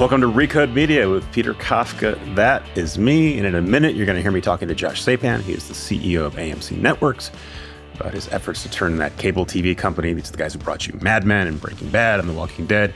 Welcome 0.00 0.22
to 0.22 0.28
Recode 0.28 0.72
Media 0.72 1.10
with 1.10 1.30
Peter 1.30 1.52
Kafka. 1.52 2.34
That 2.34 2.62
is 2.74 2.96
me. 2.96 3.36
And 3.36 3.46
in 3.46 3.54
a 3.54 3.60
minute, 3.60 3.94
you're 3.94 4.06
going 4.06 4.16
to 4.16 4.22
hear 4.22 4.32
me 4.32 4.40
talking 4.40 4.66
to 4.68 4.74
Josh 4.74 5.04
Sapan. 5.04 5.42
He 5.42 5.52
is 5.52 5.68
the 5.68 5.74
CEO 5.74 6.24
of 6.24 6.36
AMC 6.36 6.78
Networks 6.78 7.30
about 7.96 8.14
his 8.14 8.26
efforts 8.28 8.62
to 8.62 8.70
turn 8.70 8.96
that 8.96 9.14
cable 9.18 9.44
TV 9.44 9.76
company, 9.76 10.14
these 10.14 10.30
are 10.30 10.32
the 10.32 10.38
guys 10.38 10.54
who 10.54 10.58
brought 10.58 10.86
you 10.86 10.98
Mad 11.02 11.26
Men 11.26 11.46
and 11.46 11.60
Breaking 11.60 11.90
Bad 11.90 12.18
and 12.18 12.30
The 12.30 12.32
Walking 12.32 12.64
Dead, 12.64 12.94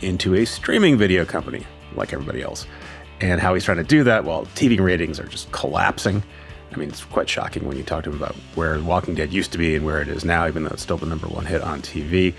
into 0.00 0.34
a 0.34 0.44
streaming 0.44 0.98
video 0.98 1.24
company 1.24 1.64
like 1.94 2.12
everybody 2.12 2.42
else. 2.42 2.66
And 3.20 3.40
how 3.40 3.54
he's 3.54 3.62
trying 3.62 3.78
to 3.78 3.84
do 3.84 4.02
that 4.02 4.24
while 4.24 4.46
TV 4.46 4.80
ratings 4.80 5.20
are 5.20 5.28
just 5.28 5.52
collapsing. 5.52 6.20
I 6.72 6.76
mean, 6.76 6.88
it's 6.88 7.04
quite 7.04 7.28
shocking 7.28 7.64
when 7.64 7.76
you 7.76 7.84
talk 7.84 8.02
to 8.04 8.10
him 8.10 8.16
about 8.16 8.34
where 8.56 8.80
Walking 8.80 9.14
Dead 9.14 9.32
used 9.32 9.52
to 9.52 9.58
be 9.58 9.76
and 9.76 9.84
where 9.84 10.02
it 10.02 10.08
is 10.08 10.24
now, 10.24 10.48
even 10.48 10.64
though 10.64 10.70
it's 10.70 10.82
still 10.82 10.96
the 10.96 11.06
number 11.06 11.28
one 11.28 11.46
hit 11.46 11.62
on 11.62 11.80
TV 11.80 12.34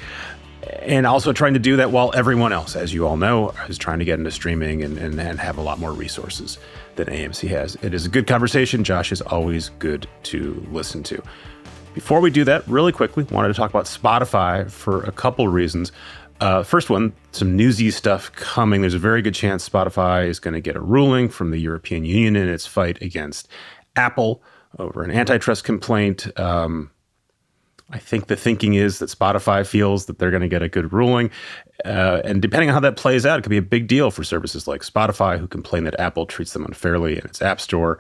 and 0.82 1.07
also 1.07 1.34
trying 1.34 1.54
to 1.54 1.59
do 1.59 1.75
that 1.78 1.91
while 1.91 2.12
everyone 2.14 2.54
else, 2.54 2.75
as 2.75 2.93
you 2.93 3.07
all 3.07 3.18
know, 3.18 3.54
is 3.68 3.78
trying 3.78 4.00
to 4.00 4.05
get 4.05 4.20
into 4.20 4.32
streaming 4.32 4.84
and, 4.84 4.97
and, 4.97 5.20
and, 5.20 5.39
have 5.39 5.57
a 5.57 5.61
lot 5.61 5.79
more 5.79 5.92
resources 5.92 6.57
than 6.96 7.07
AMC 7.07 7.47
has. 7.50 7.75
It 7.82 7.93
is 7.93 8.06
a 8.06 8.10
good 8.10 8.28
conversation. 8.28 8.84
Josh 8.84 9.11
is 9.11 9.21
always 9.21 9.70
good 9.79 10.07
to 10.24 10.65
listen 10.71 11.04
to. 11.04 11.21
Before 11.93 12.21
we 12.21 12.29
do 12.29 12.43
that, 12.46 12.68
really 12.68 12.92
quickly, 12.92 13.25
wanted 13.25 13.50
to 13.50 13.54
talk 13.54 13.70
about 13.70 13.86
Spotify 13.86 14.70
for 14.70 15.04
a 15.04 15.11
couple 15.11 15.47
reasons. 15.47 15.92
Uh, 16.39 16.64
first 16.64 16.89
one, 16.89 17.14
some 17.32 17.56
newsy 17.56 17.92
stuff 17.92 18.32
coming. 18.34 18.82
There's 18.82 18.93
a 18.93 19.00
very 19.00 19.21
good 19.21 19.36
chance 19.36 19.68
Spotify 19.68 20.28
is 20.28 20.39
going 20.39 20.54
to 20.54 20.62
get 20.62 20.75
a 20.75 20.79
ruling 20.79 21.28
from 21.29 21.51
the 21.51 21.59
European 21.59 22.06
Union 22.06 22.36
in 22.36 22.50
its 22.50 22.65
fight 22.65 23.01
against 23.01 23.48
Apple 23.96 24.42
over 24.79 25.04
an 25.04 25.12
antitrust 25.12 25.64
complaint. 25.64 26.28
Um, 26.39 26.90
I 27.91 28.00
think 28.00 28.27
the 28.27 28.36
thinking 28.36 28.73
is 28.73 29.00
that 29.00 29.09
Spotify 29.09 29.65
feels 29.65 30.05
that 30.05 30.18
they're 30.18 30.31
going 30.31 30.41
to 30.41 30.47
get 30.47 30.61
a 30.61 30.69
good 30.69 30.93
ruling. 30.93 31.29
Uh, 31.83 32.22
and 32.23 32.41
depending 32.41 32.69
on 32.69 32.73
how 32.73 32.80
that 32.80 32.95
plays 32.95 33.25
out, 33.25 33.39
it 33.39 33.41
could 33.41 33.50
be 33.50 33.58
a 33.58 33.61
big 33.61 33.88
deal 33.88 34.11
for 34.11 34.23
services 34.23 34.67
like 34.67 34.81
Spotify, 34.81 35.38
who 35.38 35.47
complain 35.47 35.83
that 35.83 36.00
Apple 36.00 36.25
treats 36.25 36.53
them 36.53 36.66
unfairly 36.66 37.17
in 37.17 37.25
its 37.25 37.42
App 37.42 37.59
Store. 37.59 38.00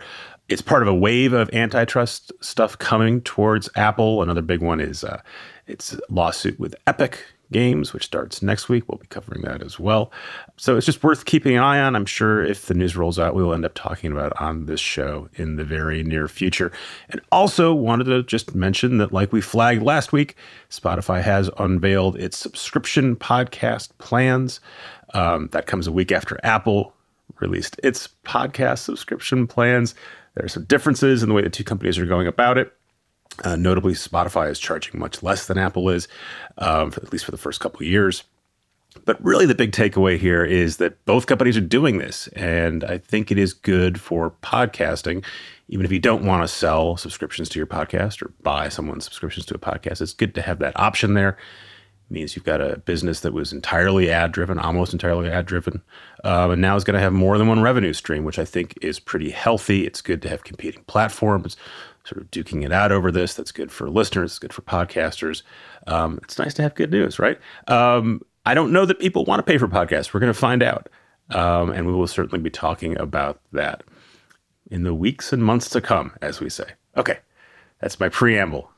It's 0.49 0.61
part 0.61 0.81
of 0.81 0.87
a 0.87 0.95
wave 0.95 1.33
of 1.33 1.49
antitrust 1.53 2.31
stuff 2.41 2.77
coming 2.77 3.21
towards 3.21 3.69
Apple. 3.75 4.21
Another 4.21 4.41
big 4.41 4.61
one 4.61 4.79
is 4.79 5.03
uh, 5.03 5.21
its 5.67 5.97
lawsuit 6.09 6.59
with 6.59 6.75
Epic, 6.87 7.25
Games, 7.51 7.93
which 7.93 8.05
starts 8.05 8.41
next 8.41 8.69
week. 8.69 8.87
We'll 8.87 8.97
be 8.97 9.07
covering 9.07 9.41
that 9.43 9.61
as 9.61 9.79
well. 9.79 10.11
So 10.57 10.77
it's 10.77 10.85
just 10.85 11.03
worth 11.03 11.25
keeping 11.25 11.57
an 11.57 11.63
eye 11.63 11.79
on. 11.79 11.95
I'm 11.95 12.05
sure 12.05 12.43
if 12.43 12.65
the 12.65 12.73
news 12.73 12.95
rolls 12.95 13.19
out, 13.19 13.35
we 13.35 13.43
will 13.43 13.53
end 13.53 13.65
up 13.65 13.73
talking 13.73 14.11
about 14.11 14.33
on 14.41 14.65
this 14.65 14.79
show 14.79 15.29
in 15.35 15.57
the 15.57 15.63
very 15.63 16.03
near 16.03 16.27
future. 16.27 16.71
And 17.09 17.21
also 17.31 17.73
wanted 17.73 18.05
to 18.05 18.23
just 18.23 18.55
mention 18.55 18.97
that, 18.97 19.11
like 19.11 19.31
we 19.31 19.41
flagged 19.41 19.83
last 19.83 20.11
week, 20.11 20.35
Spotify 20.69 21.21
has 21.21 21.49
unveiled 21.57 22.15
its 22.17 22.37
subscription 22.37 23.15
podcast 23.15 23.89
plans. 23.97 24.59
Um, 25.13 25.49
that 25.51 25.67
comes 25.67 25.87
a 25.87 25.91
week 25.91 26.11
after 26.11 26.39
Apple 26.43 26.93
released 27.39 27.79
its 27.83 28.07
podcast 28.23 28.79
subscription 28.79 29.47
plans. 29.47 29.95
There 30.35 30.45
are 30.45 30.49
some 30.49 30.65
differences 30.65 31.23
in 31.23 31.29
the 31.29 31.35
way 31.35 31.41
the 31.41 31.49
two 31.49 31.63
companies 31.63 31.97
are 31.97 32.05
going 32.05 32.27
about 32.27 32.57
it. 32.57 32.73
Uh, 33.43 33.55
notably, 33.55 33.93
Spotify 33.93 34.49
is 34.49 34.59
charging 34.59 34.99
much 34.99 35.23
less 35.23 35.47
than 35.47 35.57
Apple 35.57 35.89
is, 35.89 36.07
um, 36.57 36.91
for, 36.91 37.01
at 37.01 37.11
least 37.11 37.25
for 37.25 37.31
the 37.31 37.37
first 37.37 37.59
couple 37.59 37.79
of 37.79 37.87
years. 37.87 38.23
But 39.05 39.23
really, 39.23 39.45
the 39.45 39.55
big 39.55 39.71
takeaway 39.71 40.17
here 40.17 40.43
is 40.43 40.77
that 40.77 41.03
both 41.05 41.25
companies 41.25 41.55
are 41.55 41.61
doing 41.61 41.97
this. 41.97 42.27
And 42.29 42.83
I 42.83 42.97
think 42.97 43.31
it 43.31 43.37
is 43.37 43.53
good 43.53 43.99
for 43.99 44.31
podcasting. 44.43 45.23
Even 45.69 45.85
if 45.85 45.91
you 45.91 45.99
don't 45.99 46.25
want 46.25 46.43
to 46.43 46.47
sell 46.47 46.97
subscriptions 46.97 47.47
to 47.49 47.59
your 47.59 47.67
podcast 47.67 48.21
or 48.21 48.33
buy 48.43 48.67
someone's 48.67 49.05
subscriptions 49.05 49.45
to 49.45 49.55
a 49.55 49.59
podcast, 49.59 50.01
it's 50.01 50.13
good 50.13 50.35
to 50.35 50.41
have 50.41 50.59
that 50.59 50.77
option 50.77 51.13
there. 51.13 51.37
It 52.09 52.13
means 52.13 52.35
you've 52.35 52.43
got 52.43 52.59
a 52.59 52.79
business 52.79 53.21
that 53.21 53.31
was 53.31 53.53
entirely 53.53 54.11
ad 54.11 54.33
driven, 54.33 54.59
almost 54.59 54.91
entirely 54.91 55.29
ad 55.29 55.45
driven, 55.45 55.81
um, 56.25 56.51
and 56.51 56.61
now 56.61 56.75
is 56.75 56.83
going 56.83 56.95
to 56.95 56.99
have 56.99 57.13
more 57.13 57.37
than 57.37 57.47
one 57.47 57.61
revenue 57.61 57.93
stream, 57.93 58.25
which 58.25 58.37
I 58.37 58.43
think 58.43 58.77
is 58.81 58.99
pretty 58.99 59.29
healthy. 59.29 59.85
It's 59.85 60.01
good 60.01 60.21
to 60.23 60.29
have 60.29 60.43
competing 60.43 60.83
platforms 60.83 61.55
sort 62.03 62.21
of 62.21 62.31
duking 62.31 62.65
it 62.65 62.71
out 62.71 62.91
over 62.91 63.11
this. 63.11 63.33
That's 63.33 63.51
good 63.51 63.71
for 63.71 63.89
listeners. 63.89 64.31
It's 64.31 64.39
good 64.39 64.53
for 64.53 64.61
podcasters. 64.61 65.43
Um, 65.87 66.19
it's 66.23 66.39
nice 66.39 66.53
to 66.55 66.61
have 66.61 66.75
good 66.75 66.91
news, 66.91 67.19
right? 67.19 67.39
Um, 67.67 68.21
I 68.45 68.53
don't 68.53 68.71
know 68.71 68.85
that 68.85 68.99
people 68.99 69.25
want 69.25 69.39
to 69.39 69.43
pay 69.43 69.57
for 69.57 69.67
podcasts. 69.67 70.13
We're 70.13 70.19
going 70.19 70.33
to 70.33 70.39
find 70.39 70.63
out. 70.63 70.89
Um, 71.29 71.69
and 71.71 71.87
we 71.87 71.93
will 71.93 72.07
certainly 72.07 72.41
be 72.41 72.49
talking 72.49 72.99
about 72.99 73.39
that 73.53 73.83
in 74.69 74.83
the 74.83 74.93
weeks 74.93 75.31
and 75.31 75.43
months 75.43 75.69
to 75.69 75.81
come, 75.81 76.13
as 76.21 76.39
we 76.39 76.49
say. 76.49 76.65
Okay, 76.97 77.19
that's 77.79 77.99
my 77.99 78.09
preamble. 78.09 78.69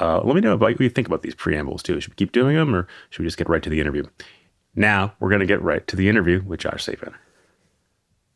Uh, 0.00 0.20
let 0.22 0.34
me 0.34 0.40
know 0.40 0.54
about 0.54 0.72
what 0.72 0.80
you 0.80 0.88
think 0.88 1.06
about 1.06 1.22
these 1.22 1.34
preambles 1.34 1.82
too. 1.82 2.00
Should 2.00 2.12
we 2.12 2.16
keep 2.16 2.32
doing 2.32 2.56
them 2.56 2.74
or 2.74 2.86
should 3.10 3.20
we 3.20 3.26
just 3.26 3.38
get 3.38 3.48
right 3.48 3.62
to 3.62 3.70
the 3.70 3.80
interview? 3.80 4.04
Now 4.74 5.14
we're 5.20 5.28
going 5.28 5.40
to 5.40 5.46
get 5.46 5.62
right 5.62 5.86
to 5.86 5.96
the 5.96 6.08
interview 6.08 6.42
with 6.46 6.60
Josh 6.60 6.84
Sapan. 6.86 7.14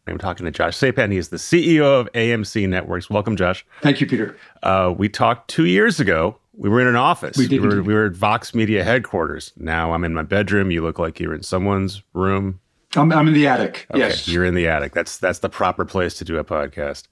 I'm 0.07 0.19
talking 0.19 0.45
to 0.45 0.53
Josh 0.53 0.77
Sapan. 0.77 1.11
He 1.11 1.19
is 1.19 1.31
the 1.31 1.37
CEO 1.37 2.01
of 2.01 2.11
AMC 2.13 2.69
Networks. 2.69 3.11
Welcome, 3.11 3.37
Josh. 3.37 3.67
Thank 3.83 4.01
you, 4.01 4.07
Peter. 4.07 4.37
Uh, 4.63 4.95
we 4.97 5.09
talked 5.09 5.49
two 5.49 5.67
years 5.67 5.99
ago. 5.99 6.37
We 6.57 6.69
were 6.69 6.81
in 6.81 6.87
an 6.87 6.97
office. 6.97 7.37
We 7.37 7.49
did. 7.49 7.61
We 7.61 7.69
were, 7.69 7.83
we 7.83 7.93
were, 7.93 8.07
at 8.07 8.13
Vox 8.13 8.55
Media 8.55 8.85
headquarters. 8.85 9.53
Now 9.57 9.93
I'm 9.93 10.05
in 10.05 10.15
my 10.15 10.23
bedroom. 10.23 10.71
You 10.71 10.83
look 10.83 10.99
like 10.99 11.21
you're 11.21 11.35
in 11.35 11.43
someone's 11.43 12.03
room. 12.15 12.61
I'm, 12.95 13.13
I'm 13.13 13.29
in 13.29 13.35
the 13.35 13.47
attic. 13.47 13.87
Okay, 13.91 13.99
yes, 13.99 14.27
you're 14.27 14.45
in 14.45 14.55
the 14.55 14.69
attic. 14.69 14.95
That's 14.95 15.19
that's 15.19 15.41
the 15.41 15.51
proper 15.51 15.85
place 15.85 16.15
to 16.15 16.25
do 16.25 16.39
a 16.39 16.45
podcast. 16.45 17.09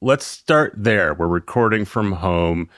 Let's 0.00 0.26
start 0.26 0.74
there. 0.76 1.14
We're 1.14 1.28
recording 1.28 1.84
from 1.84 2.12
home 2.12 2.68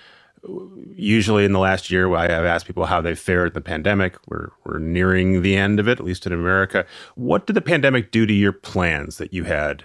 usually 0.94 1.44
in 1.44 1.52
the 1.52 1.58
last 1.58 1.90
year, 1.90 2.14
I've 2.14 2.30
asked 2.30 2.66
people 2.66 2.86
how 2.86 3.00
they 3.00 3.14
fared 3.14 3.48
in 3.48 3.54
the 3.54 3.60
pandemic. 3.60 4.16
We're 4.28 4.50
we're 4.64 4.78
nearing 4.78 5.42
the 5.42 5.56
end 5.56 5.80
of 5.80 5.88
it, 5.88 5.98
at 5.98 6.04
least 6.04 6.26
in 6.26 6.32
America. 6.32 6.86
What 7.14 7.46
did 7.46 7.54
the 7.54 7.60
pandemic 7.60 8.10
do 8.10 8.26
to 8.26 8.32
your 8.32 8.52
plans 8.52 9.18
that 9.18 9.32
you 9.32 9.44
had 9.44 9.84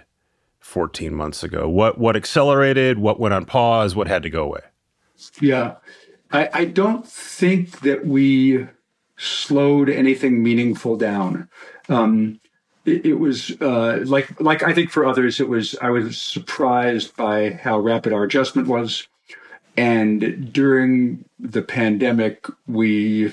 14 0.60 1.14
months 1.14 1.42
ago? 1.42 1.68
What 1.68 1.98
what 1.98 2.16
accelerated? 2.16 2.98
What 2.98 3.20
went 3.20 3.34
on 3.34 3.44
pause? 3.44 3.94
What 3.94 4.08
had 4.08 4.22
to 4.22 4.30
go 4.30 4.44
away? 4.44 4.60
Yeah, 5.40 5.76
I, 6.32 6.48
I 6.52 6.64
don't 6.64 7.06
think 7.06 7.80
that 7.80 8.06
we 8.06 8.66
slowed 9.16 9.90
anything 9.90 10.42
meaningful 10.42 10.96
down. 10.96 11.48
Um, 11.88 12.40
it, 12.86 13.04
it, 13.04 13.14
was 13.14 13.50
uh, 13.60 14.00
like 14.06 14.40
like 14.40 14.62
I 14.62 14.72
think 14.72 14.90
for 14.90 15.04
others, 15.04 15.40
it 15.40 15.48
was 15.48 15.76
I 15.82 15.90
was 15.90 16.18
surprised 16.18 17.16
by 17.16 17.50
how 17.50 17.78
rapid 17.78 18.12
our 18.12 18.24
adjustment 18.24 18.68
was. 18.68 19.06
And 19.80 20.52
during 20.52 21.24
the 21.38 21.62
pandemic, 21.62 22.46
we 22.66 23.32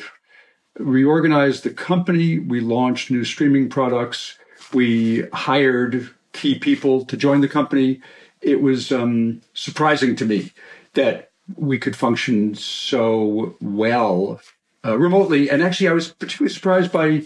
reorganized 0.80 1.66
the 1.66 1.72
company, 1.72 2.40
we 2.40 2.62
launched 2.62 3.12
new 3.12 3.26
streaming 3.26 3.68
products, 3.68 4.38
we 4.74 5.24
hired 5.34 6.10
key 6.32 6.58
people 6.58 7.04
to 7.04 7.18
join 7.18 7.42
the 7.42 7.50
company. 7.50 8.00
It 8.40 8.62
was 8.62 8.94
um, 8.94 9.42
surprising 9.54 10.16
to 10.16 10.26
me 10.26 10.54
that 10.94 11.32
we 11.58 11.78
could 11.78 11.98
function 11.98 12.56
so 12.56 13.58
well 13.60 14.40
uh, 14.86 14.98
remotely. 14.98 15.50
And 15.50 15.62
actually, 15.62 15.90
I 15.90 15.94
was 15.94 16.14
particularly 16.14 16.54
surprised 16.54 16.94
by 16.94 17.24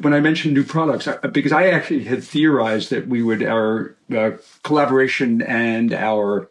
when 0.00 0.12
I 0.12 0.18
mentioned 0.18 0.54
new 0.54 0.64
products 0.64 1.06
because 1.30 1.52
I 1.52 1.68
actually 1.68 2.02
had 2.02 2.24
theorized 2.24 2.90
that 2.90 3.06
we 3.06 3.22
would 3.22 3.44
our 3.44 3.94
uh, 4.12 4.32
collaboration 4.64 5.40
and 5.40 5.92
our 5.92 6.50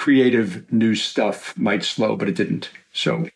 creative 0.00 0.72
new 0.72 0.94
stuff 0.94 1.56
might 1.58 1.84
slow, 1.84 2.16
but 2.16 2.26
it 2.26 2.34
didn't. 2.34 2.70
So, 2.94 3.28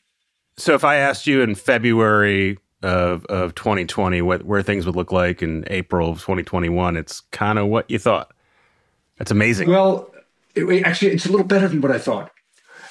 so 0.57 0.73
if 0.73 0.83
I 0.83 0.97
asked 0.97 1.27
you 1.27 1.43
in 1.43 1.55
February 1.55 2.59
of 2.83 3.25
of 3.27 3.55
2020 3.55 4.23
what 4.23 4.45
where 4.45 4.63
things 4.63 4.87
would 4.87 4.97
look 4.97 5.13
like 5.13 5.43
in 5.43 5.65
April 5.67 6.11
of 6.11 6.21
2021, 6.21 6.97
it's 6.97 7.21
kind 7.33 7.59
of 7.59 7.67
what 7.67 7.91
you 7.91 7.99
thought. 7.99 8.33
That's 9.19 9.31
amazing. 9.31 9.69
Well, 9.69 10.11
it, 10.55 10.85
actually, 10.85 11.13
it's 11.13 11.27
a 11.27 11.31
little 11.31 11.47
better 11.47 11.69
than 11.69 11.83
what 11.83 11.93
I 11.93 11.99
thought. 11.99 12.31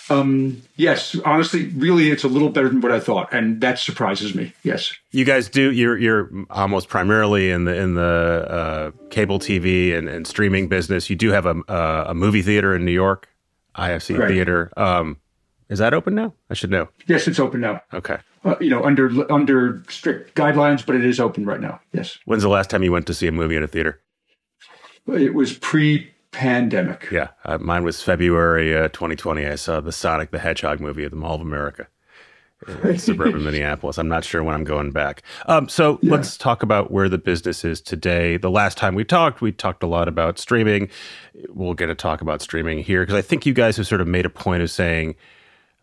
Um, 0.09 0.61
yes, 0.75 1.15
honestly, 1.25 1.69
really, 1.69 2.11
it's 2.11 2.23
a 2.23 2.27
little 2.27 2.49
better 2.49 2.69
than 2.69 2.79
what 2.79 2.91
I 2.91 2.99
thought, 2.99 3.33
and 3.33 3.59
that 3.61 3.79
surprises 3.79 4.35
me. 4.35 4.53
Yes, 4.61 4.93
you 5.09 5.25
guys 5.25 5.49
do. 5.49 5.71
You're 5.71 5.97
you're 5.97 6.29
almost 6.51 6.89
primarily 6.89 7.49
in 7.49 7.65
the 7.65 7.75
in 7.75 7.95
the 7.95 8.03
uh, 8.03 8.91
cable 9.09 9.39
TV 9.39 9.97
and, 9.97 10.07
and 10.07 10.27
streaming 10.27 10.67
business. 10.67 11.09
You 11.09 11.15
do 11.15 11.31
have 11.31 11.47
a 11.47 11.55
uh, 11.67 12.05
a 12.09 12.13
movie 12.13 12.43
theater 12.43 12.75
in 12.75 12.85
New 12.85 12.91
York. 12.91 13.32
IFC 13.75 14.17
right. 14.17 14.29
Theater. 14.29 14.71
Um, 14.77 15.17
is 15.69 15.79
that 15.79 15.93
open 15.93 16.15
now? 16.15 16.33
I 16.49 16.53
should 16.53 16.69
know. 16.69 16.89
Yes, 17.07 17.27
it's 17.27 17.39
open 17.39 17.61
now. 17.61 17.81
Okay. 17.93 18.17
Uh, 18.45 18.55
you 18.59 18.69
know, 18.69 18.83
under 18.83 19.31
under 19.31 19.83
strict 19.89 20.35
guidelines, 20.35 20.85
but 20.85 20.95
it 20.95 21.05
is 21.05 21.19
open 21.19 21.45
right 21.45 21.61
now. 21.61 21.79
Yes. 21.93 22.19
When's 22.25 22.43
the 22.43 22.49
last 22.49 22.69
time 22.69 22.83
you 22.83 22.91
went 22.91 23.07
to 23.07 23.13
see 23.13 23.27
a 23.27 23.31
movie 23.31 23.55
in 23.55 23.63
a 23.63 23.67
theater? 23.67 24.01
It 25.07 25.33
was 25.33 25.53
pre-pandemic. 25.53 27.09
Yeah, 27.11 27.29
uh, 27.45 27.57
mine 27.57 27.83
was 27.83 28.01
February 28.01 28.75
uh, 28.75 28.89
2020. 28.89 29.45
I 29.45 29.55
saw 29.55 29.81
the 29.81 29.91
Sonic 29.91 30.31
the 30.31 30.39
Hedgehog 30.39 30.79
movie 30.79 31.03
at 31.03 31.11
the 31.11 31.17
Mall 31.17 31.35
of 31.35 31.41
America 31.41 31.87
suburban 32.97 33.43
Minneapolis. 33.45 33.97
I'm 33.97 34.07
not 34.07 34.23
sure 34.23 34.43
when 34.43 34.55
I'm 34.55 34.63
going 34.63 34.91
back. 34.91 35.23
Um, 35.47 35.69
so 35.69 35.99
yeah. 36.01 36.11
let's 36.11 36.37
talk 36.37 36.63
about 36.63 36.91
where 36.91 37.09
the 37.09 37.17
business 37.17 37.63
is 37.63 37.81
today. 37.81 38.37
The 38.37 38.51
last 38.51 38.77
time 38.77 38.95
we 38.95 39.03
talked, 39.03 39.41
we 39.41 39.51
talked 39.51 39.83
a 39.83 39.87
lot 39.87 40.07
about 40.07 40.39
streaming. 40.39 40.89
We'll 41.49 41.73
get 41.73 41.87
to 41.87 41.95
talk 41.95 42.21
about 42.21 42.41
streaming 42.41 42.79
here 42.79 43.01
because 43.03 43.15
I 43.15 43.21
think 43.21 43.45
you 43.45 43.53
guys 43.53 43.77
have 43.77 43.87
sort 43.87 44.01
of 44.01 44.07
made 44.07 44.25
a 44.25 44.29
point 44.29 44.63
of 44.63 44.71
saying, 44.71 45.15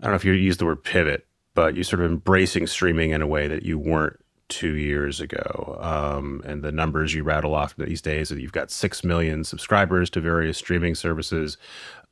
I 0.00 0.04
don't 0.04 0.12
know 0.12 0.16
if 0.16 0.24
you 0.24 0.32
use 0.32 0.56
the 0.56 0.66
word 0.66 0.82
pivot, 0.82 1.26
but 1.54 1.76
you 1.76 1.82
sort 1.82 2.02
of 2.02 2.10
embracing 2.10 2.66
streaming 2.66 3.10
in 3.10 3.22
a 3.22 3.26
way 3.26 3.48
that 3.48 3.64
you 3.64 3.78
weren't 3.78 4.18
two 4.50 4.74
years 4.74 5.20
ago. 5.20 5.78
Um, 5.80 6.42
and 6.44 6.62
the 6.62 6.72
numbers 6.72 7.14
you 7.14 7.22
rattle 7.22 7.54
off 7.54 7.74
these 7.76 8.02
days, 8.02 8.28
that 8.28 8.40
you've 8.40 8.52
got 8.52 8.70
six 8.70 9.02
million 9.02 9.44
subscribers 9.44 10.10
to 10.10 10.20
various 10.20 10.58
streaming 10.58 10.94
services. 10.94 11.56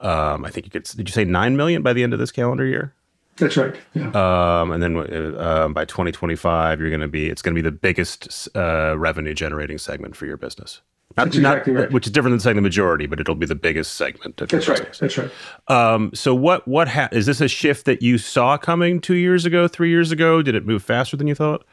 Um, 0.00 0.44
I 0.44 0.50
think 0.50 0.65
you 0.67 0.70
could. 0.70 0.85
Did 0.85 1.09
you 1.09 1.12
say 1.12 1.25
nine 1.25 1.56
million 1.56 1.82
by 1.82 1.93
the 1.93 2.03
end 2.03 2.12
of 2.12 2.19
this 2.19 2.31
calendar 2.31 2.65
year? 2.65 2.94
That's 3.38 3.56
right. 3.56 3.75
Yeah. 3.94 4.11
Um, 4.11 4.73
and 4.73 4.82
then 4.82 4.96
uh, 4.96 5.69
by 5.69 5.85
2025, 5.85 6.81
you're 6.81 6.90
going 6.90 7.00
to 7.00 7.08
be. 7.08 7.29
It's 7.29 7.43
going 7.43 7.55
to 7.55 7.62
be 7.62 7.69
the 7.69 7.73
biggest 7.73 8.49
uh, 8.56 8.99
revenue 8.99 9.35
generating 9.35 9.79
segment 9.79 10.17
for 10.17 10.26
your 10.26 10.37
business. 10.37 10.81
Not, 11.17 11.29
exactly 11.29 11.73
not, 11.73 11.81
right. 11.81 11.93
Which 11.93 12.06
is 12.06 12.12
different 12.12 12.32
than 12.32 12.40
saying 12.40 12.56
the 12.56 12.62
majority, 12.62 13.06
but 13.06 13.19
it'll 13.19 13.35
be 13.35 13.46
the 13.46 13.55
biggest 13.55 13.94
segment. 13.94 14.37
That's 14.37 14.69
right. 14.69 14.99
That's 15.00 15.19
right. 15.19 15.31
Um, 15.69 16.11
so 16.14 16.35
what 16.35 16.67
what 16.69 16.88
ha- 16.88 17.08
is 17.12 17.26
this 17.26 17.40
a 17.40 17.49
shift 17.49 17.87
that 17.87 18.02
you 18.02 18.19
saw 18.19 18.56
coming 18.56 19.00
two 19.00 19.14
years 19.14 19.44
ago, 19.44 19.69
three 19.69 19.91
years 19.91 20.12
ago? 20.12 20.43
Did 20.43 20.55
it 20.55 20.67
move 20.67 20.82
faster 20.82 21.17
than 21.17 21.26
you 21.26 21.34
thought? 21.34 21.64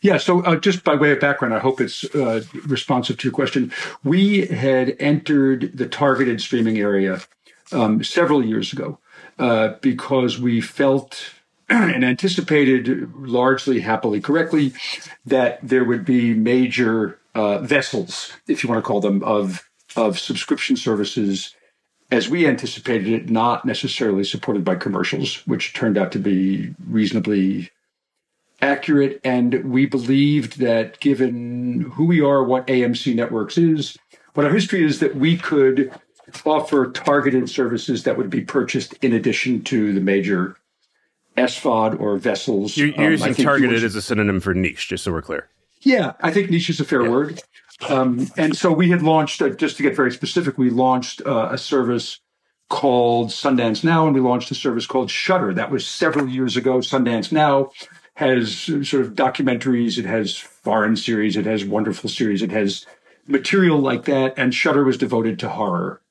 Yeah. 0.00 0.16
So 0.16 0.42
uh, 0.44 0.56
just 0.56 0.84
by 0.84 0.94
way 0.94 1.12
of 1.12 1.20
background, 1.20 1.54
I 1.54 1.58
hope 1.58 1.80
it's 1.80 2.04
uh, 2.14 2.42
responsive 2.66 3.18
to 3.18 3.28
your 3.28 3.32
question. 3.32 3.72
We 4.04 4.46
had 4.46 4.96
entered 4.98 5.76
the 5.76 5.86
targeted 5.86 6.40
streaming 6.40 6.78
area 6.78 7.20
um, 7.72 8.02
several 8.02 8.44
years 8.44 8.72
ago 8.72 8.98
uh, 9.38 9.74
because 9.80 10.38
we 10.38 10.60
felt 10.60 11.34
and 11.68 12.04
anticipated 12.04 13.12
largely 13.16 13.80
happily 13.80 14.20
correctly 14.20 14.72
that 15.24 15.58
there 15.62 15.84
would 15.84 16.04
be 16.04 16.34
major 16.34 17.18
uh, 17.34 17.58
vessels, 17.58 18.32
if 18.46 18.62
you 18.62 18.68
want 18.68 18.82
to 18.82 18.86
call 18.86 19.00
them, 19.00 19.22
of 19.22 19.68
of 19.96 20.18
subscription 20.18 20.76
services 20.76 21.54
as 22.10 22.28
we 22.28 22.46
anticipated 22.46 23.08
it, 23.08 23.30
not 23.30 23.64
necessarily 23.64 24.22
supported 24.22 24.64
by 24.64 24.74
commercials, 24.74 25.46
which 25.46 25.72
turned 25.72 25.96
out 25.96 26.12
to 26.12 26.18
be 26.18 26.74
reasonably 26.86 27.70
accurate. 28.60 29.18
And 29.24 29.72
we 29.72 29.86
believed 29.86 30.58
that 30.58 31.00
given 31.00 31.90
who 31.94 32.04
we 32.04 32.20
are, 32.20 32.44
what 32.44 32.66
AMC 32.66 33.14
Networks 33.14 33.56
is, 33.56 33.96
what 34.34 34.44
our 34.44 34.52
history 34.52 34.84
is, 34.84 35.00
that 35.00 35.16
we 35.16 35.38
could 35.38 35.90
offer 36.44 36.90
targeted 36.90 37.48
services 37.48 38.04
that 38.04 38.16
would 38.16 38.30
be 38.30 38.40
purchased 38.40 38.94
in 39.02 39.12
addition 39.12 39.62
to 39.64 39.92
the 39.92 40.00
major 40.00 40.56
SVOD 41.36 41.98
or 42.00 42.16
vessels. 42.16 42.76
You're, 42.76 42.88
you're 42.88 43.06
um, 43.06 43.12
using 43.12 43.34
targeted 43.34 43.82
as 43.82 43.94
a 43.94 44.02
synonym 44.02 44.40
for 44.40 44.54
niche, 44.54 44.88
just 44.88 45.04
so 45.04 45.12
we're 45.12 45.22
clear. 45.22 45.48
Yeah, 45.80 46.12
I 46.20 46.30
think 46.30 46.50
niche 46.50 46.70
is 46.70 46.80
a 46.80 46.84
fair 46.84 47.02
yeah. 47.02 47.10
word. 47.10 47.42
Um, 47.88 48.28
and 48.36 48.56
so 48.56 48.72
we 48.72 48.90
had 48.90 49.02
launched, 49.02 49.42
uh, 49.42 49.48
just 49.50 49.76
to 49.78 49.82
get 49.82 49.96
very 49.96 50.12
specific, 50.12 50.58
we 50.58 50.70
launched 50.70 51.22
uh, 51.26 51.48
a 51.50 51.58
service 51.58 52.20
called 52.68 53.30
Sundance 53.30 53.82
Now, 53.82 54.06
and 54.06 54.14
we 54.14 54.20
launched 54.20 54.50
a 54.50 54.54
service 54.54 54.86
called 54.86 55.10
Shudder. 55.10 55.52
That 55.52 55.70
was 55.70 55.86
several 55.86 56.28
years 56.28 56.56
ago. 56.56 56.78
Sundance 56.78 57.32
Now 57.32 57.70
has 58.14 58.58
sort 58.58 58.94
of 58.94 59.14
documentaries, 59.14 59.98
it 59.98 60.04
has 60.04 60.36
foreign 60.36 60.96
series, 60.96 61.36
it 61.36 61.46
has 61.46 61.64
wonderful 61.64 62.10
series, 62.10 62.42
it 62.42 62.50
has 62.50 62.86
material 63.26 63.78
like 63.78 64.04
that. 64.04 64.34
And 64.36 64.54
Shudder 64.54 64.84
was 64.84 64.98
devoted 64.98 65.38
to 65.40 65.48
horror, 65.48 66.01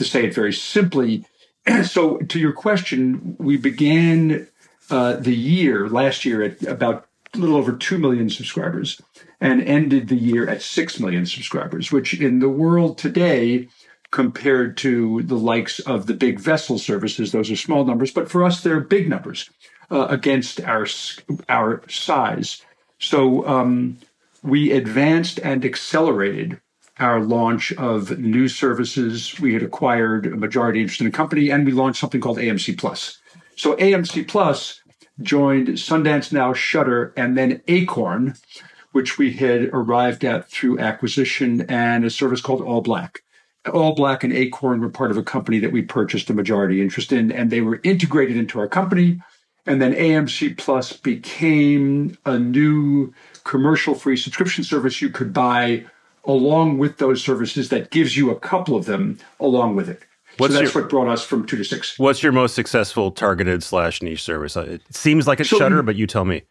to 0.00 0.04
say 0.04 0.24
it 0.24 0.34
very 0.34 0.52
simply. 0.52 1.24
So, 1.84 2.16
to 2.16 2.40
your 2.40 2.52
question, 2.52 3.36
we 3.38 3.58
began 3.58 4.48
uh, 4.88 5.16
the 5.16 5.36
year 5.36 5.88
last 5.88 6.24
year 6.24 6.42
at 6.42 6.62
about 6.62 7.06
a 7.34 7.38
little 7.38 7.56
over 7.56 7.72
2 7.74 7.98
million 7.98 8.30
subscribers 8.30 9.00
and 9.42 9.62
ended 9.62 10.08
the 10.08 10.16
year 10.16 10.48
at 10.48 10.62
6 10.62 10.98
million 11.00 11.26
subscribers, 11.26 11.92
which 11.92 12.18
in 12.18 12.40
the 12.40 12.48
world 12.48 12.96
today, 12.96 13.68
compared 14.10 14.78
to 14.78 15.22
the 15.22 15.36
likes 15.36 15.80
of 15.80 16.06
the 16.06 16.14
big 16.14 16.40
vessel 16.40 16.78
services, 16.78 17.30
those 17.30 17.50
are 17.50 17.56
small 17.56 17.84
numbers, 17.84 18.10
but 18.10 18.30
for 18.30 18.42
us, 18.42 18.62
they're 18.62 18.80
big 18.80 19.08
numbers 19.08 19.50
uh, 19.90 20.06
against 20.08 20.62
our, 20.62 20.86
our 21.48 21.82
size. 21.88 22.62
So 22.98 23.46
um, 23.46 23.98
we 24.42 24.72
advanced 24.72 25.38
and 25.44 25.64
accelerated 25.64 26.58
our 27.00 27.20
launch 27.20 27.72
of 27.72 28.18
new 28.18 28.48
services. 28.48 29.40
We 29.40 29.54
had 29.54 29.62
acquired 29.62 30.26
a 30.26 30.36
majority 30.36 30.80
interest 30.80 31.00
in 31.00 31.06
a 31.06 31.10
company 31.10 31.50
and 31.50 31.66
we 31.66 31.72
launched 31.72 32.00
something 32.00 32.20
called 32.20 32.38
AMC 32.38 32.78
Plus. 32.78 33.18
So 33.56 33.74
AMC 33.76 34.28
Plus 34.28 34.80
joined 35.22 35.68
Sundance 35.68 36.32
Now, 36.32 36.52
Shudder, 36.52 37.12
and 37.16 37.36
then 37.36 37.60
Acorn, 37.68 38.34
which 38.92 39.18
we 39.18 39.32
had 39.32 39.70
arrived 39.72 40.24
at 40.24 40.48
through 40.48 40.78
acquisition, 40.78 41.62
and 41.62 42.04
a 42.04 42.10
service 42.10 42.40
called 42.40 42.62
All 42.62 42.80
Black. 42.80 43.22
All 43.72 43.94
Black 43.94 44.24
and 44.24 44.32
Acorn 44.32 44.80
were 44.80 44.88
part 44.88 45.10
of 45.10 45.18
a 45.18 45.22
company 45.22 45.58
that 45.58 45.72
we 45.72 45.82
purchased 45.82 46.30
a 46.30 46.34
majority 46.34 46.80
interest 46.80 47.12
in, 47.12 47.30
and 47.30 47.50
they 47.50 47.60
were 47.60 47.80
integrated 47.84 48.36
into 48.36 48.58
our 48.58 48.68
company. 48.68 49.20
And 49.66 49.80
then 49.80 49.92
AMC 49.94 50.56
Plus 50.56 50.94
became 50.94 52.16
a 52.24 52.38
new 52.38 53.12
commercial 53.44 53.94
free 53.94 54.16
subscription 54.16 54.64
service 54.64 55.02
you 55.02 55.10
could 55.10 55.32
buy 55.32 55.84
along 56.30 56.78
with 56.78 56.98
those 56.98 57.22
services 57.22 57.68
that 57.68 57.90
gives 57.90 58.16
you 58.16 58.30
a 58.30 58.38
couple 58.38 58.76
of 58.76 58.86
them 58.86 59.18
along 59.38 59.76
with 59.76 59.88
it. 59.88 60.02
What's 60.38 60.54
so 60.54 60.60
that's 60.60 60.74
your, 60.74 60.82
what 60.82 60.90
brought 60.90 61.08
us 61.08 61.24
from 61.24 61.46
two 61.46 61.56
to 61.56 61.64
six. 61.64 61.98
What's 61.98 62.22
your 62.22 62.32
most 62.32 62.54
successful 62.54 63.10
targeted 63.10 63.62
slash 63.62 64.00
niche 64.00 64.22
service? 64.22 64.56
Uh, 64.56 64.62
it 64.62 64.82
seems 64.90 65.26
like 65.26 65.40
it's 65.40 65.50
so, 65.50 65.58
Shudder, 65.58 65.82
but 65.82 65.96
you 65.96 66.06
tell 66.06 66.24
me. 66.24 66.42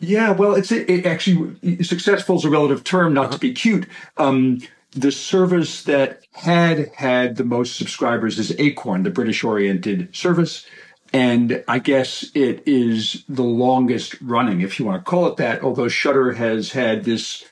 Yeah, 0.00 0.30
well, 0.30 0.54
it's 0.54 0.70
it, 0.70 0.88
it 0.88 1.06
actually 1.06 1.82
successful 1.82 2.36
is 2.36 2.44
a 2.44 2.50
relative 2.50 2.84
term, 2.84 3.14
not 3.14 3.26
uh-huh. 3.26 3.32
to 3.34 3.38
be 3.40 3.52
cute. 3.52 3.88
Um, 4.16 4.60
the 4.92 5.10
service 5.10 5.82
that 5.84 6.20
had 6.32 6.90
had 6.94 7.36
the 7.36 7.44
most 7.44 7.76
subscribers 7.76 8.38
is 8.38 8.54
Acorn, 8.58 9.02
the 9.02 9.10
British-oriented 9.10 10.14
service, 10.14 10.66
and 11.12 11.64
I 11.66 11.78
guess 11.78 12.30
it 12.34 12.62
is 12.66 13.24
the 13.28 13.42
longest 13.42 14.20
running, 14.20 14.60
if 14.60 14.78
you 14.78 14.86
want 14.86 15.04
to 15.04 15.10
call 15.10 15.26
it 15.26 15.36
that. 15.38 15.62
Although 15.62 15.88
Shudder 15.88 16.32
has 16.32 16.70
had 16.72 17.04
this 17.04 17.44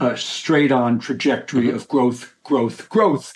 uh, 0.00 0.14
straight-on 0.16 0.98
trajectory 0.98 1.66
mm-hmm. 1.66 1.76
of 1.76 1.88
growth, 1.88 2.34
growth, 2.42 2.88
growth 2.88 3.34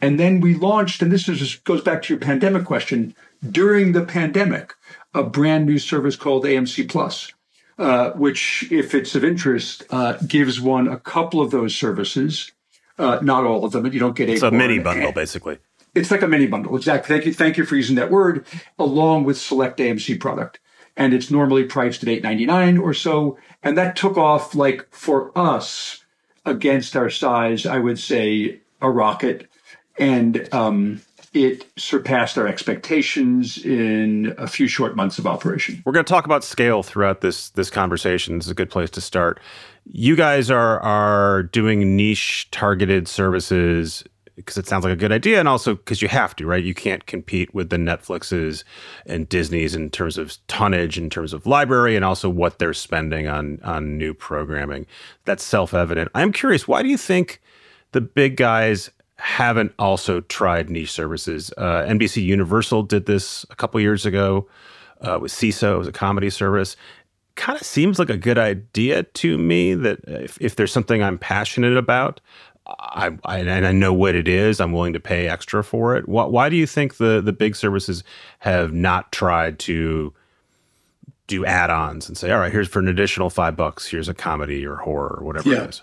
and 0.00 0.20
then 0.20 0.40
we 0.40 0.54
launched, 0.54 1.02
and 1.02 1.10
this 1.10 1.28
is, 1.28 1.56
goes 1.56 1.82
back 1.82 2.02
to 2.02 2.14
your 2.14 2.20
pandemic 2.20 2.64
question, 2.64 3.14
during 3.50 3.92
the 3.92 4.04
pandemic, 4.04 4.74
a 5.14 5.22
brand 5.22 5.66
new 5.66 5.78
service 5.78 6.16
called 6.16 6.44
AMC 6.44 6.88
Plus, 6.88 7.32
uh, 7.78 8.10
which, 8.10 8.70
if 8.70 8.94
it's 8.94 9.14
of 9.14 9.24
interest, 9.24 9.84
uh, 9.90 10.14
gives 10.26 10.60
one 10.60 10.88
a 10.88 10.98
couple 10.98 11.40
of 11.40 11.50
those 11.50 11.74
services. 11.74 12.52
Uh, 12.98 13.18
not 13.22 13.44
all 13.44 13.64
of 13.64 13.72
them. 13.72 13.82
But 13.82 13.92
you 13.92 14.00
don't 14.00 14.16
get 14.16 14.28
a. 14.30 14.32
It's 14.32 14.42
a 14.42 14.50
mini 14.50 14.78
bundle, 14.78 15.12
basically. 15.12 15.58
It's 15.94 16.10
like 16.10 16.22
a 16.22 16.28
mini 16.28 16.46
bundle, 16.46 16.76
exactly. 16.76 17.14
Thank 17.14 17.26
you, 17.26 17.34
thank 17.34 17.56
you 17.56 17.64
for 17.64 17.76
using 17.76 17.96
that 17.96 18.10
word, 18.10 18.46
along 18.78 19.24
with 19.24 19.36
select 19.38 19.78
AMC 19.78 20.18
product, 20.18 20.60
and 20.96 21.12
it's 21.12 21.30
normally 21.30 21.64
priced 21.64 22.02
at 22.02 22.08
eight 22.08 22.22
ninety 22.22 22.46
nine 22.46 22.78
or 22.78 22.94
so, 22.94 23.38
and 23.66 23.76
that 23.76 23.96
took 23.96 24.16
off 24.16 24.54
like 24.54 24.86
for 24.90 25.36
us 25.36 26.04
against 26.44 26.96
our 26.96 27.10
size. 27.10 27.66
I 27.66 27.78
would 27.78 27.98
say 27.98 28.60
a 28.80 28.88
rocket 28.88 29.50
and 29.98 30.48
um, 30.54 31.02
it 31.34 31.66
surpassed 31.76 32.38
our 32.38 32.46
expectations 32.46 33.58
in 33.64 34.34
a 34.38 34.46
few 34.46 34.68
short 34.68 34.94
months 34.94 35.18
of 35.18 35.26
operation. 35.26 35.82
We're 35.84 35.92
going 35.92 36.04
to 36.04 36.10
talk 36.10 36.26
about 36.26 36.44
scale 36.44 36.82
throughout 36.84 37.22
this 37.22 37.50
this 37.50 37.68
conversation. 37.68 38.36
It's 38.36 38.48
a 38.48 38.54
good 38.54 38.70
place 38.70 38.90
to 38.90 39.00
start. 39.00 39.40
You 39.84 40.14
guys 40.14 40.48
are 40.48 40.78
are 40.80 41.42
doing 41.42 41.96
niche 41.96 42.48
targeted 42.52 43.08
services 43.08 44.04
because 44.36 44.56
it 44.56 44.66
sounds 44.66 44.84
like 44.84 44.92
a 44.92 44.96
good 44.96 45.12
idea, 45.12 45.40
and 45.40 45.48
also 45.48 45.74
because 45.74 46.00
you 46.00 46.08
have 46.08 46.36
to, 46.36 46.46
right? 46.46 46.62
You 46.62 46.74
can't 46.74 47.06
compete 47.06 47.52
with 47.54 47.70
the 47.70 47.76
Netflixes 47.76 48.62
and 49.06 49.28
Disney's 49.28 49.74
in 49.74 49.90
terms 49.90 50.18
of 50.18 50.36
tonnage, 50.46 50.98
in 50.98 51.10
terms 51.10 51.32
of 51.32 51.46
library, 51.46 51.96
and 51.96 52.04
also 52.04 52.28
what 52.28 52.58
they're 52.58 52.74
spending 52.74 53.26
on 53.26 53.58
on 53.64 53.98
new 53.98 54.14
programming. 54.14 54.86
That's 55.24 55.42
self 55.42 55.74
evident. 55.74 56.10
I'm 56.14 56.32
curious, 56.32 56.68
why 56.68 56.82
do 56.82 56.88
you 56.88 56.98
think 56.98 57.40
the 57.92 58.00
big 58.00 58.36
guys 58.36 58.90
haven't 59.16 59.72
also 59.78 60.20
tried 60.22 60.70
niche 60.70 60.92
services. 60.92 61.52
Uh, 61.56 61.82
NBC 61.82 62.22
Universal 62.22 62.84
did 62.84 63.06
this 63.06 63.44
a 63.50 63.56
couple 63.56 63.80
years 63.80 64.04
ago 64.04 64.46
uh, 65.00 65.18
with 65.20 65.32
Seeso, 65.32 65.78
was 65.78 65.88
a 65.88 65.92
comedy 65.92 66.30
service. 66.30 66.76
Kind 67.34 67.58
of 67.60 67.66
seems 67.66 67.98
like 67.98 68.10
a 68.10 68.16
good 68.16 68.38
idea 68.38 69.02
to 69.02 69.38
me 69.38 69.74
that 69.74 70.00
if, 70.06 70.38
if 70.40 70.56
there's 70.56 70.72
something 70.72 71.02
I'm 71.02 71.18
passionate 71.18 71.76
about, 71.76 72.20
I, 72.66 73.16
I, 73.24 73.38
and 73.38 73.66
I 73.66 73.72
know 73.72 73.92
what 73.92 74.14
it 74.14 74.26
is, 74.26 74.60
I'm 74.60 74.72
willing 74.72 74.94
to 74.94 75.00
pay 75.00 75.28
extra 75.28 75.62
for 75.62 75.96
it. 75.96 76.08
Why, 76.08 76.24
why 76.24 76.48
do 76.48 76.56
you 76.56 76.66
think 76.66 76.96
the 76.96 77.20
the 77.20 77.32
big 77.32 77.54
services 77.54 78.02
have 78.40 78.72
not 78.72 79.12
tried 79.12 79.58
to 79.60 80.12
do 81.28 81.44
add-ons 81.44 82.08
and 82.08 82.16
say, 82.16 82.30
all 82.30 82.40
right, 82.40 82.52
here's 82.52 82.68
for 82.68 82.78
an 82.78 82.88
additional 82.88 83.30
five 83.30 83.56
bucks, 83.56 83.86
here's 83.86 84.08
a 84.08 84.14
comedy 84.14 84.66
or 84.66 84.76
horror 84.76 85.16
or 85.18 85.24
whatever 85.24 85.48
yeah. 85.48 85.62
it 85.64 85.70
is? 85.70 85.82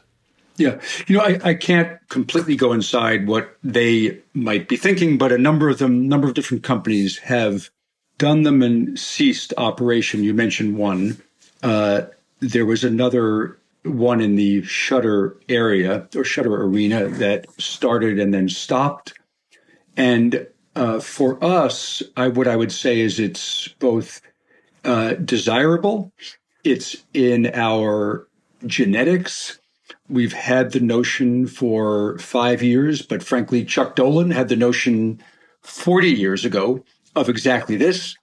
Yeah. 0.56 0.80
You 1.08 1.18
know, 1.18 1.24
I, 1.24 1.40
I 1.44 1.54
can't 1.54 1.98
completely 2.10 2.56
go 2.56 2.74
inside 2.74 3.28
what 3.28 3.58
they 3.64 4.20
might 4.34 4.68
be 4.68 4.78
thinking, 4.78 5.18
but 5.18 5.32
a 5.32 5.38
number 5.38 5.68
of 5.68 5.80
them, 5.80 6.08
number 6.08 6.28
of 6.28 6.34
different 6.34 6.64
companies 6.64 7.18
have 7.20 7.70
done 8.18 8.44
them 8.44 8.62
and 8.62 8.98
ceased 9.00 9.54
operation. 9.58 10.24
You 10.24 10.34
mentioned 10.34 10.78
one. 10.78 11.22
Uh, 11.64 12.04
there 12.40 12.66
was 12.66 12.84
another 12.84 13.58
one 13.84 14.22
in 14.22 14.36
the 14.36 14.64
Shudder 14.64 15.38
area 15.50 16.08
or 16.16 16.24
Shudder 16.24 16.64
arena 16.64 17.08
that 17.08 17.46
started 17.60 18.20
and 18.20 18.34
then 18.34 18.50
stopped. 18.50 19.14
And 19.98 20.48
uh, 20.76 21.00
for 21.00 21.44
us, 21.44 22.02
I, 22.18 22.30
what 22.30 22.48
I 22.48 22.56
would 22.56 22.72
say 22.72 23.00
is 23.00 23.20
it's 23.20 23.68
both 23.80 24.22
uh, 24.84 25.14
desirable, 25.14 26.12
it's 26.64 26.98
in 27.14 27.52
our 27.54 28.28
genetics. 28.66 29.60
We've 30.10 30.34
had 30.34 30.72
the 30.72 30.80
notion 30.80 31.48
for 31.48 32.18
five 32.20 32.62
years, 32.62 33.02
but 33.02 33.24
frankly, 33.24 33.64
Chuck 33.66 33.96
Dolan 33.96 34.32
had 34.32 34.50
the 34.50 34.56
notion 34.56 35.22
40 35.62 36.12
years 36.12 36.46
ago 36.46 36.84
of 37.16 37.30
exactly 37.30 37.76
this. 37.78 38.16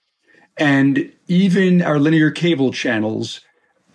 And 0.57 1.13
even 1.27 1.81
our 1.81 1.99
linear 1.99 2.31
cable 2.31 2.73
channels, 2.73 3.41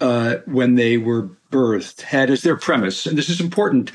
uh, 0.02 0.38
when 0.46 0.76
they 0.76 0.98
were 0.98 1.30
birthed, 1.56 2.02
had 2.02 2.30
as 2.30 2.42
their 2.42 2.58
premise, 2.58 3.06
and 3.06 3.18
this 3.18 3.30
is 3.30 3.40
important, 3.40 3.92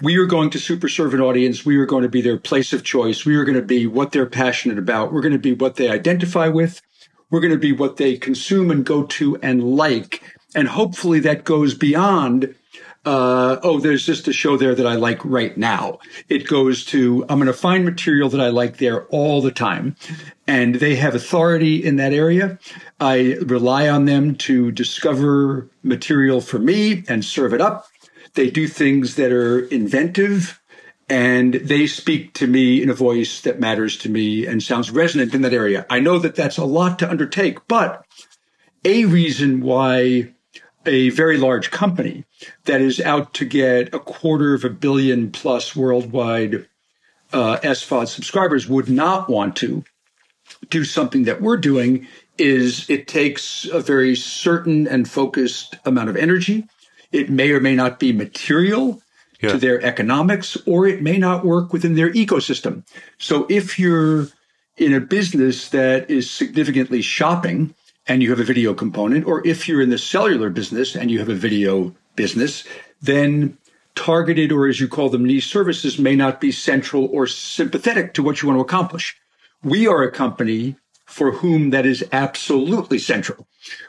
we 0.00 0.16
are 0.16 0.26
going 0.26 0.48
to 0.50 0.60
super 0.60 0.88
serve 0.88 1.12
an 1.12 1.20
audience. 1.20 1.66
We 1.66 1.76
are 1.76 1.86
going 1.86 2.04
to 2.04 2.08
be 2.08 2.22
their 2.22 2.38
place 2.38 2.72
of 2.72 2.84
choice. 2.84 3.26
We 3.26 3.34
are 3.34 3.44
going 3.44 3.58
to 3.58 3.62
be 3.62 3.86
what 3.86 4.12
they're 4.12 4.26
passionate 4.26 4.78
about. 4.78 5.12
We're 5.12 5.20
going 5.20 5.32
to 5.32 5.38
be 5.38 5.52
what 5.52 5.74
they 5.74 5.90
identify 5.90 6.46
with. 6.46 6.80
We're 7.30 7.40
going 7.40 7.52
to 7.52 7.58
be 7.58 7.72
what 7.72 7.96
they 7.96 8.16
consume 8.16 8.70
and 8.70 8.86
go 8.86 9.02
to 9.04 9.36
and 9.42 9.76
like. 9.76 10.22
And 10.54 10.68
hopefully 10.68 11.18
that 11.20 11.44
goes 11.44 11.74
beyond 11.74 12.54
uh, 13.06 13.56
oh, 13.62 13.80
there's 13.80 14.04
just 14.04 14.28
a 14.28 14.32
show 14.32 14.56
there 14.56 14.74
that 14.74 14.86
I 14.86 14.94
like 14.94 15.24
right 15.24 15.56
now. 15.56 15.98
It 16.28 16.46
goes 16.46 16.84
to, 16.86 17.24
I'm 17.28 17.38
going 17.38 17.46
to 17.46 17.52
find 17.52 17.84
material 17.84 18.28
that 18.28 18.40
I 18.40 18.48
like 18.48 18.76
there 18.76 19.06
all 19.06 19.40
the 19.40 19.50
time. 19.50 19.96
And 20.46 20.74
they 20.74 20.96
have 20.96 21.14
authority 21.14 21.82
in 21.82 21.96
that 21.96 22.12
area. 22.12 22.58
I 22.98 23.36
rely 23.42 23.88
on 23.88 24.04
them 24.04 24.34
to 24.36 24.70
discover 24.70 25.70
material 25.82 26.40
for 26.42 26.58
me 26.58 27.04
and 27.08 27.24
serve 27.24 27.54
it 27.54 27.60
up. 27.60 27.86
They 28.34 28.50
do 28.50 28.68
things 28.68 29.16
that 29.16 29.32
are 29.32 29.60
inventive 29.68 30.60
and 31.08 31.54
they 31.54 31.86
speak 31.88 32.34
to 32.34 32.46
me 32.46 32.82
in 32.82 32.88
a 32.88 32.94
voice 32.94 33.40
that 33.40 33.58
matters 33.58 33.96
to 33.98 34.08
me 34.08 34.46
and 34.46 34.62
sounds 34.62 34.90
resonant 34.90 35.34
in 35.34 35.42
that 35.42 35.52
area. 35.52 35.84
I 35.90 35.98
know 35.98 36.18
that 36.20 36.36
that's 36.36 36.58
a 36.58 36.64
lot 36.64 37.00
to 37.00 37.10
undertake, 37.10 37.66
but 37.66 38.04
a 38.84 39.06
reason 39.06 39.60
why 39.60 40.34
a 40.86 41.10
very 41.10 41.36
large 41.36 41.70
company 41.70 42.24
that 42.64 42.80
is 42.80 43.00
out 43.00 43.34
to 43.34 43.44
get 43.44 43.92
a 43.94 43.98
quarter 43.98 44.54
of 44.54 44.64
a 44.64 44.70
billion 44.70 45.30
plus 45.30 45.76
worldwide 45.76 46.66
uh, 47.32 47.58
SVOD 47.58 48.08
subscribers 48.08 48.68
would 48.68 48.88
not 48.88 49.28
want 49.28 49.56
to 49.56 49.84
do 50.68 50.84
something 50.84 51.24
that 51.24 51.40
we're 51.40 51.56
doing 51.56 52.06
is 52.38 52.88
it 52.88 53.06
takes 53.06 53.66
a 53.66 53.80
very 53.80 54.16
certain 54.16 54.88
and 54.88 55.08
focused 55.08 55.76
amount 55.84 56.08
of 56.08 56.16
energy. 56.16 56.66
It 57.12 57.28
may 57.30 57.50
or 57.50 57.60
may 57.60 57.74
not 57.74 58.00
be 58.00 58.12
material 58.12 59.02
yeah. 59.40 59.52
to 59.52 59.58
their 59.58 59.82
economics, 59.82 60.56
or 60.66 60.86
it 60.86 61.02
may 61.02 61.18
not 61.18 61.44
work 61.44 61.72
within 61.72 61.94
their 61.94 62.10
ecosystem. 62.12 62.84
So 63.18 63.46
if 63.48 63.78
you're 63.78 64.28
in 64.76 64.94
a 64.94 65.00
business 65.00 65.68
that 65.68 66.10
is 66.10 66.30
significantly 66.30 67.02
shopping, 67.02 67.74
and 68.10 68.24
you 68.24 68.30
have 68.30 68.40
a 68.40 68.44
video 68.44 68.74
component, 68.74 69.24
or 69.24 69.46
if 69.46 69.68
you're 69.68 69.80
in 69.80 69.90
the 69.90 69.96
cellular 69.96 70.50
business 70.50 70.96
and 70.96 71.12
you 71.12 71.20
have 71.20 71.28
a 71.28 71.34
video 71.34 71.94
business, 72.16 72.64
then 73.00 73.56
targeted 73.94 74.50
or 74.50 74.66
as 74.66 74.80
you 74.80 74.88
call 74.88 75.08
them 75.08 75.24
niche 75.24 75.46
services 75.46 75.96
may 75.96 76.16
not 76.16 76.40
be 76.40 76.50
central 76.50 77.06
or 77.12 77.28
sympathetic 77.28 78.12
to 78.12 78.20
what 78.20 78.42
you 78.42 78.48
want 78.48 78.56
to 78.58 78.62
accomplish. 78.62 79.16
We 79.62 79.86
are 79.86 80.02
a 80.02 80.10
company 80.10 80.74
for 81.06 81.30
whom 81.30 81.70
that 81.70 81.86
is 81.86 82.04
absolutely 82.10 82.98
central. 82.98 83.46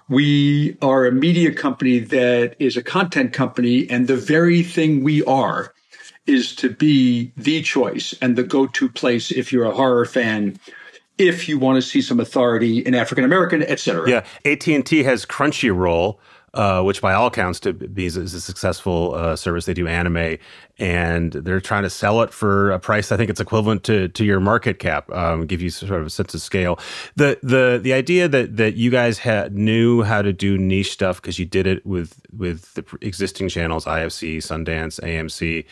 We 0.08 0.78
are 0.84 1.08
a 1.08 1.12
media 1.12 1.52
company 1.52 1.98
that 1.98 2.56
is 2.60 2.78
a 2.78 2.84
content 2.84 3.34
company 3.34 3.90
and 3.90 4.06
the 4.06 4.18
very 4.18 4.62
thing 4.62 5.04
we 5.04 5.24
are 5.24 5.74
is 6.28 6.56
to 6.58 6.70
be 6.70 7.34
the 7.36 7.64
choice 7.64 8.14
and 8.22 8.36
the 8.36 8.44
go-to 8.44 8.88
place 8.88 9.32
if 9.32 9.52
you're 9.52 9.66
a 9.66 9.74
horror 9.74 10.06
fan 10.06 10.60
if 11.18 11.48
you 11.48 11.60
want 11.60 11.78
to 11.78 11.82
see 11.82 12.02
some 12.02 12.20
authority 12.20 12.80
in 12.80 12.96
African 12.96 13.24
American, 13.24 13.64
et 13.64 13.80
cetera. 13.80 14.10
Yeah, 14.10 14.26
AT 14.46 14.68
and 14.68 14.86
T 14.86 15.04
has 15.04 15.26
Crunchyroll, 15.26 16.18
uh, 16.54 16.82
which 16.82 17.02
by 17.02 17.14
all 17.14 17.28
accounts 17.28 17.60
to 17.62 17.74
be 17.74 18.06
is 18.06 18.18
a 18.18 18.42
successful 18.42 19.14
uh, 19.14 19.36
service. 19.36 19.66
They 19.66 19.74
do 19.74 19.88
anime, 19.88 20.38
and 20.78 21.32
they're 21.32 21.62
trying 21.62 21.84
to 21.84 21.90
sell 21.90 22.22
it 22.22 22.34
for 22.34 22.72
a 22.72 22.80
price 22.80 23.12
I 23.12 23.18
think 23.18 23.30
it's 23.30 23.40
equivalent 23.40 23.84
to 23.86 24.08
to 24.10 24.26
your 24.26 24.40
market 24.40 24.80
cap. 24.80 25.10
Um, 25.12 25.46
give 25.46 25.62
you 25.62 25.70
sort 25.70 26.02
of 26.02 26.08
a 26.08 26.10
sense 26.10 26.34
of 26.34 26.42
scale. 26.42 26.80
The 27.16 27.40
the 27.44 27.80
the 27.82 27.94
idea 27.94 28.28
that 28.28 28.58
that 28.58 28.76
you 28.76 28.90
guys 28.90 29.20
had 29.20 29.56
knew 29.56 30.04
how 30.04 30.22
to 30.22 30.34
do 30.34 30.58
niche 30.58 30.92
stuff 30.92 31.22
because 31.22 31.40
you 31.40 31.46
did 31.46 31.68
it 31.68 31.86
with 31.86 32.20
with 32.36 32.74
the 32.74 32.86
existing 33.02 33.50
channels, 33.50 33.86
IFC, 33.86 34.38
Sundance, 34.38 35.00
AMC 35.00 35.66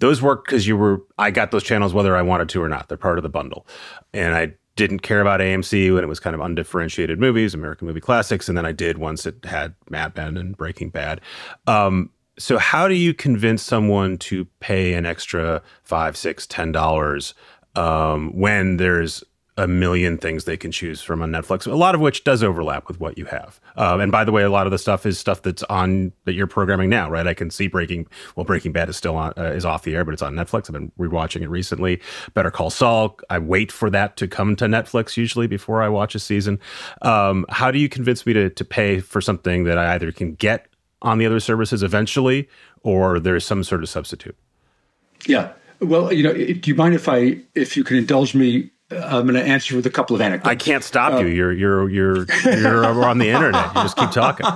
those 0.00 0.22
work 0.22 0.44
because 0.44 0.66
you 0.66 0.76
were 0.76 1.02
I 1.18 1.30
got 1.30 1.50
those 1.50 1.64
channels 1.64 1.92
whether 1.92 2.16
I 2.16 2.22
wanted 2.22 2.48
to 2.50 2.62
or 2.62 2.68
not. 2.68 2.88
They're 2.88 2.96
part 2.96 3.18
of 3.18 3.22
the 3.22 3.28
bundle. 3.28 3.66
And 4.12 4.34
I 4.34 4.54
didn't 4.78 5.00
care 5.00 5.20
about 5.20 5.40
AMC 5.40 5.92
when 5.92 6.04
it 6.04 6.06
was 6.06 6.20
kind 6.20 6.34
of 6.34 6.40
undifferentiated 6.40 7.18
movies, 7.18 7.52
American 7.52 7.88
movie 7.88 8.00
classics, 8.00 8.48
and 8.48 8.56
then 8.56 8.64
I 8.64 8.70
did 8.70 8.96
once 8.96 9.26
it 9.26 9.44
had 9.44 9.74
Mad 9.90 10.16
Men 10.16 10.36
and 10.36 10.56
Breaking 10.56 10.88
Bad. 10.88 11.20
Um, 11.66 12.10
so 12.38 12.58
how 12.58 12.86
do 12.86 12.94
you 12.94 13.12
convince 13.12 13.60
someone 13.60 14.16
to 14.18 14.44
pay 14.60 14.94
an 14.94 15.04
extra 15.04 15.62
five, 15.82 16.16
six, 16.16 16.46
ten 16.46 16.70
dollars 16.70 17.34
um, 17.74 18.30
when 18.38 18.76
there's 18.76 19.24
a 19.58 19.66
million 19.66 20.16
things 20.16 20.44
they 20.44 20.56
can 20.56 20.70
choose 20.70 21.02
from 21.02 21.20
on 21.20 21.32
Netflix, 21.32 21.66
a 21.66 21.74
lot 21.74 21.94
of 21.96 22.00
which 22.00 22.22
does 22.22 22.44
overlap 22.44 22.86
with 22.86 23.00
what 23.00 23.18
you 23.18 23.24
have. 23.24 23.60
Um, 23.76 24.00
and 24.00 24.12
by 24.12 24.24
the 24.24 24.30
way, 24.30 24.44
a 24.44 24.50
lot 24.50 24.66
of 24.66 24.70
the 24.70 24.78
stuff 24.78 25.04
is 25.04 25.18
stuff 25.18 25.42
that's 25.42 25.64
on 25.64 26.12
that 26.24 26.34
you're 26.34 26.46
programming 26.46 26.88
now, 26.88 27.10
right? 27.10 27.26
I 27.26 27.34
can 27.34 27.50
see 27.50 27.66
Breaking, 27.66 28.06
well, 28.36 28.44
Breaking 28.44 28.72
Bad 28.72 28.88
is 28.88 28.96
still 28.96 29.16
on, 29.16 29.34
uh, 29.36 29.50
is 29.50 29.64
off 29.64 29.82
the 29.82 29.96
air, 29.96 30.04
but 30.04 30.14
it's 30.14 30.22
on 30.22 30.34
Netflix. 30.34 30.70
I've 30.70 30.74
been 30.74 30.92
rewatching 30.96 31.42
it 31.42 31.48
recently. 31.48 32.00
Better 32.34 32.52
Call 32.52 32.70
Saul. 32.70 33.18
I 33.28 33.40
wait 33.40 33.72
for 33.72 33.90
that 33.90 34.16
to 34.18 34.28
come 34.28 34.54
to 34.56 34.66
Netflix 34.66 35.16
usually 35.16 35.48
before 35.48 35.82
I 35.82 35.88
watch 35.88 36.14
a 36.14 36.20
season. 36.20 36.60
Um, 37.02 37.44
how 37.48 37.72
do 37.72 37.80
you 37.80 37.88
convince 37.88 38.24
me 38.24 38.32
to 38.34 38.50
to 38.50 38.64
pay 38.64 39.00
for 39.00 39.20
something 39.20 39.64
that 39.64 39.76
I 39.76 39.94
either 39.94 40.12
can 40.12 40.34
get 40.34 40.68
on 41.02 41.18
the 41.18 41.26
other 41.26 41.40
services 41.40 41.82
eventually, 41.82 42.48
or 42.82 43.18
there's 43.18 43.44
some 43.44 43.64
sort 43.64 43.82
of 43.82 43.88
substitute? 43.88 44.36
Yeah. 45.26 45.52
Well, 45.80 46.12
you 46.12 46.22
know, 46.22 46.32
do 46.32 46.60
you 46.64 46.74
mind 46.74 46.94
if 46.94 47.08
I, 47.08 47.38
if 47.54 47.76
you 47.76 47.84
can 47.84 47.96
indulge 47.96 48.34
me 48.34 48.70
I'm 48.90 49.26
going 49.26 49.34
to 49.34 49.42
answer 49.42 49.76
with 49.76 49.86
a 49.86 49.90
couple 49.90 50.16
of 50.16 50.22
anecdotes. 50.22 50.48
I 50.48 50.54
can't 50.54 50.82
stop 50.82 51.12
uh, 51.12 51.18
you. 51.18 51.26
You're 51.26 51.52
you're 51.52 51.88
you're 51.90 52.26
you're 52.44 53.04
on 53.04 53.18
the 53.18 53.28
internet. 53.28 53.74
You 53.74 53.82
just 53.82 53.96
keep 53.96 54.10
talking. 54.10 54.46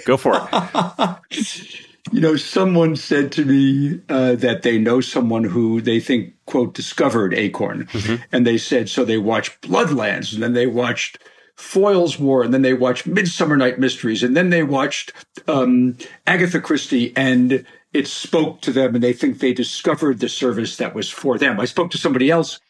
Go 0.06 0.16
for 0.16 0.48
it. 0.50 1.70
You 2.12 2.20
know, 2.20 2.36
someone 2.36 2.96
said 2.96 3.32
to 3.32 3.44
me 3.44 4.00
uh, 4.08 4.36
that 4.36 4.62
they 4.62 4.78
know 4.78 5.00
someone 5.00 5.44
who 5.44 5.80
they 5.80 6.00
think 6.00 6.34
quote 6.46 6.74
discovered 6.74 7.34
Acorn, 7.34 7.86
mm-hmm. 7.86 8.22
and 8.32 8.46
they 8.46 8.58
said 8.58 8.88
so. 8.88 9.04
They 9.04 9.18
watched 9.18 9.60
Bloodlands, 9.62 10.32
and 10.32 10.42
then 10.42 10.52
they 10.54 10.66
watched 10.66 11.18
Foyle's 11.56 12.18
War, 12.18 12.42
and 12.42 12.54
then 12.54 12.62
they 12.62 12.74
watched 12.74 13.06
Midsummer 13.06 13.56
Night 13.56 13.78
Mysteries, 13.78 14.22
and 14.22 14.36
then 14.36 14.50
they 14.50 14.62
watched 14.62 15.12
um, 15.46 15.96
Agatha 16.26 16.60
Christie, 16.60 17.12
and 17.16 17.64
it 17.92 18.06
spoke 18.06 18.60
to 18.62 18.72
them, 18.72 18.94
and 18.94 19.04
they 19.04 19.12
think 19.12 19.38
they 19.38 19.52
discovered 19.52 20.20
the 20.20 20.28
service 20.28 20.76
that 20.76 20.94
was 20.94 21.10
for 21.10 21.38
them. 21.38 21.60
I 21.60 21.64
spoke 21.64 21.90
to 21.92 21.98
somebody 21.98 22.30
else 22.30 22.60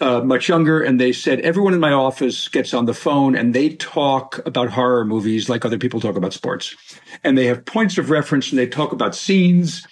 uh, 0.00 0.20
much 0.20 0.48
younger, 0.48 0.80
and 0.80 1.00
they 1.00 1.12
said 1.12 1.40
everyone 1.40 1.74
in 1.74 1.80
my 1.80 1.92
office 1.92 2.48
gets 2.48 2.72
on 2.72 2.86
the 2.86 2.94
phone 2.94 3.34
and 3.34 3.54
they 3.54 3.70
talk 3.70 4.40
about 4.46 4.70
horror 4.70 5.04
movies 5.04 5.48
like 5.48 5.64
other 5.64 5.78
people 5.78 6.00
talk 6.00 6.16
about 6.16 6.32
sports, 6.32 6.76
and 7.24 7.36
they 7.36 7.46
have 7.46 7.64
points 7.64 7.98
of 7.98 8.10
reference 8.10 8.50
and 8.50 8.58
they 8.58 8.66
talk 8.66 8.92
about 8.92 9.14
scenes. 9.14 9.86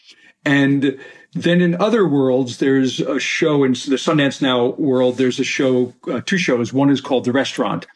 And 0.45 0.99
then 1.33 1.61
in 1.61 1.75
other 1.75 2.07
worlds, 2.07 2.59
there's 2.59 3.01
a 3.01 3.19
show 3.19 3.65
in 3.65 3.73
the 3.73 3.97
Sundance 3.97 4.41
Now 4.41 4.69
world. 4.79 5.19
There's 5.19 5.41
a 5.41 5.45
show, 5.45 5.93
uh, 6.11 6.21
two 6.25 6.39
shows. 6.39 6.73
One 6.73 6.89
is 6.89 7.01
called 7.01 7.25
The 7.25 7.33
Restaurant, 7.33 7.87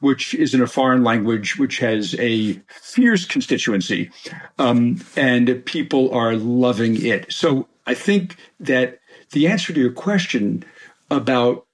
which 0.00 0.34
is 0.34 0.52
in 0.54 0.60
a 0.60 0.66
foreign 0.66 1.02
language, 1.02 1.56
which 1.56 1.78
has 1.78 2.14
a 2.18 2.54
fierce 2.66 3.24
constituency, 3.24 4.10
um, 4.58 5.02
and 5.16 5.64
people 5.64 6.12
are 6.12 6.34
loving 6.34 7.06
it. 7.06 7.32
So 7.32 7.68
I 7.86 7.94
think 7.94 8.36
that 8.58 8.98
the 9.30 9.46
answer 9.46 9.72
to 9.72 9.80
your 9.80 9.92
question 9.92 10.64
about 11.10 11.66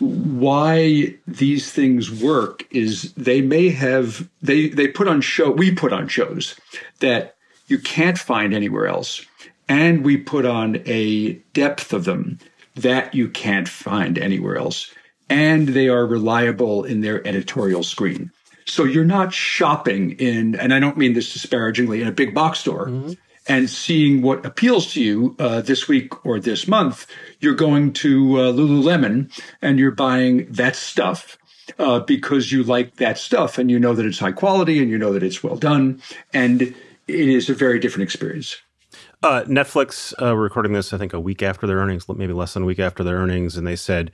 why 0.00 1.14
these 1.26 1.72
things 1.72 2.10
work 2.22 2.66
is 2.70 3.12
they 3.14 3.40
may 3.40 3.68
have 3.68 4.28
they 4.42 4.68
they 4.68 4.86
put 4.86 5.08
on 5.08 5.20
show 5.20 5.50
we 5.50 5.74
put 5.74 5.92
on 5.92 6.06
shows 6.06 6.54
that 7.00 7.36
you 7.66 7.78
can't 7.78 8.18
find 8.18 8.54
anywhere 8.54 8.86
else 8.86 9.24
and 9.68 10.04
we 10.04 10.16
put 10.16 10.46
on 10.46 10.80
a 10.86 11.32
depth 11.52 11.92
of 11.92 12.04
them 12.04 12.38
that 12.76 13.14
you 13.14 13.28
can't 13.28 13.68
find 13.68 14.18
anywhere 14.18 14.56
else 14.56 14.92
and 15.28 15.68
they 15.68 15.88
are 15.88 16.06
reliable 16.06 16.84
in 16.84 17.00
their 17.02 17.26
editorial 17.26 17.82
screen. 17.82 18.30
So 18.64 18.84
you're 18.84 19.04
not 19.04 19.32
shopping 19.32 20.12
in 20.12 20.54
and 20.56 20.72
i 20.72 20.78
don't 20.78 20.96
mean 20.96 21.14
this 21.14 21.32
disparagingly 21.32 22.02
in 22.02 22.08
a 22.08 22.12
big 22.12 22.34
box 22.34 22.60
store. 22.60 22.86
Mm-hmm 22.86 23.12
and 23.48 23.68
seeing 23.68 24.22
what 24.22 24.44
appeals 24.44 24.92
to 24.92 25.02
you 25.02 25.34
uh, 25.38 25.62
this 25.62 25.88
week 25.88 26.24
or 26.24 26.38
this 26.38 26.68
month, 26.68 27.06
you're 27.40 27.54
going 27.54 27.92
to 27.94 28.38
uh, 28.38 28.52
Lululemon 28.52 29.30
and 29.62 29.78
you're 29.78 29.90
buying 29.90 30.46
that 30.52 30.76
stuff 30.76 31.38
uh, 31.78 32.00
because 32.00 32.52
you 32.52 32.62
like 32.62 32.96
that 32.96 33.18
stuff 33.18 33.58
and 33.58 33.70
you 33.70 33.78
know 33.78 33.94
that 33.94 34.06
it's 34.06 34.18
high 34.18 34.32
quality 34.32 34.80
and 34.80 34.90
you 34.90 34.98
know 34.98 35.12
that 35.12 35.22
it's 35.22 35.42
well 35.42 35.56
done. 35.56 36.00
And 36.32 36.62
it 36.62 36.74
is 37.08 37.48
a 37.48 37.54
very 37.54 37.78
different 37.78 38.04
experience. 38.04 38.56
Uh, 39.22 39.42
Netflix 39.48 40.14
uh, 40.22 40.36
recording 40.36 40.72
this, 40.72 40.92
I 40.92 40.98
think, 40.98 41.12
a 41.12 41.20
week 41.20 41.42
after 41.42 41.66
their 41.66 41.78
earnings, 41.78 42.08
maybe 42.08 42.32
less 42.32 42.54
than 42.54 42.62
a 42.62 42.66
week 42.66 42.78
after 42.78 43.02
their 43.02 43.16
earnings, 43.16 43.56
and 43.56 43.66
they 43.66 43.74
said, 43.74 44.12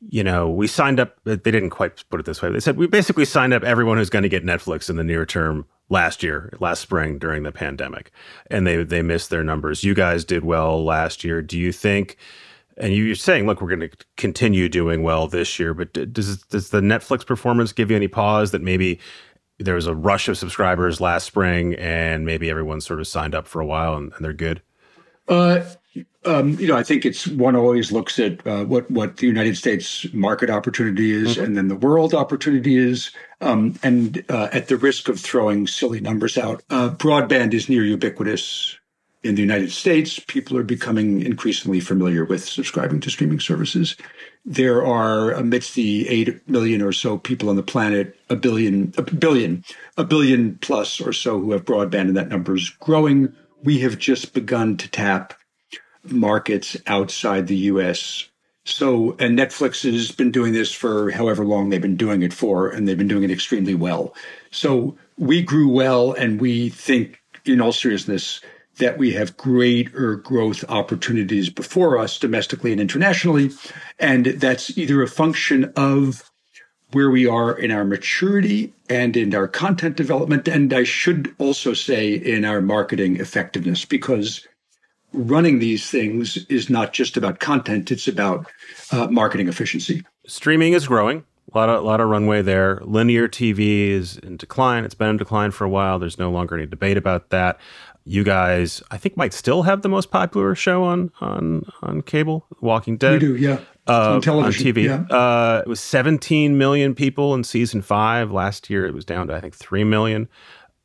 you 0.00 0.22
know, 0.22 0.48
we 0.48 0.66
signed 0.66 1.00
up. 1.00 1.18
They 1.24 1.36
didn't 1.36 1.70
quite 1.70 2.04
put 2.08 2.20
it 2.20 2.26
this 2.26 2.40
way. 2.40 2.50
They 2.50 2.60
said 2.60 2.76
we 2.76 2.86
basically 2.86 3.24
signed 3.24 3.52
up 3.52 3.64
everyone 3.64 3.98
who's 3.98 4.10
going 4.10 4.22
to 4.22 4.28
get 4.28 4.44
Netflix 4.44 4.88
in 4.88 4.96
the 4.96 5.04
near 5.04 5.26
term 5.26 5.66
last 5.88 6.22
year, 6.22 6.52
last 6.60 6.80
spring 6.80 7.18
during 7.18 7.42
the 7.42 7.52
pandemic, 7.52 8.12
and 8.50 8.66
they 8.66 8.84
they 8.84 9.02
missed 9.02 9.30
their 9.30 9.42
numbers. 9.42 9.82
You 9.82 9.94
guys 9.94 10.24
did 10.24 10.44
well 10.44 10.84
last 10.84 11.24
year. 11.24 11.42
Do 11.42 11.58
you 11.58 11.72
think? 11.72 12.16
And 12.76 12.94
you're 12.94 13.16
saying, 13.16 13.46
look, 13.46 13.60
we're 13.60 13.74
going 13.74 13.90
to 13.90 13.96
continue 14.16 14.68
doing 14.68 15.02
well 15.02 15.26
this 15.26 15.58
year, 15.58 15.74
but 15.74 15.92
does 16.12 16.42
does 16.44 16.70
the 16.70 16.80
Netflix 16.80 17.26
performance 17.26 17.72
give 17.72 17.90
you 17.90 17.96
any 17.96 18.08
pause 18.08 18.52
that 18.52 18.62
maybe 18.62 19.00
there 19.58 19.74
was 19.74 19.86
a 19.86 19.94
rush 19.94 20.28
of 20.28 20.38
subscribers 20.38 21.00
last 21.00 21.24
spring 21.24 21.74
and 21.74 22.24
maybe 22.24 22.48
everyone 22.48 22.80
sort 22.80 23.00
of 23.00 23.08
signed 23.08 23.34
up 23.34 23.48
for 23.48 23.60
a 23.60 23.66
while 23.66 23.96
and, 23.96 24.12
and 24.12 24.24
they're 24.24 24.32
good? 24.32 24.62
Uh, 25.26 25.64
um, 26.24 26.58
you 26.58 26.66
know, 26.66 26.76
I 26.76 26.82
think 26.82 27.06
it's 27.06 27.26
one 27.26 27.56
always 27.56 27.92
looks 27.92 28.18
at 28.18 28.46
uh, 28.46 28.64
what 28.64 28.90
what 28.90 29.18
the 29.18 29.26
United 29.26 29.56
States 29.56 30.06
market 30.12 30.50
opportunity 30.50 31.12
is, 31.12 31.36
mm-hmm. 31.36 31.44
and 31.44 31.56
then 31.56 31.68
the 31.68 31.76
world 31.76 32.14
opportunity 32.14 32.76
is. 32.76 33.10
Um, 33.40 33.78
and 33.82 34.24
uh, 34.28 34.48
at 34.52 34.66
the 34.66 34.76
risk 34.76 35.08
of 35.08 35.20
throwing 35.20 35.66
silly 35.66 36.00
numbers 36.00 36.36
out, 36.36 36.62
uh, 36.70 36.90
broadband 36.90 37.54
is 37.54 37.68
near 37.68 37.84
ubiquitous 37.84 38.76
in 39.22 39.36
the 39.36 39.42
United 39.42 39.70
States. 39.70 40.18
People 40.18 40.56
are 40.56 40.64
becoming 40.64 41.22
increasingly 41.22 41.80
familiar 41.80 42.24
with 42.24 42.44
subscribing 42.44 43.00
to 43.00 43.10
streaming 43.10 43.40
services. 43.40 43.96
There 44.44 44.84
are, 44.84 45.32
amidst 45.32 45.74
the 45.74 46.08
eight 46.08 46.48
million 46.48 46.82
or 46.82 46.92
so 46.92 47.18
people 47.18 47.48
on 47.48 47.56
the 47.56 47.62
planet, 47.62 48.16
a 48.28 48.36
billion, 48.36 48.92
a 48.96 49.02
billion, 49.02 49.64
a 49.96 50.04
billion 50.04 50.56
plus 50.56 51.00
or 51.00 51.12
so 51.12 51.40
who 51.40 51.52
have 51.52 51.64
broadband, 51.64 52.08
and 52.08 52.16
that 52.16 52.28
number 52.28 52.54
is 52.54 52.70
growing. 52.70 53.32
We 53.62 53.80
have 53.80 53.98
just 53.98 54.34
begun 54.34 54.76
to 54.78 54.88
tap 54.88 55.34
markets 56.12 56.76
outside 56.86 57.46
the 57.46 57.56
US. 57.56 58.28
So, 58.64 59.16
and 59.18 59.38
Netflix 59.38 59.90
has 59.90 60.10
been 60.10 60.30
doing 60.30 60.52
this 60.52 60.72
for 60.72 61.10
however 61.10 61.44
long 61.44 61.70
they've 61.70 61.80
been 61.80 61.96
doing 61.96 62.22
it 62.22 62.34
for, 62.34 62.68
and 62.68 62.86
they've 62.86 62.98
been 62.98 63.08
doing 63.08 63.24
it 63.24 63.30
extremely 63.30 63.74
well. 63.74 64.14
So, 64.50 64.96
we 65.16 65.42
grew 65.42 65.68
well, 65.68 66.12
and 66.12 66.40
we 66.40 66.68
think, 66.68 67.18
in 67.46 67.60
all 67.60 67.72
seriousness, 67.72 68.40
that 68.76 68.98
we 68.98 69.12
have 69.12 69.36
greater 69.36 70.16
growth 70.16 70.64
opportunities 70.68 71.50
before 71.50 71.98
us 71.98 72.18
domestically 72.18 72.72
and 72.72 72.80
internationally. 72.80 73.50
And 73.98 74.26
that's 74.26 74.76
either 74.78 75.02
a 75.02 75.08
function 75.08 75.72
of 75.76 76.30
where 76.92 77.10
we 77.10 77.26
are 77.26 77.56
in 77.56 77.70
our 77.70 77.84
maturity 77.84 78.72
and 78.88 79.16
in 79.16 79.34
our 79.34 79.48
content 79.48 79.96
development. 79.96 80.48
And 80.48 80.72
I 80.72 80.84
should 80.84 81.34
also 81.38 81.74
say 81.74 82.12
in 82.12 82.44
our 82.44 82.60
marketing 82.60 83.16
effectiveness, 83.16 83.84
because 83.84 84.46
running 85.12 85.58
these 85.58 85.88
things 85.88 86.36
is 86.46 86.68
not 86.70 86.92
just 86.92 87.16
about 87.16 87.40
content, 87.40 87.90
it's 87.90 88.08
about 88.08 88.46
uh, 88.92 89.06
marketing 89.08 89.48
efficiency. 89.48 90.04
Streaming 90.26 90.72
is 90.72 90.86
growing. 90.86 91.24
A 91.52 91.56
lot 91.56 91.70
of, 91.70 91.82
a 91.82 91.86
lot 91.86 92.00
of 92.00 92.08
runway 92.08 92.42
there. 92.42 92.80
Linear 92.84 93.26
TV 93.26 93.88
is 93.88 94.18
in 94.18 94.36
decline. 94.36 94.84
It's 94.84 94.94
been 94.94 95.08
in 95.08 95.16
decline 95.16 95.50
for 95.50 95.64
a 95.64 95.68
while. 95.68 95.98
There's 95.98 96.18
no 96.18 96.30
longer 96.30 96.56
any 96.56 96.66
debate 96.66 96.98
about 96.98 97.30
that. 97.30 97.58
You 98.04 98.22
guys, 98.22 98.82
I 98.90 98.98
think, 98.98 99.16
might 99.16 99.32
still 99.32 99.62
have 99.62 99.82
the 99.82 99.88
most 99.88 100.10
popular 100.10 100.54
show 100.54 100.84
on 100.84 101.10
on 101.20 101.70
on 101.82 102.02
cable, 102.02 102.46
Walking 102.60 102.96
Dead. 102.96 103.20
We 103.22 103.28
do, 103.28 103.36
yeah. 103.36 103.60
Uh, 103.86 104.14
on 104.14 104.20
television, 104.20 104.66
on 104.66 104.74
TV. 104.74 104.84
Yeah. 104.84 105.16
Uh, 105.16 105.62
it 105.64 105.68
was 105.68 105.80
17 105.80 106.56
million 106.58 106.94
people 106.94 107.34
in 107.34 107.44
season 107.44 107.80
five. 107.80 108.30
Last 108.30 108.68
year, 108.70 108.86
it 108.86 108.94
was 108.94 109.04
down 109.04 109.28
to 109.28 109.34
I 109.34 109.40
think 109.40 109.54
three 109.54 109.84
million 109.84 110.28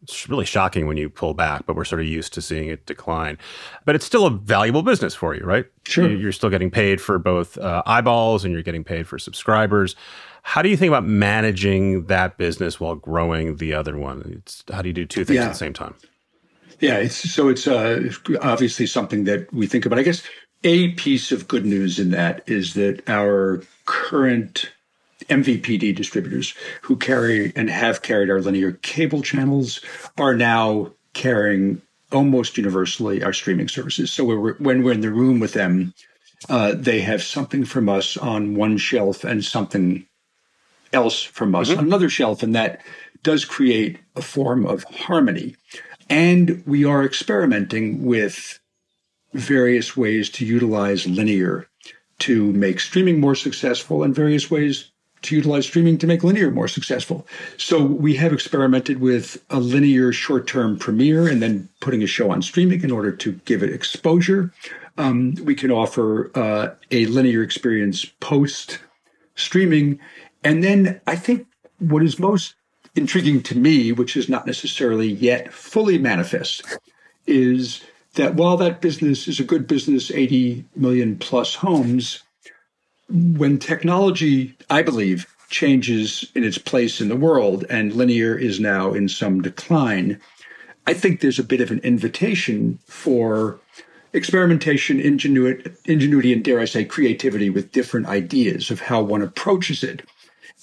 it's 0.03 0.27
really 0.27 0.45
shocking 0.45 0.85
when 0.85 0.97
you 0.97 1.09
pull 1.09 1.33
back, 1.33 1.65
but 1.65 1.75
we're 1.75 1.85
sort 1.85 2.01
of 2.01 2.07
used 2.07 2.33
to 2.33 2.41
seeing 2.41 2.67
it 2.67 2.85
decline. 2.85 3.37
But 3.85 3.95
it's 3.95 4.05
still 4.05 4.25
a 4.25 4.29
valuable 4.29 4.83
business 4.83 5.15
for 5.15 5.33
you, 5.33 5.43
right? 5.45 5.65
Sure. 5.85 6.09
You're 6.09 6.33
still 6.33 6.49
getting 6.49 6.69
paid 6.69 6.99
for 7.01 7.17
both 7.17 7.57
uh, 7.57 7.83
eyeballs 7.85 8.43
and 8.43 8.53
you're 8.53 8.63
getting 8.63 8.83
paid 8.83 9.07
for 9.07 9.17
subscribers. 9.17 9.95
How 10.43 10.61
do 10.61 10.67
you 10.67 10.75
think 10.75 10.89
about 10.89 11.05
managing 11.05 12.07
that 12.07 12.37
business 12.37 12.79
while 12.79 12.95
growing 12.95 13.55
the 13.57 13.73
other 13.73 13.97
one? 13.97 14.41
It's, 14.43 14.63
how 14.71 14.81
do 14.81 14.89
you 14.89 14.93
do 14.93 15.05
two 15.05 15.23
things 15.23 15.37
yeah. 15.37 15.45
at 15.45 15.49
the 15.49 15.57
same 15.57 15.73
time? 15.73 15.95
Yeah, 16.81 16.97
it's 16.97 17.15
so 17.15 17.47
it's 17.47 17.65
uh, 17.65 18.11
obviously 18.41 18.87
something 18.87 19.23
that 19.23 19.51
we 19.53 19.67
think 19.67 19.85
about. 19.85 19.99
I 19.99 20.03
guess 20.03 20.21
a 20.65 20.89
piece 20.91 21.31
of 21.31 21.47
good 21.47 21.65
news 21.65 21.97
in 21.97 22.11
that 22.11 22.43
is 22.45 22.73
that 22.73 23.07
our 23.07 23.63
current 23.85 24.69
MVPD 25.29 25.95
distributors 25.95 26.53
who 26.81 26.95
carry 26.95 27.53
and 27.55 27.69
have 27.69 28.01
carried 28.01 28.29
our 28.29 28.41
linear 28.41 28.73
cable 28.73 29.21
channels 29.21 29.81
are 30.17 30.35
now 30.35 30.91
carrying 31.13 31.81
almost 32.11 32.57
universally 32.57 33.23
our 33.23 33.33
streaming 33.33 33.67
services. 33.67 34.11
So 34.11 34.23
we're, 34.23 34.53
when 34.55 34.83
we're 34.83 34.93
in 34.93 35.01
the 35.01 35.11
room 35.11 35.39
with 35.39 35.53
them, 35.53 35.93
uh, 36.49 36.73
they 36.75 37.01
have 37.01 37.23
something 37.23 37.65
from 37.65 37.89
us 37.89 38.17
on 38.17 38.55
one 38.55 38.77
shelf 38.77 39.23
and 39.23 39.43
something 39.43 40.05
else 40.91 41.23
from 41.23 41.55
us 41.55 41.69
mm-hmm. 41.69 41.79
on 41.79 41.85
another 41.85 42.09
shelf, 42.09 42.43
and 42.43 42.55
that 42.55 42.81
does 43.23 43.45
create 43.45 43.99
a 44.15 44.21
form 44.21 44.65
of 44.65 44.83
harmony. 44.83 45.55
And 46.09 46.63
we 46.67 46.85
are 46.85 47.03
experimenting 47.03 48.05
with 48.05 48.59
various 49.33 49.97
ways 49.97 50.29
to 50.31 50.45
utilize 50.45 51.07
linear 51.07 51.67
to 52.19 52.51
make 52.53 52.79
streaming 52.79 53.19
more 53.19 53.35
successful 53.35 54.03
and 54.03 54.13
various 54.13 54.51
ways 54.51 54.91
to 55.23 55.35
utilize 55.35 55.65
streaming 55.65 55.97
to 55.97 56.07
make 56.07 56.23
linear 56.23 56.51
more 56.51 56.67
successful. 56.67 57.27
So 57.57 57.81
we 57.83 58.15
have 58.15 58.33
experimented 58.33 58.99
with 59.01 59.43
a 59.49 59.59
linear 59.59 60.13
short 60.13 60.47
term 60.47 60.77
premiere 60.77 61.27
and 61.27 61.41
then 61.41 61.69
putting 61.79 62.03
a 62.03 62.07
show 62.07 62.31
on 62.31 62.41
streaming 62.41 62.83
in 62.83 62.91
order 62.91 63.11
to 63.11 63.33
give 63.45 63.63
it 63.63 63.71
exposure. 63.71 64.53
Um, 64.97 65.35
we 65.43 65.55
can 65.55 65.71
offer 65.71 66.31
uh, 66.35 66.75
a 66.91 67.05
linear 67.07 67.41
experience 67.41 68.05
post 68.05 68.79
streaming. 69.35 69.99
And 70.43 70.63
then 70.63 71.01
I 71.07 71.15
think 71.15 71.47
what 71.79 72.03
is 72.03 72.19
most 72.19 72.55
intriguing 72.95 73.41
to 73.43 73.57
me, 73.57 73.91
which 73.91 74.15
is 74.15 74.29
not 74.29 74.45
necessarily 74.45 75.07
yet 75.07 75.51
fully 75.51 75.97
manifest, 75.97 76.63
is 77.25 77.83
that 78.15 78.35
while 78.35 78.57
that 78.57 78.81
business 78.81 79.27
is 79.27 79.39
a 79.39 79.43
good 79.43 79.67
business, 79.67 80.11
80 80.11 80.65
million 80.75 81.17
plus 81.17 81.55
homes, 81.55 82.22
when 83.13 83.59
technology, 83.59 84.57
I 84.71 84.81
believe, 84.81 85.27
changes 85.49 86.29
in 86.33 86.43
its 86.43 86.57
place 86.57 86.99
in 86.99 87.09
the 87.09 87.15
world 87.15 87.63
and 87.69 87.93
linear 87.93 88.35
is 88.35 88.59
now 88.59 88.91
in 88.91 89.07
some 89.07 89.41
decline, 89.41 90.19
I 90.87 90.95
think 90.95 91.21
there's 91.21 91.37
a 91.37 91.43
bit 91.43 91.61
of 91.61 91.69
an 91.69 91.79
invitation 91.79 92.79
for 92.87 93.59
experimentation, 94.13 94.99
ingenuity, 94.99 95.71
ingenuity, 95.85 96.33
and 96.33 96.43
dare 96.43 96.59
I 96.59 96.65
say, 96.65 96.85
creativity 96.85 97.51
with 97.51 97.71
different 97.71 98.07
ideas 98.07 98.71
of 98.71 98.81
how 98.81 99.01
one 99.01 99.21
approaches 99.21 99.83
it 99.83 100.01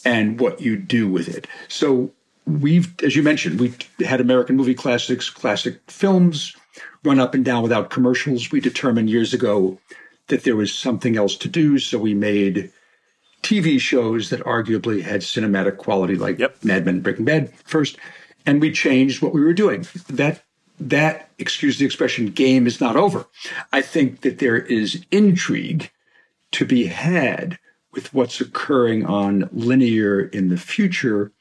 and 0.04 0.40
what 0.40 0.60
you 0.60 0.76
do 0.76 1.08
with 1.08 1.28
it. 1.28 1.46
So 1.68 2.10
we've, 2.46 2.92
as 3.04 3.14
you 3.14 3.22
mentioned, 3.22 3.60
we 3.60 3.74
had 4.04 4.20
American 4.20 4.56
movie 4.56 4.74
classics, 4.74 5.30
classic 5.30 5.80
films 5.88 6.56
run 7.04 7.20
up 7.20 7.32
and 7.32 7.44
down 7.44 7.62
without 7.62 7.90
commercials. 7.90 8.50
We 8.50 8.60
determined 8.60 9.08
years 9.08 9.32
ago 9.32 9.78
that 10.30 10.44
there 10.44 10.56
was 10.56 10.72
something 10.72 11.16
else 11.16 11.36
to 11.36 11.48
do. 11.48 11.78
So 11.78 11.98
we 11.98 12.14
made 12.14 12.72
TV 13.42 13.80
shows 13.80 14.30
that 14.30 14.40
arguably 14.40 15.02
had 15.02 15.20
cinematic 15.20 15.76
quality, 15.76 16.16
like 16.16 16.38
yep. 16.38 16.56
Mad 16.64 16.84
Men, 16.84 17.00
Breaking 17.00 17.24
Bad 17.24 17.52
first, 17.64 17.96
and 18.46 18.60
we 18.60 18.72
changed 18.72 19.22
what 19.22 19.34
we 19.34 19.40
were 19.40 19.52
doing. 19.52 19.86
That 20.08 20.42
that, 20.78 21.28
excuse 21.38 21.78
the 21.78 21.84
expression, 21.84 22.30
game 22.30 22.66
is 22.66 22.80
not 22.80 22.96
over. 22.96 23.26
I 23.70 23.82
think 23.82 24.22
that 24.22 24.38
there 24.38 24.56
is 24.56 25.04
intrigue 25.10 25.90
to 26.52 26.64
be 26.64 26.86
had 26.86 27.58
with 27.92 28.14
what's 28.14 28.40
occurring 28.40 29.04
on 29.04 29.48
linear 29.52 30.20
in 30.20 30.48
the 30.48 30.56
future 30.56 31.32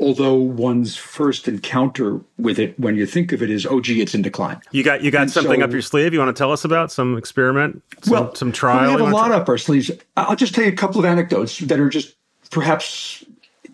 although 0.00 0.34
one's 0.34 0.96
first 0.96 1.48
encounter 1.48 2.20
with 2.38 2.58
it 2.58 2.78
when 2.78 2.96
you 2.96 3.06
think 3.06 3.32
of 3.32 3.42
it 3.42 3.50
is 3.50 3.66
oh 3.66 3.80
gee 3.80 4.00
it's 4.00 4.14
in 4.14 4.22
decline. 4.22 4.60
You 4.70 4.82
got 4.82 5.02
you 5.02 5.10
got 5.10 5.22
and 5.22 5.30
something 5.30 5.60
so, 5.60 5.64
up 5.64 5.72
your 5.72 5.82
sleeve 5.82 6.12
you 6.12 6.18
want 6.18 6.34
to 6.34 6.38
tell 6.38 6.52
us 6.52 6.64
about? 6.64 6.92
Some 6.92 7.16
experiment? 7.16 7.82
Some, 8.02 8.12
well 8.12 8.34
some 8.34 8.52
trial 8.52 8.94
we 8.94 9.02
have 9.02 9.12
a 9.12 9.14
lot 9.14 9.32
up 9.32 9.48
our 9.48 9.58
sleeves. 9.58 9.90
I'll 10.16 10.36
just 10.36 10.54
tell 10.54 10.64
you 10.64 10.72
a 10.72 10.76
couple 10.76 11.00
of 11.00 11.04
anecdotes 11.04 11.58
that 11.58 11.80
are 11.80 11.88
just 11.88 12.14
perhaps 12.50 13.24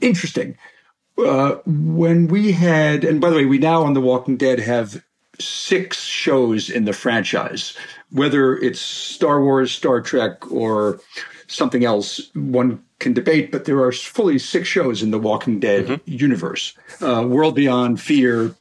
interesting. 0.01 0.57
Uh, 1.17 1.57
when 1.65 2.27
we 2.27 2.53
had 2.53 3.05
and 3.05 3.21
by 3.21 3.31
the 3.31 3.37
way 3.37 3.45
we 3.45 3.59
now 3.59 3.85
on 3.85 3.95
the 3.95 4.01
walking 4.01 4.37
dead 4.37 4.59
have 4.59 5.03
six 5.39 6.03
shows 6.03 6.71
in 6.71 6.85
the 6.85 6.93
franchise 6.93 7.77
whether 8.11 8.57
it's 8.57 8.81
star 8.81 9.43
wars 9.43 9.71
star 9.71 10.01
trek 10.01 10.51
or 10.51 11.01
something 11.47 11.85
else 11.85 12.31
one 12.35 12.83
can 12.99 13.13
debate, 13.13 13.53
but 13.53 13.65
there 13.65 13.83
are 13.83 13.93
fully 13.93 14.39
six 14.39 14.69
shows 14.69 15.03
in 15.03 15.11
the 15.11 15.19
Walking 15.19 15.61
Dead 15.61 15.87
mm-hmm. 15.87 16.11
universe 16.11 16.77
uh, 17.01 17.25
World 17.27 17.55
Beyond, 17.55 18.01
Fear, 18.01 18.55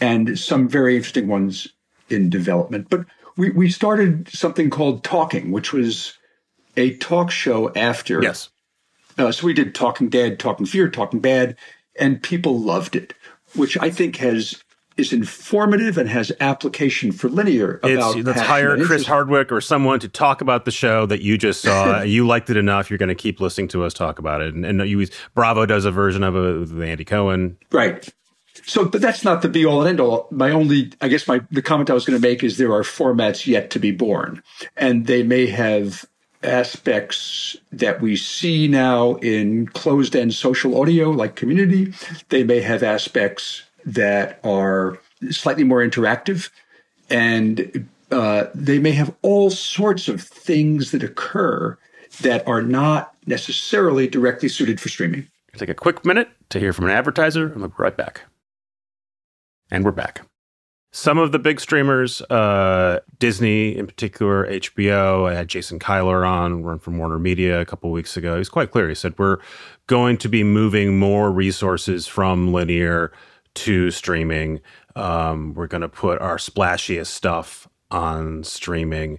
and 0.00 0.38
some 0.38 0.68
very 0.68 0.96
interesting 0.96 1.28
ones 1.28 1.68
in 2.08 2.30
development. 2.30 2.88
But 2.90 3.06
we, 3.36 3.50
we 3.50 3.70
started 3.70 4.28
something 4.28 4.70
called 4.70 5.04
Talking, 5.04 5.52
which 5.52 5.72
was 5.72 6.18
a 6.76 6.96
talk 6.96 7.30
show 7.30 7.72
after. 7.74 8.22
Yes. 8.22 8.50
Uh, 9.18 9.30
so 9.30 9.46
we 9.46 9.52
did 9.52 9.74
Talking 9.74 10.08
Dead, 10.08 10.38
Talking 10.38 10.66
Fear, 10.66 10.88
Talking 10.88 11.20
Bad, 11.20 11.56
and 11.98 12.22
people 12.22 12.58
loved 12.58 12.96
it, 12.96 13.14
which 13.54 13.76
I 13.78 13.90
think 13.90 14.16
has 14.16 14.62
is 14.96 15.12
informative 15.12 15.98
and 15.98 16.08
has 16.08 16.32
application 16.40 17.12
for 17.12 17.28
linear 17.28 17.80
about 17.82 18.16
it's, 18.16 18.26
let's 18.26 18.40
hire 18.40 18.82
Chris 18.84 19.06
Hardwick 19.06 19.50
or 19.50 19.60
someone 19.60 20.00
to 20.00 20.08
talk 20.08 20.40
about 20.40 20.64
the 20.64 20.70
show 20.70 21.06
that 21.06 21.22
you 21.22 21.38
just 21.38 21.62
saw. 21.62 22.02
you 22.02 22.26
liked 22.26 22.50
it 22.50 22.56
enough, 22.56 22.90
you're 22.90 22.98
going 22.98 23.08
to 23.08 23.14
keep 23.14 23.40
listening 23.40 23.68
to 23.68 23.84
us 23.84 23.94
talk 23.94 24.18
about 24.18 24.40
it. 24.40 24.54
And, 24.54 24.64
and 24.64 24.88
you, 24.88 25.06
Bravo 25.34 25.66
does 25.66 25.84
a 25.84 25.90
version 25.90 26.22
of 26.22 26.36
it 26.36 26.58
with 26.58 26.82
Andy 26.82 27.04
Cohen. 27.04 27.56
Right. 27.70 28.08
So, 28.64 28.84
but 28.84 29.00
that's 29.00 29.24
not 29.24 29.42
the 29.42 29.48
be 29.48 29.64
all 29.64 29.80
and 29.80 29.88
end 29.88 30.00
all. 30.00 30.28
My 30.30 30.50
only, 30.50 30.92
I 31.00 31.08
guess, 31.08 31.26
my 31.26 31.40
the 31.50 31.62
comment 31.62 31.90
I 31.90 31.94
was 31.94 32.04
going 32.04 32.20
to 32.20 32.26
make 32.26 32.44
is 32.44 32.58
there 32.58 32.72
are 32.72 32.82
formats 32.82 33.46
yet 33.46 33.70
to 33.70 33.78
be 33.78 33.90
born, 33.92 34.42
and 34.76 35.06
they 35.06 35.22
may 35.22 35.46
have 35.46 36.04
aspects 36.42 37.56
that 37.70 38.00
we 38.00 38.16
see 38.16 38.68
now 38.68 39.14
in 39.16 39.66
closed 39.68 40.14
end 40.14 40.34
social 40.34 40.80
audio 40.80 41.10
like 41.10 41.36
community. 41.36 41.94
They 42.28 42.44
may 42.44 42.60
have 42.60 42.82
aspects 42.82 43.62
that 43.84 44.40
are 44.44 44.98
slightly 45.30 45.64
more 45.64 45.78
interactive 45.78 46.50
and 47.10 47.88
uh, 48.10 48.46
they 48.54 48.78
may 48.78 48.92
have 48.92 49.14
all 49.22 49.50
sorts 49.50 50.08
of 50.08 50.20
things 50.20 50.90
that 50.90 51.02
occur 51.02 51.76
that 52.20 52.46
are 52.46 52.62
not 52.62 53.14
necessarily 53.26 54.06
directly 54.06 54.48
suited 54.48 54.80
for 54.80 54.88
streaming. 54.88 55.26
Take 55.56 55.68
a 55.68 55.74
quick 55.74 56.04
minute 56.04 56.28
to 56.50 56.58
hear 56.58 56.72
from 56.72 56.86
an 56.86 56.90
advertiser 56.90 57.46
and 57.46 57.56
we'll 57.56 57.68
be 57.68 57.74
right 57.78 57.96
back. 57.96 58.22
And 59.70 59.84
we're 59.84 59.92
back. 59.92 60.22
Some 60.94 61.16
of 61.16 61.32
the 61.32 61.38
big 61.38 61.58
streamers, 61.58 62.20
uh, 62.22 63.00
Disney 63.18 63.74
in 63.74 63.86
particular, 63.86 64.46
HBO. 64.46 65.30
I 65.30 65.34
had 65.34 65.48
Jason 65.48 65.78
Kilar 65.78 66.28
on, 66.28 66.62
run 66.62 66.78
from 66.78 66.98
Warner 66.98 67.18
Media 67.18 67.62
a 67.62 67.64
couple 67.64 67.90
weeks 67.90 68.18
ago. 68.18 68.36
He's 68.36 68.50
quite 68.50 68.70
clear. 68.70 68.90
He 68.90 68.94
said 68.94 69.18
we're 69.18 69.38
going 69.86 70.18
to 70.18 70.28
be 70.28 70.44
moving 70.44 70.98
more 70.98 71.32
resources 71.32 72.06
from 72.06 72.52
linear 72.52 73.10
to 73.54 73.90
streaming. 73.90 74.60
Um, 74.96 75.54
we're 75.54 75.66
going 75.66 75.82
to 75.82 75.88
put 75.88 76.20
our 76.20 76.36
splashiest 76.36 77.06
stuff 77.06 77.68
on 77.90 78.44
streaming. 78.44 79.18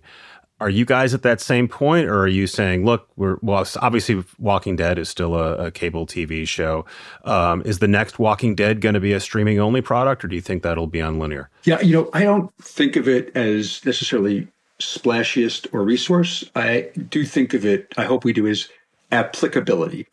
Are 0.60 0.69
you 0.69 0.86
guys 0.86 1.13
at 1.13 1.24
that 1.24 1.41
same 1.41 1.67
point, 1.67 2.08
or 2.08 2.22
are 2.22 2.28
you 2.28 2.48
saying, 2.48 2.86
look, 2.86 3.10
we're 3.17 3.38
well, 3.41 3.67
obviously 3.82 4.24
Walking 4.39 4.78
Dead 4.78 4.98
is 4.98 5.10
still 5.10 5.36
a, 5.36 5.65
a 5.65 5.72
cable 5.72 6.06
TV 6.06 6.48
show. 6.48 6.86
Um, 7.26 7.63
is 7.65 7.80
the 7.80 7.88
next 7.88 8.17
Walking 8.17 8.56
Dead 8.56 8.80
going 8.80 8.93
to 8.93 9.02
be 9.02 9.12
a 9.12 9.19
streaming 9.19 9.60
only 9.60 9.82
product, 9.82 10.24
or 10.24 10.30
do 10.30 10.36
you 10.36 10.41
think 10.41 10.63
that'll 10.63 10.88
be 10.88 11.02
on 11.02 11.19
linear? 11.19 11.50
Yeah, 11.63 11.82
you 11.82 11.93
know, 11.93 12.10
I 12.13 12.24
don't 12.24 12.54
think 12.62 12.96
of 12.96 13.10
it 13.10 13.36
as 13.36 13.84
necessarily 13.86 14.48
splashiest 14.80 15.67
or 15.74 15.84
resource. 15.84 16.43
I 16.56 16.91
do 17.10 17.26
think 17.26 17.54
of 17.54 17.65
it, 17.65 17.91
I 17.98 18.06
hope 18.06 18.24
we 18.24 18.32
do, 18.32 18.48
as 18.48 18.69
applicability, 19.12 20.08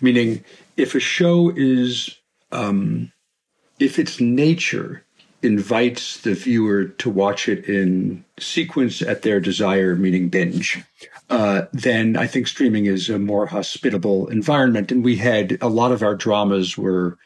meaning 0.00 0.44
if 0.76 0.94
a 0.94 1.00
show 1.00 1.52
is, 1.54 2.18
um, 2.50 3.12
if 3.82 3.98
its 3.98 4.20
nature 4.20 5.04
invites 5.42 6.20
the 6.20 6.34
viewer 6.34 6.84
to 6.84 7.10
watch 7.10 7.48
it 7.48 7.64
in 7.64 8.24
sequence 8.38 9.02
at 9.02 9.22
their 9.22 9.40
desire, 9.40 9.96
meaning 9.96 10.28
binge, 10.28 10.80
uh, 11.30 11.62
then 11.72 12.16
I 12.16 12.28
think 12.28 12.46
streaming 12.46 12.86
is 12.86 13.10
a 13.10 13.18
more 13.18 13.46
hospitable 13.46 14.28
environment. 14.28 14.92
And 14.92 15.04
we 15.04 15.16
had 15.16 15.58
a 15.60 15.68
lot 15.68 15.90
of 15.90 16.02
our 16.02 16.14
dramas 16.14 16.78
were 16.78 17.18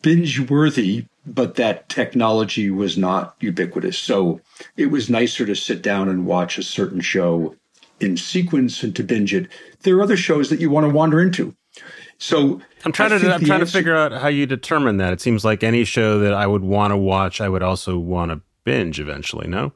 binge 0.00 0.48
worthy, 0.48 1.06
but 1.26 1.56
that 1.56 1.88
technology 1.88 2.70
was 2.70 2.96
not 2.96 3.34
ubiquitous. 3.40 3.98
So 3.98 4.40
it 4.76 4.86
was 4.86 5.10
nicer 5.10 5.44
to 5.44 5.56
sit 5.56 5.82
down 5.82 6.08
and 6.08 6.26
watch 6.26 6.56
a 6.56 6.62
certain 6.62 7.00
show 7.00 7.56
in 7.98 8.16
sequence 8.16 8.82
and 8.84 8.94
to 8.94 9.02
binge 9.02 9.34
it. 9.34 9.48
There 9.82 9.96
are 9.96 10.02
other 10.02 10.16
shows 10.16 10.50
that 10.50 10.60
you 10.60 10.70
want 10.70 10.86
to 10.86 10.94
wander 10.94 11.20
into. 11.20 11.54
So 12.18 12.60
I'm 12.84 12.92
trying 12.92 13.12
I 13.12 13.18
to 13.18 13.34
I'm 13.34 13.44
trying 13.44 13.60
answer, 13.60 13.72
to 13.72 13.78
figure 13.78 13.96
out 13.96 14.12
how 14.12 14.28
you 14.28 14.46
determine 14.46 14.96
that. 14.98 15.12
It 15.12 15.20
seems 15.20 15.44
like 15.44 15.62
any 15.62 15.84
show 15.84 16.18
that 16.20 16.34
I 16.34 16.46
would 16.46 16.62
want 16.62 16.92
to 16.92 16.96
watch, 16.96 17.40
I 17.40 17.48
would 17.48 17.62
also 17.62 17.98
want 17.98 18.30
to 18.30 18.40
binge 18.64 19.00
eventually. 19.00 19.48
No. 19.48 19.72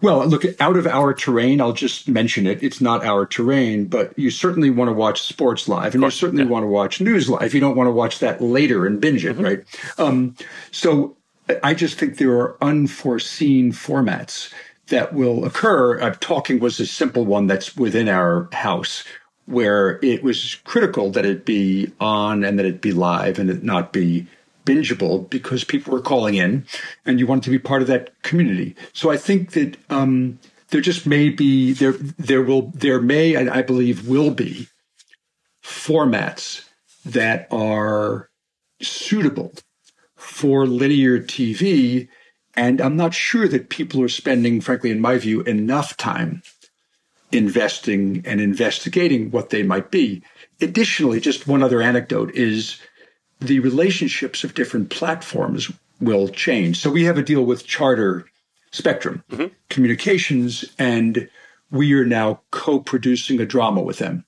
Well, 0.00 0.26
look, 0.26 0.44
out 0.60 0.76
of 0.76 0.86
our 0.88 1.14
terrain, 1.14 1.60
I'll 1.60 1.72
just 1.72 2.08
mention 2.08 2.44
it. 2.44 2.60
It's 2.60 2.80
not 2.80 3.04
our 3.04 3.24
terrain, 3.24 3.84
but 3.84 4.18
you 4.18 4.30
certainly 4.30 4.68
want 4.68 4.88
to 4.88 4.92
watch 4.92 5.22
sports 5.22 5.68
live, 5.68 5.94
and 5.94 6.02
course, 6.02 6.14
you 6.14 6.26
certainly 6.26 6.44
yeah. 6.44 6.50
want 6.50 6.64
to 6.64 6.68
watch 6.68 7.00
news 7.00 7.30
live. 7.30 7.54
You 7.54 7.60
don't 7.60 7.76
want 7.76 7.86
to 7.86 7.92
watch 7.92 8.18
that 8.18 8.40
later 8.40 8.84
and 8.84 9.00
binge 9.00 9.24
it, 9.24 9.36
mm-hmm. 9.36 9.44
right? 9.44 9.64
Um, 9.98 10.34
so 10.72 11.16
I 11.62 11.74
just 11.74 12.00
think 12.00 12.18
there 12.18 12.32
are 12.32 12.56
unforeseen 12.60 13.72
formats 13.72 14.52
that 14.88 15.14
will 15.14 15.44
occur. 15.44 16.00
Uh, 16.00 16.16
talking 16.18 16.58
was 16.58 16.80
a 16.80 16.86
simple 16.86 17.24
one 17.24 17.46
that's 17.46 17.76
within 17.76 18.08
our 18.08 18.48
house 18.52 19.04
where 19.52 19.98
it 20.02 20.22
was 20.22 20.56
critical 20.64 21.10
that 21.10 21.26
it 21.26 21.44
be 21.44 21.92
on 22.00 22.42
and 22.42 22.58
that 22.58 22.64
it 22.64 22.80
be 22.80 22.90
live 22.90 23.38
and 23.38 23.50
it 23.50 23.62
not 23.62 23.92
be 23.92 24.26
bingeable 24.64 25.28
because 25.28 25.62
people 25.62 25.92
were 25.92 26.00
calling 26.00 26.34
in 26.34 26.64
and 27.04 27.18
you 27.18 27.26
wanted 27.26 27.44
to 27.44 27.50
be 27.50 27.58
part 27.58 27.82
of 27.82 27.88
that 27.88 28.10
community. 28.22 28.74
So 28.94 29.10
I 29.10 29.18
think 29.18 29.52
that 29.52 29.76
um, 29.90 30.38
there 30.70 30.80
just 30.80 31.06
may 31.06 31.28
be 31.28 31.72
there 31.72 31.92
there 31.92 32.42
will 32.42 32.72
there 32.74 33.00
may 33.00 33.34
and 33.34 33.50
I 33.50 33.60
believe 33.60 34.08
will 34.08 34.30
be 34.30 34.68
formats 35.62 36.66
that 37.04 37.46
are 37.50 38.30
suitable 38.80 39.52
for 40.16 40.66
linear 40.66 41.20
TV. 41.20 42.08
And 42.54 42.80
I'm 42.80 42.96
not 42.96 43.14
sure 43.14 43.48
that 43.48 43.68
people 43.68 44.02
are 44.02 44.08
spending, 44.08 44.60
frankly, 44.60 44.90
in 44.90 45.00
my 45.00 45.18
view, 45.18 45.42
enough 45.42 45.96
time 45.96 46.42
investing 47.32 48.22
and 48.26 48.40
investigating 48.40 49.30
what 49.30 49.50
they 49.50 49.62
might 49.62 49.90
be. 49.90 50.22
Additionally, 50.60 51.20
just 51.20 51.46
one 51.46 51.62
other 51.62 51.82
anecdote 51.82 52.30
is 52.32 52.80
the 53.40 53.58
relationships 53.60 54.44
of 54.44 54.54
different 54.54 54.90
platforms 54.90 55.70
will 56.00 56.28
change. 56.28 56.80
So 56.80 56.90
we 56.90 57.04
have 57.04 57.18
a 57.18 57.22
deal 57.22 57.44
with 57.44 57.66
Charter 57.66 58.26
Spectrum 58.70 59.24
mm-hmm. 59.30 59.46
Communications, 59.68 60.64
and 60.78 61.28
we 61.70 61.92
are 61.94 62.04
now 62.04 62.40
co 62.50 62.80
producing 62.80 63.40
a 63.40 63.46
drama 63.46 63.82
with 63.82 63.98
them, 63.98 64.24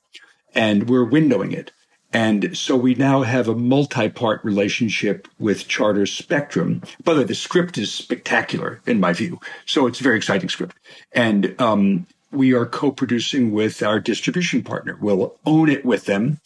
and 0.54 0.88
we're 0.88 1.08
windowing 1.08 1.52
it. 1.52 1.72
And 2.12 2.56
so 2.56 2.76
we 2.76 2.94
now 2.94 3.22
have 3.22 3.48
a 3.48 3.56
multi 3.56 4.08
part 4.08 4.44
relationship 4.44 5.26
with 5.40 5.66
Charter 5.66 6.06
Spectrum. 6.06 6.82
By 7.02 7.14
the 7.14 7.20
way, 7.20 7.26
the 7.26 7.34
script 7.34 7.76
is 7.76 7.92
spectacular 7.92 8.80
in 8.86 9.00
my 9.00 9.12
view. 9.12 9.40
So 9.66 9.88
it's 9.88 9.98
a 9.98 10.04
very 10.04 10.16
exciting 10.16 10.48
script. 10.48 10.76
And 11.10 11.60
um, 11.60 12.06
we 12.34 12.52
are 12.52 12.66
co-producing 12.66 13.52
with 13.52 13.82
our 13.82 14.00
distribution 14.00 14.62
partner. 14.62 14.98
We'll 15.00 15.36
own 15.46 15.68
it 15.68 15.84
with 15.84 16.06
them 16.06 16.40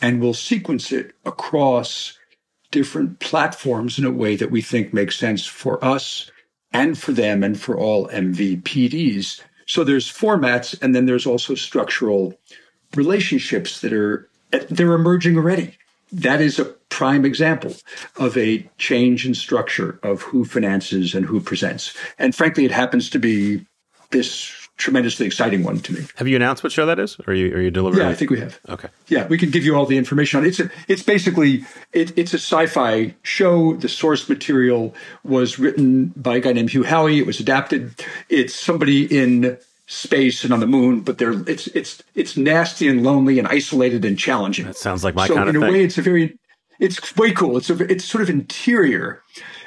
and 0.00 0.20
we'll 0.20 0.34
sequence 0.34 0.92
it 0.92 1.12
across 1.24 2.18
different 2.70 3.20
platforms 3.20 3.98
in 3.98 4.04
a 4.04 4.10
way 4.10 4.36
that 4.36 4.50
we 4.50 4.60
think 4.60 4.92
makes 4.92 5.16
sense 5.16 5.46
for 5.46 5.82
us 5.84 6.30
and 6.72 6.98
for 6.98 7.12
them 7.12 7.44
and 7.44 7.58
for 7.58 7.78
all 7.78 8.08
MVPDs. 8.08 9.40
So 9.66 9.84
there's 9.84 10.10
formats 10.10 10.76
and 10.82 10.94
then 10.94 11.06
there's 11.06 11.26
also 11.26 11.54
structural 11.54 12.38
relationships 12.94 13.80
that 13.80 13.92
are 13.92 14.28
they're 14.68 14.92
emerging 14.92 15.36
already. 15.36 15.76
That 16.12 16.40
is 16.40 16.58
a 16.58 16.66
prime 16.90 17.24
example 17.24 17.74
of 18.16 18.36
a 18.36 18.68
change 18.78 19.26
in 19.26 19.34
structure 19.34 19.98
of 20.02 20.22
who 20.22 20.44
finances 20.44 21.14
and 21.14 21.26
who 21.26 21.40
presents. 21.40 21.96
And 22.18 22.34
frankly, 22.34 22.64
it 22.64 22.70
happens 22.70 23.10
to 23.10 23.18
be 23.18 23.66
this 24.10 24.63
tremendously 24.76 25.26
exciting 25.26 25.62
one 25.62 25.78
to 25.80 25.92
me. 25.92 26.06
Have 26.16 26.26
you 26.26 26.36
announced 26.36 26.64
what 26.64 26.72
show 26.72 26.86
that 26.86 26.98
is? 26.98 27.18
Or 27.20 27.32
are 27.32 27.34
you 27.34 27.54
are 27.54 27.60
you 27.60 27.70
delivering? 27.70 28.04
Yeah, 28.04 28.10
I 28.10 28.14
think 28.14 28.30
we 28.30 28.40
have. 28.40 28.58
Okay. 28.68 28.88
Yeah, 29.08 29.26
we 29.26 29.38
can 29.38 29.50
give 29.50 29.64
you 29.64 29.76
all 29.76 29.86
the 29.86 29.96
information 29.96 30.38
on 30.38 30.44
it. 30.44 30.48
It's 30.48 30.60
a, 30.60 30.70
it's 30.88 31.02
basically 31.02 31.64
it, 31.92 32.16
it's 32.18 32.34
a 32.34 32.38
sci-fi 32.38 33.14
show. 33.22 33.74
The 33.74 33.88
source 33.88 34.28
material 34.28 34.94
was 35.22 35.58
written 35.58 36.12
by 36.16 36.36
a 36.36 36.40
guy 36.40 36.52
named 36.52 36.70
Hugh 36.70 36.84
Howey. 36.84 37.18
It 37.18 37.26
was 37.26 37.40
adapted. 37.40 37.94
It's 38.28 38.54
somebody 38.54 39.04
in 39.04 39.58
space 39.86 40.44
and 40.44 40.52
on 40.52 40.60
the 40.60 40.66
moon, 40.66 41.00
but 41.00 41.18
they're 41.18 41.48
it's 41.48 41.66
it's 41.68 42.02
it's 42.14 42.36
nasty 42.36 42.88
and 42.88 43.02
lonely 43.02 43.38
and 43.38 43.46
isolated 43.46 44.04
and 44.04 44.18
challenging. 44.18 44.66
That 44.66 44.76
sounds 44.76 45.04
like 45.04 45.14
my 45.14 45.26
so 45.26 45.34
kind 45.34 45.48
of 45.48 45.54
thing. 45.54 45.62
So 45.62 45.66
in 45.66 45.74
a 45.74 45.78
way, 45.78 45.84
it's 45.84 45.98
a 45.98 46.02
very 46.02 46.38
it's 46.80 47.16
way 47.16 47.32
cool. 47.32 47.56
It's 47.56 47.70
a 47.70 47.90
it's 47.90 48.04
sort 48.04 48.22
of 48.22 48.30
interior, 48.30 49.22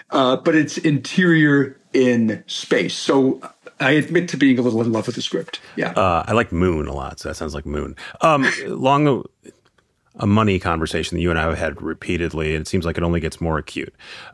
uh, 0.09 0.37
but 0.37 0.55
it's 0.55 0.77
interior 0.77 1.79
in 1.93 2.43
space. 2.47 2.95
So 2.95 3.41
I 3.79 3.91
admit 3.91 4.27
to 4.29 4.37
being 4.37 4.57
a 4.57 4.61
little 4.61 4.81
in 4.81 4.91
love 4.91 5.07
with 5.07 5.15
the 5.15 5.21
script. 5.21 5.59
Yeah. 5.75 5.91
Uh, 5.91 6.23
I 6.27 6.33
like 6.33 6.51
Moon 6.51 6.87
a 6.87 6.93
lot, 6.93 7.19
so 7.19 7.29
that 7.29 7.35
sounds 7.35 7.53
like 7.53 7.65
Moon. 7.65 7.95
Um, 8.21 8.47
long 8.67 9.25
a 10.19 10.27
money 10.27 10.59
conversation 10.59 11.15
that 11.15 11.21
you 11.21 11.29
and 11.29 11.39
I 11.39 11.43
have 11.43 11.57
had 11.57 11.81
repeatedly, 11.81 12.55
and 12.55 12.61
it 12.61 12.67
seems 12.67 12.85
like 12.85 12.97
it 12.97 13.03
only 13.03 13.19
gets 13.19 13.39
more 13.39 13.57
acute. 13.57 13.93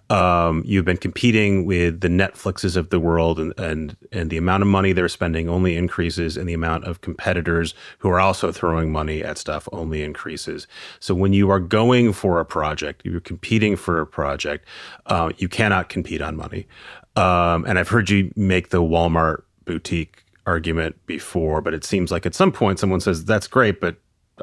Um, 0.10 0.63
you've 0.65 0.86
been 0.86 0.98
competing 0.98 1.65
with 1.65 2.02
the 2.02 2.08
Netflixes 2.08 2.78
of 2.78 2.89
the 2.89 3.00
world, 3.00 3.39
and, 3.39 3.54
and 3.60 3.98
and 4.12 4.30
the 4.30 4.38
amount 4.38 4.63
of 4.63 4.67
money 4.67 4.93
they're 4.93 5.10
spending 5.10 5.50
only 5.50 5.76
increases, 5.76 6.38
and 6.38 6.48
the 6.48 6.54
amount 6.54 6.86
of 6.86 7.02
competitors 7.02 7.74
who 8.00 8.10
are 8.10 8.19
also 8.19 8.52
throwing 8.52 8.91
money 8.91 9.24
at 9.24 9.38
stuff 9.38 9.67
only 9.72 10.04
increases. 10.04 10.67
So 11.00 11.13
when 11.13 11.34
you 11.34 11.50
are 11.50 11.60
going 11.60 12.13
for 12.13 12.39
a 12.39 12.46
project, 12.46 13.02
you're 13.04 13.19
competing 13.19 13.76
for 13.76 14.00
a 14.00 14.08
project, 14.08 14.67
uh, 15.08 15.32
you 15.38 15.50
cannot 15.50 15.89
compete 15.89 16.22
on 16.22 16.36
money. 16.36 16.67
Um, 17.15 17.65
and 17.65 17.78
I've 17.78 17.89
heard 17.89 18.10
you 18.10 18.32
make 18.36 18.69
the 18.69 18.82
Walmart 18.82 19.43
boutique 19.65 20.24
argument 20.46 20.96
before, 21.06 21.62
but 21.62 21.74
it 21.74 21.84
seems 21.84 22.12
like 22.12 22.26
at 22.26 22.36
some 22.36 22.52
point 22.52 22.80
someone 22.80 23.00
says 23.00 23.24
that's 23.26 23.48
great, 23.48 23.80
but 23.80 23.96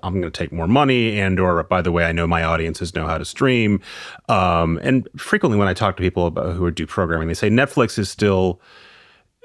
I'm 0.02 0.20
going 0.20 0.30
to 0.30 0.30
take 0.30 0.52
more 0.52 0.68
money, 0.68 1.18
and 1.18 1.38
or 1.40 1.62
by 1.64 1.82
the 1.82 1.92
way, 1.92 2.04
I 2.04 2.12
know 2.12 2.26
my 2.26 2.44
audiences 2.44 2.94
know 2.94 3.06
how 3.06 3.18
to 3.18 3.24
stream. 3.24 3.80
Um, 4.28 4.78
and 4.82 5.08
frequently, 5.16 5.58
when 5.58 5.68
I 5.68 5.74
talk 5.74 5.96
to 5.96 6.02
people 6.02 6.26
about 6.26 6.54
who 6.54 6.70
do 6.70 6.86
programming, 6.86 7.28
they 7.28 7.34
say 7.34 7.50
Netflix 7.50 7.98
is 7.98 8.08
still, 8.08 8.60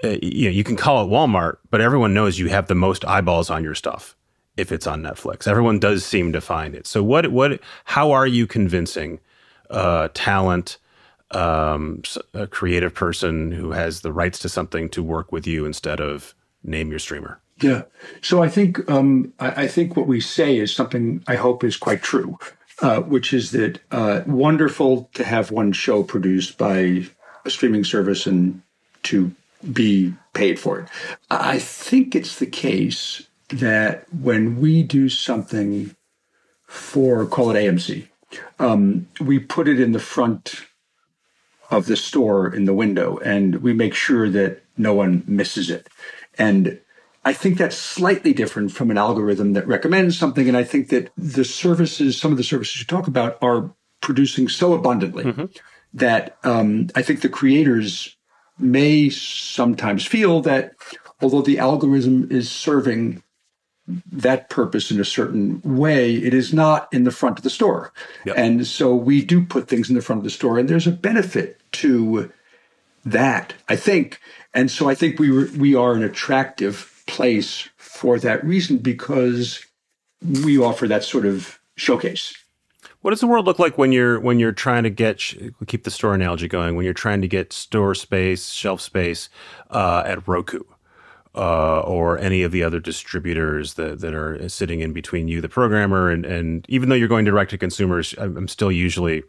uh, 0.04 0.18
you 0.22 0.46
know, 0.46 0.52
you 0.52 0.64
can 0.64 0.76
call 0.76 1.04
it 1.04 1.10
Walmart, 1.10 1.58
but 1.70 1.82
everyone 1.82 2.14
knows 2.14 2.38
you 2.38 2.50
have 2.50 2.68
the 2.68 2.76
most 2.76 3.06
eyeballs 3.06 3.50
on 3.50 3.64
your 3.64 3.76
stuff 3.76 4.16
if 4.58 4.72
it's 4.72 4.88
on 4.88 5.02
Netflix. 5.02 5.48
Everyone 5.48 5.80
does 5.80 6.06
seem 6.06 6.32
to 6.34 6.42
find 6.42 6.76
it. 6.76 6.88
So 6.88 7.04
what 7.04 7.32
what 7.32 7.60
how 7.86 8.12
are 8.12 8.28
you 8.28 8.48
convincing 8.48 9.20
uh, 9.70 10.10
talent? 10.14 10.78
Um, 11.32 12.04
a 12.36 12.46
creative 12.46 12.94
person 12.94 13.52
who 13.52 13.72
has 13.72 14.02
the 14.02 14.14
rights 14.14 14.38
to 14.40 14.48
something 14.48 14.90
to 14.90 15.02
work 15.04 15.32
with 15.32 15.48
you 15.48 15.66
instead 15.66 16.00
of 16.00 16.36
name 16.64 16.92
your 16.92 17.00
streamer. 17.00 17.42
Yeah. 17.62 17.84
So 18.22 18.44
I 18.44 18.50
think 18.50 18.90
um, 18.90 19.34
I, 19.40 19.68
think 19.68 19.96
what 19.96 20.08
we 20.08 20.20
say 20.20 20.58
is 20.58 20.76
something 20.76 21.24
I 21.26 21.36
hope 21.36 21.64
is 21.64 21.78
quite 21.78 22.04
true, 22.04 22.38
uh, 22.82 23.00
which 23.02 23.34
is 23.34 23.52
that 23.52 23.80
uh, 23.92 24.24
wonderful 24.28 25.10
to 25.14 25.24
have 25.24 25.52
one 25.52 25.72
show 25.72 26.04
produced 26.04 26.58
by 26.58 27.06
a 27.46 27.50
streaming 27.50 27.86
service 27.86 28.28
and 28.28 28.62
to 29.04 29.34
be 29.72 30.14
paid 30.34 30.60
for 30.60 30.82
it. 30.82 30.90
I 31.32 31.60
think 31.60 32.14
it's 32.14 32.40
the 32.40 32.46
case 32.46 33.28
that 33.50 34.06
when 34.14 34.60
we 34.60 34.84
do 34.84 35.08
something 35.08 35.96
for 36.68 37.26
call 37.26 37.52
it 37.52 37.56
AMC, 37.56 38.08
um, 38.60 39.08
we 39.22 39.40
put 39.40 39.70
it 39.70 39.80
in 39.80 39.94
the 39.94 40.00
front 40.00 40.66
of 41.72 41.86
the 41.86 41.96
store 41.96 42.54
in 42.54 42.66
the 42.66 42.74
window 42.74 43.18
and 43.20 43.56
we 43.58 43.74
make 43.74 43.94
sure 43.94 44.30
that 44.30 44.62
no 44.78 44.94
one 44.94 45.24
misses 45.26 45.70
it. 45.70 45.88
And 46.38 46.80
I 47.26 47.34
think 47.34 47.58
that's 47.58 47.76
slightly 47.76 48.34
different 48.34 48.72
from 48.72 48.92
an 48.92 49.00
algorithm 49.00 49.54
that 49.54 49.68
recommends 49.68 50.18
something. 50.18 50.48
And 50.48 50.56
I 50.56 50.64
think 50.64 50.90
that 50.90 51.12
the 51.18 51.44
services, 51.44 52.18
some 52.18 52.32
of 52.32 52.38
the 52.38 52.44
services 52.44 52.80
you 52.80 52.86
talk 52.86 53.08
about, 53.08 53.40
are 53.42 53.74
producing 54.00 54.48
so 54.48 54.74
abundantly 54.74 55.24
mm-hmm. 55.24 55.46
that 55.96 56.38
um, 56.44 56.88
I 56.94 57.02
think 57.02 57.22
the 57.22 57.30
creators 57.30 58.16
may 58.60 59.10
sometimes 59.10 60.06
feel 60.06 60.42
that 60.42 60.74
although 61.20 61.42
the 61.42 61.58
algorithm 61.58 62.30
is 62.30 62.50
serving 62.50 63.24
that 64.12 64.50
purpose 64.50 64.92
in 64.92 65.00
a 65.00 65.06
certain 65.06 65.62
way, 65.64 66.16
it 66.16 66.34
is 66.34 66.54
not 66.54 66.88
in 66.94 67.06
the 67.06 67.12
front 67.12 67.40
of 67.40 67.44
the 67.44 67.50
store. 67.50 67.92
Yep. 68.26 68.36
And 68.38 68.68
so 68.68 68.96
we 68.96 69.24
do 69.24 69.44
put 69.46 69.68
things 69.68 69.90
in 69.90 69.96
the 69.96 70.02
front 70.02 70.20
of 70.20 70.24
the 70.24 70.30
store, 70.30 70.58
and 70.60 70.70
there's 70.70 70.88
a 70.88 70.92
benefit 70.92 71.60
to 71.74 72.32
that, 73.04 73.54
I 73.68 73.76
think. 73.76 74.20
And 74.54 74.72
so 74.72 74.90
I 74.90 74.96
think 74.96 75.20
we 75.20 75.50
we 75.52 75.76
are 75.76 75.94
an 75.94 76.04
attractive 76.04 76.95
place 77.08 77.70
for 77.78 78.20
that 78.20 78.44
reason 78.44 78.78
because 78.78 79.66
we 80.44 80.58
offer 80.58 80.88
that 80.88 81.04
sort 81.04 81.26
of 81.26 81.60
showcase. 81.76 82.36
What 83.02 83.12
does 83.12 83.20
the 83.20 83.28
world 83.28 83.46
look 83.46 83.60
like 83.60 83.78
when 83.78 83.92
you're 83.92 84.20
when 84.20 84.40
you're 84.40 84.52
trying 84.52 84.84
to 84.84 84.90
get 84.90 85.22
keep 85.68 85.84
the 85.84 85.92
store 85.92 86.16
analogy 86.16 86.48
going? 86.48 86.76
When 86.76 86.86
you're 86.86 86.94
trying 86.94 87.22
to 87.22 87.28
get 87.28 87.54
store 87.54 87.94
space, 87.94 88.50
shelf 88.50 88.82
space 88.82 89.30
uh, 89.70 90.04
at 90.06 90.28
Roku? 90.28 90.62
uh, 91.36 91.82
or 91.82 92.18
any 92.18 92.44
of 92.44 92.52
the 92.52 92.64
other 92.64 92.80
distributors 92.80 93.74
that, 93.74 94.00
that 94.00 94.14
are 94.14 94.48
sitting 94.48 94.80
in 94.80 94.94
between 94.94 95.28
you, 95.28 95.42
the 95.42 95.50
programmer, 95.50 96.10
and, 96.10 96.26
and 96.26 96.66
even 96.70 96.90
though 96.90 96.96
you're 96.96 97.10
going 97.10 97.26
direct 97.26 97.52
to 97.52 97.58
consumers, 97.58 98.14
I'm 98.18 98.48
still 98.48 98.72
usually 98.72 99.24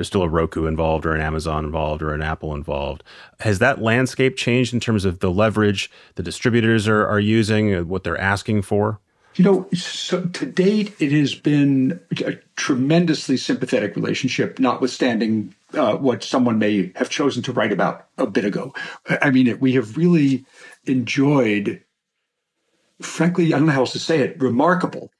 there's 0.00 0.06
still 0.06 0.22
a 0.22 0.28
Roku 0.30 0.64
involved 0.64 1.04
or 1.04 1.14
an 1.14 1.20
Amazon 1.20 1.66
involved 1.66 2.00
or 2.00 2.14
an 2.14 2.22
Apple 2.22 2.54
involved. 2.54 3.04
Has 3.40 3.58
that 3.58 3.82
landscape 3.82 4.34
changed 4.34 4.72
in 4.72 4.80
terms 4.80 5.04
of 5.04 5.18
the 5.18 5.30
leverage 5.30 5.90
the 6.14 6.22
distributors 6.22 6.88
are, 6.88 7.06
are 7.06 7.20
using, 7.20 7.86
what 7.86 8.02
they're 8.02 8.16
asking 8.16 8.62
for? 8.62 8.98
You 9.34 9.44
know, 9.44 9.68
so 9.74 10.24
to 10.24 10.46
date, 10.46 10.96
it 11.00 11.12
has 11.12 11.34
been 11.34 12.00
a 12.24 12.32
tremendously 12.56 13.36
sympathetic 13.36 13.94
relationship, 13.94 14.58
notwithstanding 14.58 15.54
uh, 15.74 15.96
what 15.96 16.24
someone 16.24 16.58
may 16.58 16.92
have 16.96 17.10
chosen 17.10 17.42
to 17.42 17.52
write 17.52 17.70
about 17.70 18.06
a 18.16 18.26
bit 18.26 18.46
ago. 18.46 18.72
I 19.20 19.30
mean, 19.30 19.54
we 19.60 19.74
have 19.74 19.98
really 19.98 20.46
enjoyed, 20.86 21.84
frankly, 23.02 23.52
I 23.52 23.58
don't 23.58 23.66
know 23.66 23.74
how 23.74 23.80
else 23.80 23.92
to 23.92 23.98
say 23.98 24.20
it, 24.20 24.40
remarkable 24.40 25.10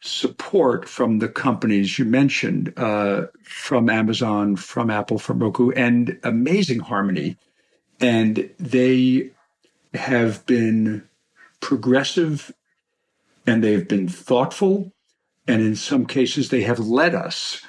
support 0.00 0.88
from 0.88 1.18
the 1.18 1.28
companies 1.28 1.98
you 1.98 2.04
mentioned, 2.04 2.72
uh, 2.76 3.26
from 3.42 3.90
Amazon, 3.90 4.56
from 4.56 4.90
Apple, 4.90 5.18
from 5.18 5.40
Roku, 5.40 5.70
and 5.72 6.18
amazing 6.22 6.80
harmony. 6.80 7.36
And 8.00 8.50
they 8.58 9.30
have 9.94 10.46
been 10.46 11.08
progressive 11.60 12.52
and 13.46 13.64
they've 13.64 13.88
been 13.88 14.08
thoughtful. 14.08 14.92
And 15.48 15.62
in 15.62 15.74
some 15.74 16.06
cases, 16.06 16.50
they 16.50 16.62
have 16.62 16.78
led 16.78 17.14
us 17.14 17.62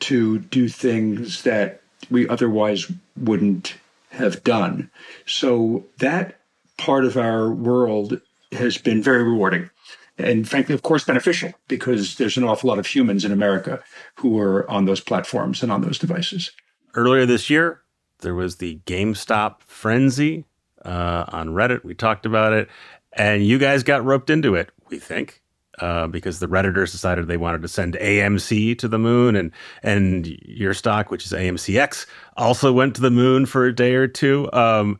to 0.00 0.38
do 0.38 0.68
things 0.68 1.42
that 1.42 1.82
we 2.10 2.28
otherwise 2.28 2.90
wouldn't 3.16 3.76
have 4.10 4.42
done. 4.42 4.90
So 5.26 5.84
that 5.98 6.40
part 6.78 7.04
of 7.04 7.16
our 7.16 7.50
world 7.50 8.20
has 8.52 8.78
been 8.78 9.02
very 9.02 9.22
rewarding 9.22 9.70
and 10.18 10.48
frankly, 10.48 10.74
of 10.74 10.82
course, 10.82 11.04
beneficial 11.04 11.52
because 11.68 12.16
there's 12.16 12.36
an 12.36 12.44
awful 12.44 12.68
lot 12.68 12.78
of 12.78 12.86
humans 12.86 13.24
in 13.24 13.32
America 13.32 13.82
who 14.16 14.38
are 14.38 14.68
on 14.70 14.86
those 14.86 15.00
platforms 15.00 15.62
and 15.62 15.70
on 15.70 15.82
those 15.82 15.98
devices. 15.98 16.50
Earlier 16.94 17.26
this 17.26 17.50
year, 17.50 17.82
there 18.20 18.34
was 18.34 18.56
the 18.56 18.80
GameStop 18.86 19.60
frenzy 19.60 20.46
uh, 20.84 21.26
on 21.28 21.48
Reddit. 21.50 21.84
We 21.84 21.94
talked 21.94 22.24
about 22.24 22.52
it, 22.52 22.68
and 23.12 23.44
you 23.44 23.58
guys 23.58 23.82
got 23.82 24.04
roped 24.04 24.30
into 24.30 24.54
it, 24.54 24.70
we 24.88 24.98
think. 24.98 25.42
Uh, 25.78 26.06
because 26.06 26.38
the 26.38 26.48
redditors 26.48 26.90
decided 26.90 27.28
they 27.28 27.36
wanted 27.36 27.60
to 27.60 27.68
send 27.68 27.96
AMC 27.96 28.78
to 28.78 28.88
the 28.88 28.98
moon, 28.98 29.36
and 29.36 29.52
and 29.82 30.26
your 30.26 30.72
stock, 30.72 31.10
which 31.10 31.26
is 31.26 31.32
AMCX, 31.32 32.06
also 32.38 32.72
went 32.72 32.94
to 32.94 33.02
the 33.02 33.10
moon 33.10 33.44
for 33.44 33.66
a 33.66 33.74
day 33.74 33.92
or 33.92 34.08
two. 34.08 34.50
Um, 34.54 34.98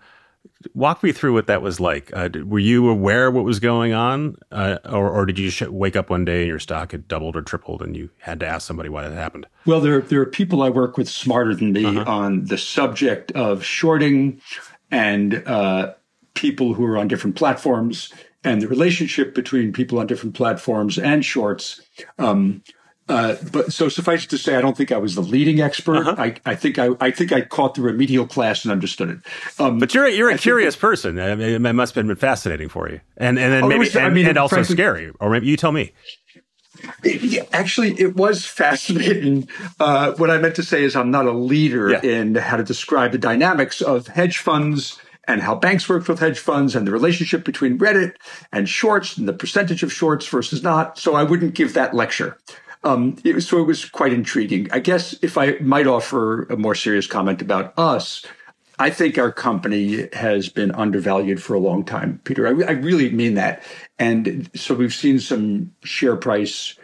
walk 0.75 1.03
me 1.03 1.13
through 1.13 1.33
what 1.33 1.47
that 1.47 1.63
was 1.63 1.81
like. 1.81 2.11
Uh, 2.13 2.29
were 2.45 2.59
you 2.59 2.89
aware 2.89 3.29
of 3.29 3.35
what 3.35 3.45
was 3.45 3.61
going 3.61 3.93
on, 3.93 4.37
uh, 4.51 4.79
or, 4.85 5.11
or, 5.11 5.27
did 5.27 5.39
you 5.39 5.51
sh- 5.51 5.63
wake 5.63 5.97
up 5.97 6.11
one 6.11 6.25
day 6.25 6.41
and 6.41 6.49
your 6.49 6.59
stock 6.59 6.93
had 6.93 7.09
doubled 7.09 7.37
or 7.37 7.43
tripled, 7.43 7.83
and 7.83 7.97
you 7.97 8.11
had 8.19 8.41
to 8.41 8.47
ask 8.47 8.67
somebody 8.67 8.89
why 8.89 9.03
that 9.03 9.15
happened? 9.15 9.47
Well, 9.65 9.81
there 9.81 10.01
there 10.01 10.21
are 10.21 10.27
people 10.27 10.63
I 10.63 10.71
work 10.71 10.97
with 10.97 11.09
smarter 11.09 11.55
than 11.55 11.73
me 11.73 11.85
uh-huh. 11.85 12.05
on 12.07 12.45
the 12.45 12.59
subject 12.59 13.33
of 13.33 13.65
shorting, 13.65 14.41
and 14.91 15.43
uh, 15.47 15.95
people 16.35 16.75
who 16.75 16.85
are 16.85 16.99
on 16.99 17.09
different 17.09 17.37
platforms, 17.37 18.13
and 18.45 18.63
the 18.63 18.69
relationship 18.69 19.35
between 19.35 19.73
people 19.73 19.99
on 19.99 20.07
different 20.07 20.35
platforms 20.35 20.99
and 20.99 21.25
shorts. 21.25 21.81
Um, 22.19 22.63
uh, 23.09 23.37
but 23.53 23.73
so 23.73 23.89
suffice 23.89 24.25
it 24.25 24.31
to 24.31 24.39
say, 24.39 24.57
I 24.57 24.61
don't 24.61 24.77
think 24.77 24.91
I 24.91 24.97
was 24.97 25.15
the 25.15 25.21
leading 25.21 25.61
expert. 25.61 25.99
Uh-huh. 25.99 26.15
I, 26.19 26.35
I 26.45 26.55
think 26.57 26.79
I, 26.79 26.91
I 27.01 27.13
think 27.13 27.33
I 27.33 27.43
caught 27.43 27.77
the 27.77 27.83
remedial 27.83 28.27
class 28.27 28.65
and 28.65 28.73
understood 28.73 29.11
it. 29.11 29.19
Um, 29.61 29.79
but 29.79 29.95
you're 29.95 30.07
a, 30.07 30.11
you're 30.11 30.31
a 30.31 30.39
curious 30.39 30.75
that, 30.75 30.81
person. 30.81 31.21
I 31.21 31.35
mean, 31.37 31.65
it 31.65 31.73
must 31.73 31.95
have 31.95 32.07
been 32.07 32.17
fascinating 32.17 32.69
for 32.69 32.91
you, 32.91 33.01
and 33.17 33.39
and 33.39 33.53
then 33.53 33.65
oh, 33.65 33.69
maybe 33.69 33.81
was, 33.81 33.95
and, 33.95 34.07
I 34.07 34.09
mean, 34.11 34.27
and 34.27 34.37
also 34.37 34.57
frankly, 34.57 34.75
scary. 34.75 35.13
Or 35.21 35.31
maybe 35.31 35.47
you 35.47 35.57
tell 35.57 35.73
me. 35.73 35.93
It, 37.05 37.49
actually, 37.53 37.93
it 38.01 38.17
was 38.17 38.45
fascinating. 38.45 39.49
Uh, 39.79 40.13
what 40.15 40.31
I 40.31 40.39
meant 40.39 40.55
to 40.57 40.63
say 40.63 40.83
is, 40.85 40.97
I'm 40.97 41.11
not 41.11 41.27
a 41.27 41.33
leader 41.33 41.91
yeah. 41.91 42.01
in 42.03 42.35
how 42.35 42.57
to 42.57 42.65
describe 42.65 43.13
the 43.13 43.19
dynamics 43.19 43.83
of 43.83 44.07
hedge 44.07 44.39
funds 44.39 44.99
and 45.29 45.43
how 45.43 45.55
banks 45.55 45.89
work 45.89 46.09
with 46.09 46.19
hedge 46.19 46.39
funds 46.39 46.75
and 46.75 46.87
the 46.87 46.93
relationship 46.93 47.45
between 47.45 47.79
Reddit 47.79 48.15
and 48.53 48.69
shorts 48.69 49.19
and 49.19 49.29
the 49.29 49.33
percentage 49.33 49.83
of 49.83 49.93
shorts 49.93 50.27
versus 50.27 50.63
not. 50.63 50.99
So 50.99 51.15
I 51.15 51.25
wouldn't 51.25 51.55
give 51.55 51.75
that 51.75 51.95
lecture. 51.95 52.39
Um, 52.85 53.17
it 53.25 53.35
was, 53.35 53.49
so 53.49 53.59
it 53.59 53.65
was 53.65 53.85
quite 53.85 54.13
intriguing. 54.13 54.69
I 54.73 54.79
guess 54.79 55.15
if 55.23 55.37
I 55.37 55.53
might 55.61 55.87
offer 55.87 56.45
a 56.45 56.57
more 56.57 56.75
serious 56.75 57.07
comment 57.07 57.43
about 57.43 57.75
us, 57.77 58.25
I 58.79 58.91
think 58.91 59.19
our 59.19 59.33
company 59.33 60.09
has 60.13 60.49
been 60.49 60.71
undervalued 60.73 61.43
for 61.43 61.55
a 61.55 61.59
long 61.59 61.85
time, 61.85 62.21
Peter. 62.25 62.47
I, 62.47 62.51
I 62.69 62.73
really 62.73 63.11
mean 63.11 63.35
that. 63.35 63.63
And 63.99 64.51
so 64.55 64.75
we've 64.75 64.95
seen 64.95 65.19
some 65.19 65.73
share 65.83 66.17
price 66.17 66.75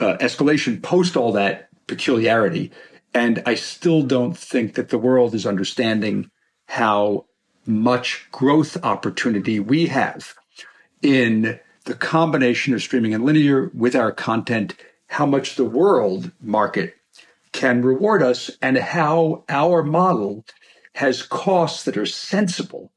uh, 0.00 0.16
escalation 0.20 0.82
post 0.82 1.16
all 1.16 1.32
that 1.32 1.68
peculiarity. 1.86 2.70
And 3.12 3.42
I 3.46 3.54
still 3.54 4.02
don't 4.02 4.36
think 4.36 4.74
that 4.74 4.88
the 4.88 4.98
world 4.98 5.34
is 5.34 5.46
understanding 5.46 6.30
how 6.66 7.26
much 7.66 8.28
growth 8.30 8.76
opportunity 8.84 9.58
we 9.58 9.86
have 9.86 10.34
in 11.02 11.58
the 11.84 11.94
combination 11.94 12.74
of 12.74 12.82
streaming 12.82 13.14
and 13.14 13.24
linear 13.24 13.70
with 13.74 13.94
our 13.94 14.12
content 14.12 14.74
how 15.08 15.26
much 15.26 15.56
the 15.56 15.64
world 15.64 16.30
market 16.40 16.94
can 17.52 17.82
reward 17.82 18.22
us 18.22 18.50
and 18.60 18.76
how 18.76 19.44
our 19.48 19.82
model 19.82 20.44
has 20.94 21.22
costs 21.22 21.84
that 21.84 21.96
are 21.96 22.06
sensible 22.06 22.92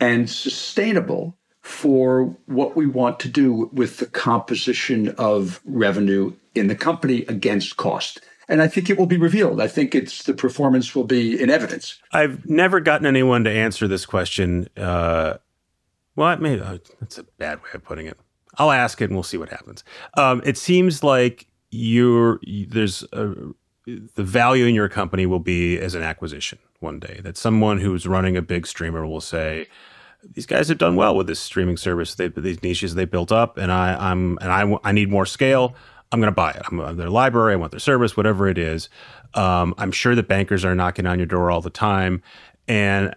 and 0.00 0.28
sustainable 0.28 1.36
for 1.60 2.36
what 2.46 2.76
we 2.76 2.86
want 2.86 3.20
to 3.20 3.28
do 3.28 3.70
with 3.72 3.98
the 3.98 4.06
composition 4.06 5.08
of 5.10 5.60
revenue 5.64 6.32
in 6.54 6.66
the 6.66 6.74
company 6.74 7.24
against 7.28 7.76
cost. 7.76 8.20
And 8.48 8.60
I 8.60 8.68
think 8.68 8.90
it 8.90 8.98
will 8.98 9.06
be 9.06 9.16
revealed. 9.16 9.60
I 9.60 9.68
think 9.68 9.94
it's 9.94 10.24
the 10.24 10.34
performance 10.34 10.94
will 10.94 11.04
be 11.04 11.40
in 11.40 11.48
evidence. 11.50 12.00
I've 12.12 12.48
never 12.48 12.80
gotten 12.80 13.06
anyone 13.06 13.44
to 13.44 13.50
answer 13.50 13.86
this 13.86 14.04
question. 14.04 14.68
Uh, 14.76 15.38
well, 16.16 16.36
maybe 16.36 16.60
uh, 16.60 16.78
that's 17.00 17.18
a 17.18 17.22
bad 17.22 17.62
way 17.62 17.70
of 17.74 17.84
putting 17.84 18.06
it. 18.06 18.18
I'll 18.58 18.70
ask 18.70 19.00
it 19.00 19.04
and 19.04 19.14
we'll 19.14 19.22
see 19.22 19.38
what 19.38 19.48
happens. 19.48 19.84
Um, 20.16 20.42
it 20.44 20.58
seems 20.58 21.02
like 21.02 21.46
you're 21.70 22.38
there's 22.68 23.02
a, 23.12 23.34
the 23.86 24.22
value 24.22 24.66
in 24.66 24.74
your 24.74 24.88
company 24.88 25.26
will 25.26 25.40
be 25.40 25.78
as 25.78 25.94
an 25.94 26.02
acquisition 26.02 26.58
one 26.80 26.98
day. 26.98 27.20
That 27.22 27.36
someone 27.36 27.80
who's 27.80 28.06
running 28.06 28.36
a 28.36 28.42
big 28.42 28.66
streamer 28.66 29.06
will 29.06 29.20
say, 29.20 29.66
"These 30.34 30.46
guys 30.46 30.68
have 30.68 30.78
done 30.78 30.96
well 30.96 31.16
with 31.16 31.26
this 31.26 31.40
streaming 31.40 31.76
service. 31.76 32.14
They, 32.14 32.28
these 32.28 32.62
niches 32.62 32.94
they 32.94 33.06
built 33.06 33.32
up, 33.32 33.56
and 33.56 33.72
I, 33.72 33.96
I'm 34.10 34.38
and 34.40 34.52
I, 34.52 34.78
I 34.84 34.92
need 34.92 35.10
more 35.10 35.26
scale. 35.26 35.74
I'm 36.12 36.20
going 36.20 36.30
to 36.30 36.34
buy 36.34 36.50
it. 36.50 36.62
I'm 36.70 36.96
their 36.98 37.08
library. 37.08 37.54
I 37.54 37.56
want 37.56 37.70
their 37.72 37.80
service, 37.80 38.18
whatever 38.18 38.46
it 38.46 38.58
is. 38.58 38.90
Um, 39.32 39.74
I'm 39.78 39.92
sure 39.92 40.14
that 40.14 40.28
bankers 40.28 40.62
are 40.62 40.74
knocking 40.74 41.06
on 41.06 41.18
your 41.18 41.26
door 41.26 41.50
all 41.50 41.62
the 41.62 41.70
time, 41.70 42.22
and 42.68 43.14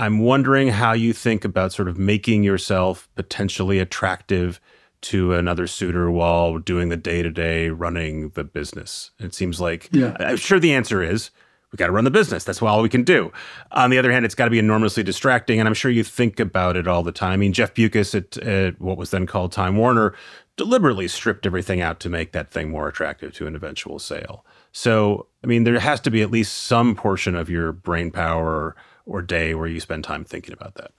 I'm 0.00 0.20
wondering 0.20 0.68
how 0.68 0.94
you 0.94 1.12
think 1.12 1.44
about 1.44 1.74
sort 1.74 1.86
of 1.86 1.98
making 1.98 2.42
yourself 2.42 3.06
potentially 3.16 3.78
attractive 3.78 4.58
to 5.02 5.34
another 5.34 5.66
suitor 5.66 6.10
while 6.10 6.58
doing 6.58 6.88
the 6.88 6.96
day 6.96 7.20
to 7.20 7.28
day 7.28 7.68
running 7.68 8.30
the 8.30 8.42
business. 8.42 9.10
It 9.18 9.34
seems 9.34 9.60
like, 9.60 9.90
yeah. 9.92 10.16
I'm 10.18 10.38
sure 10.38 10.58
the 10.58 10.72
answer 10.72 11.02
is 11.02 11.30
we 11.70 11.76
got 11.76 11.88
to 11.88 11.92
run 11.92 12.04
the 12.04 12.10
business. 12.10 12.44
That's 12.44 12.62
all 12.62 12.80
we 12.80 12.88
can 12.88 13.02
do. 13.02 13.30
On 13.72 13.90
the 13.90 13.98
other 13.98 14.10
hand, 14.10 14.24
it's 14.24 14.34
got 14.34 14.46
to 14.46 14.50
be 14.50 14.58
enormously 14.58 15.02
distracting. 15.02 15.60
And 15.60 15.68
I'm 15.68 15.74
sure 15.74 15.90
you 15.90 16.02
think 16.02 16.40
about 16.40 16.78
it 16.78 16.88
all 16.88 17.02
the 17.02 17.12
time. 17.12 17.32
I 17.32 17.36
mean, 17.36 17.52
Jeff 17.52 17.74
Bewkes 17.74 18.14
at, 18.14 18.38
at 18.38 18.80
what 18.80 18.96
was 18.96 19.10
then 19.10 19.26
called 19.26 19.52
Time 19.52 19.76
Warner 19.76 20.14
deliberately 20.56 21.08
stripped 21.08 21.44
everything 21.44 21.82
out 21.82 22.00
to 22.00 22.08
make 22.08 22.32
that 22.32 22.50
thing 22.50 22.70
more 22.70 22.88
attractive 22.88 23.34
to 23.34 23.46
an 23.46 23.54
eventual 23.54 23.98
sale. 23.98 24.46
So, 24.72 25.26
I 25.44 25.46
mean, 25.46 25.64
there 25.64 25.78
has 25.78 26.00
to 26.00 26.10
be 26.10 26.22
at 26.22 26.30
least 26.30 26.54
some 26.54 26.96
portion 26.96 27.34
of 27.34 27.50
your 27.50 27.72
brain 27.72 28.10
power 28.10 28.74
or 29.06 29.22
day 29.22 29.54
where 29.54 29.68
you 29.68 29.80
spend 29.80 30.04
time 30.04 30.24
thinking 30.24 30.52
about 30.52 30.74
that? 30.74 30.92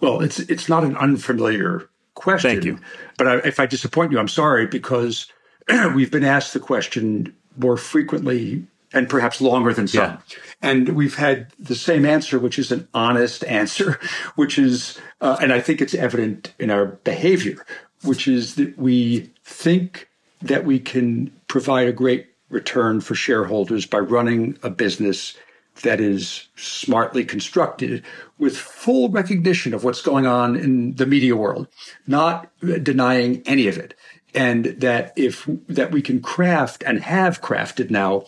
Well, 0.00 0.20
it's 0.20 0.38
it's 0.40 0.68
not 0.68 0.84
an 0.84 0.96
unfamiliar 0.96 1.88
question. 2.14 2.50
Thank 2.50 2.64
you. 2.64 2.78
But 3.18 3.28
I, 3.28 3.36
if 3.38 3.60
I 3.60 3.66
disappoint 3.66 4.12
you, 4.12 4.18
I'm 4.18 4.28
sorry 4.28 4.66
because 4.66 5.30
we've 5.94 6.10
been 6.10 6.24
asked 6.24 6.52
the 6.52 6.60
question 6.60 7.34
more 7.56 7.76
frequently 7.76 8.66
and 8.92 9.08
perhaps 9.08 9.40
longer 9.40 9.72
than 9.72 9.88
some. 9.88 10.02
Yeah. 10.02 10.38
And 10.62 10.90
we've 10.90 11.16
had 11.16 11.48
the 11.58 11.74
same 11.74 12.06
answer, 12.06 12.38
which 12.38 12.58
is 12.58 12.72
an 12.72 12.88
honest 12.94 13.44
answer, 13.44 14.00
which 14.36 14.58
is, 14.58 14.98
uh, 15.20 15.36
and 15.40 15.52
I 15.52 15.60
think 15.60 15.80
it's 15.80 15.94
evident 15.94 16.54
in 16.58 16.70
our 16.70 16.86
behavior, 16.86 17.64
which 18.02 18.28
is 18.28 18.54
that 18.54 18.78
we 18.78 19.32
think 19.44 20.08
that 20.42 20.64
we 20.64 20.78
can 20.78 21.32
provide 21.48 21.88
a 21.88 21.92
great 21.92 22.28
return 22.48 23.00
for 23.00 23.14
shareholders 23.14 23.86
by 23.86 23.98
running 23.98 24.56
a 24.62 24.70
business 24.70 25.36
that 25.82 26.00
is 26.00 26.48
smartly 26.56 27.24
constructed 27.24 28.04
with 28.38 28.56
full 28.56 29.08
recognition 29.08 29.74
of 29.74 29.84
what's 29.84 30.02
going 30.02 30.26
on 30.26 30.56
in 30.56 30.94
the 30.94 31.06
media 31.06 31.36
world, 31.36 31.68
not 32.06 32.50
denying 32.60 33.42
any 33.46 33.68
of 33.68 33.76
it. 33.76 33.94
And 34.34 34.66
that 34.80 35.12
if 35.16 35.48
that 35.68 35.92
we 35.92 36.02
can 36.02 36.20
craft 36.20 36.82
and 36.84 37.00
have 37.00 37.40
crafted 37.40 37.90
now 37.90 38.24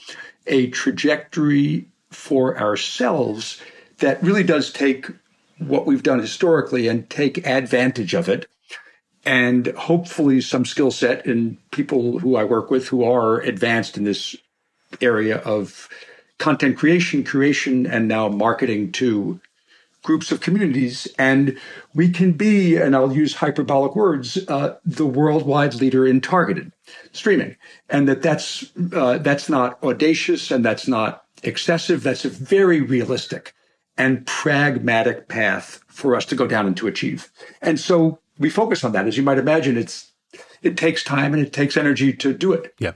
a 0.46 0.68
trajectory 0.68 1.86
for 2.10 2.58
ourselves 2.58 3.60
that 3.98 4.22
really 4.22 4.42
does 4.42 4.72
take 4.72 5.06
what 5.58 5.86
we've 5.86 6.02
done 6.02 6.20
historically 6.20 6.88
and 6.88 7.08
take 7.10 7.46
advantage 7.46 8.14
of 8.14 8.28
it. 8.28 8.46
And 9.24 9.66
hopefully 9.68 10.40
some 10.40 10.64
skill 10.64 10.90
set 10.90 11.26
in 11.26 11.58
people 11.70 12.20
who 12.20 12.36
I 12.36 12.44
work 12.44 12.70
with 12.70 12.88
who 12.88 13.04
are 13.04 13.40
advanced 13.40 13.98
in 13.98 14.04
this 14.04 14.36
area 15.00 15.38
of 15.38 15.88
content 16.38 16.78
creation, 16.78 17.24
curation, 17.24 17.90
and 17.90 18.08
now 18.08 18.28
marketing 18.28 18.92
to 18.92 19.40
groups 20.02 20.30
of 20.32 20.40
communities. 20.40 21.08
And 21.18 21.58
we 21.94 22.08
can 22.08 22.32
be, 22.32 22.76
and 22.76 22.94
I'll 22.94 23.12
use 23.12 23.34
hyperbolic 23.34 23.96
words, 23.96 24.38
uh, 24.48 24.76
the 24.84 25.06
worldwide 25.06 25.74
leader 25.74 26.06
in 26.06 26.20
targeted 26.20 26.72
streaming. 27.12 27.56
And 27.90 28.08
that 28.08 28.22
that's, 28.22 28.72
uh, 28.92 29.18
that's 29.18 29.48
not 29.48 29.82
audacious 29.82 30.50
and 30.50 30.64
that's 30.64 30.88
not 30.88 31.24
excessive. 31.42 32.02
That's 32.02 32.24
a 32.24 32.30
very 32.30 32.80
realistic 32.80 33.54
and 33.96 34.24
pragmatic 34.26 35.28
path 35.28 35.80
for 35.88 36.14
us 36.14 36.24
to 36.26 36.36
go 36.36 36.46
down 36.46 36.66
and 36.66 36.76
to 36.76 36.86
achieve. 36.86 37.30
And 37.60 37.80
so 37.80 38.20
we 38.38 38.48
focus 38.48 38.84
on 38.84 38.92
that. 38.92 39.06
As 39.06 39.16
you 39.16 39.24
might 39.24 39.38
imagine, 39.38 39.76
it's, 39.76 40.12
it 40.62 40.76
takes 40.76 41.02
time 41.02 41.34
and 41.34 41.44
it 41.44 41.52
takes 41.52 41.76
energy 41.76 42.12
to 42.12 42.32
do 42.32 42.52
it. 42.52 42.72
Yeah. 42.78 42.92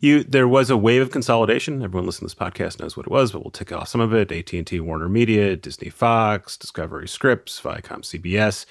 You 0.00 0.22
there 0.22 0.48
was 0.48 0.70
a 0.70 0.76
wave 0.76 1.02
of 1.02 1.10
consolidation. 1.10 1.82
Everyone 1.82 2.06
listening 2.06 2.28
to 2.28 2.34
this 2.36 2.48
podcast 2.48 2.80
knows 2.80 2.96
what 2.96 3.06
it 3.06 3.12
was, 3.12 3.32
but 3.32 3.42
we'll 3.42 3.50
tick 3.50 3.72
off 3.72 3.88
some 3.88 4.00
of 4.00 4.12
it. 4.14 4.32
AT 4.32 4.52
and 4.52 4.66
T, 4.66 4.80
Warner 4.80 5.08
Media, 5.08 5.56
Disney, 5.56 5.90
Fox, 5.90 6.56
Discovery 6.56 7.08
Scripps, 7.08 7.60
Viacom, 7.60 8.02
CBS, 8.02 8.66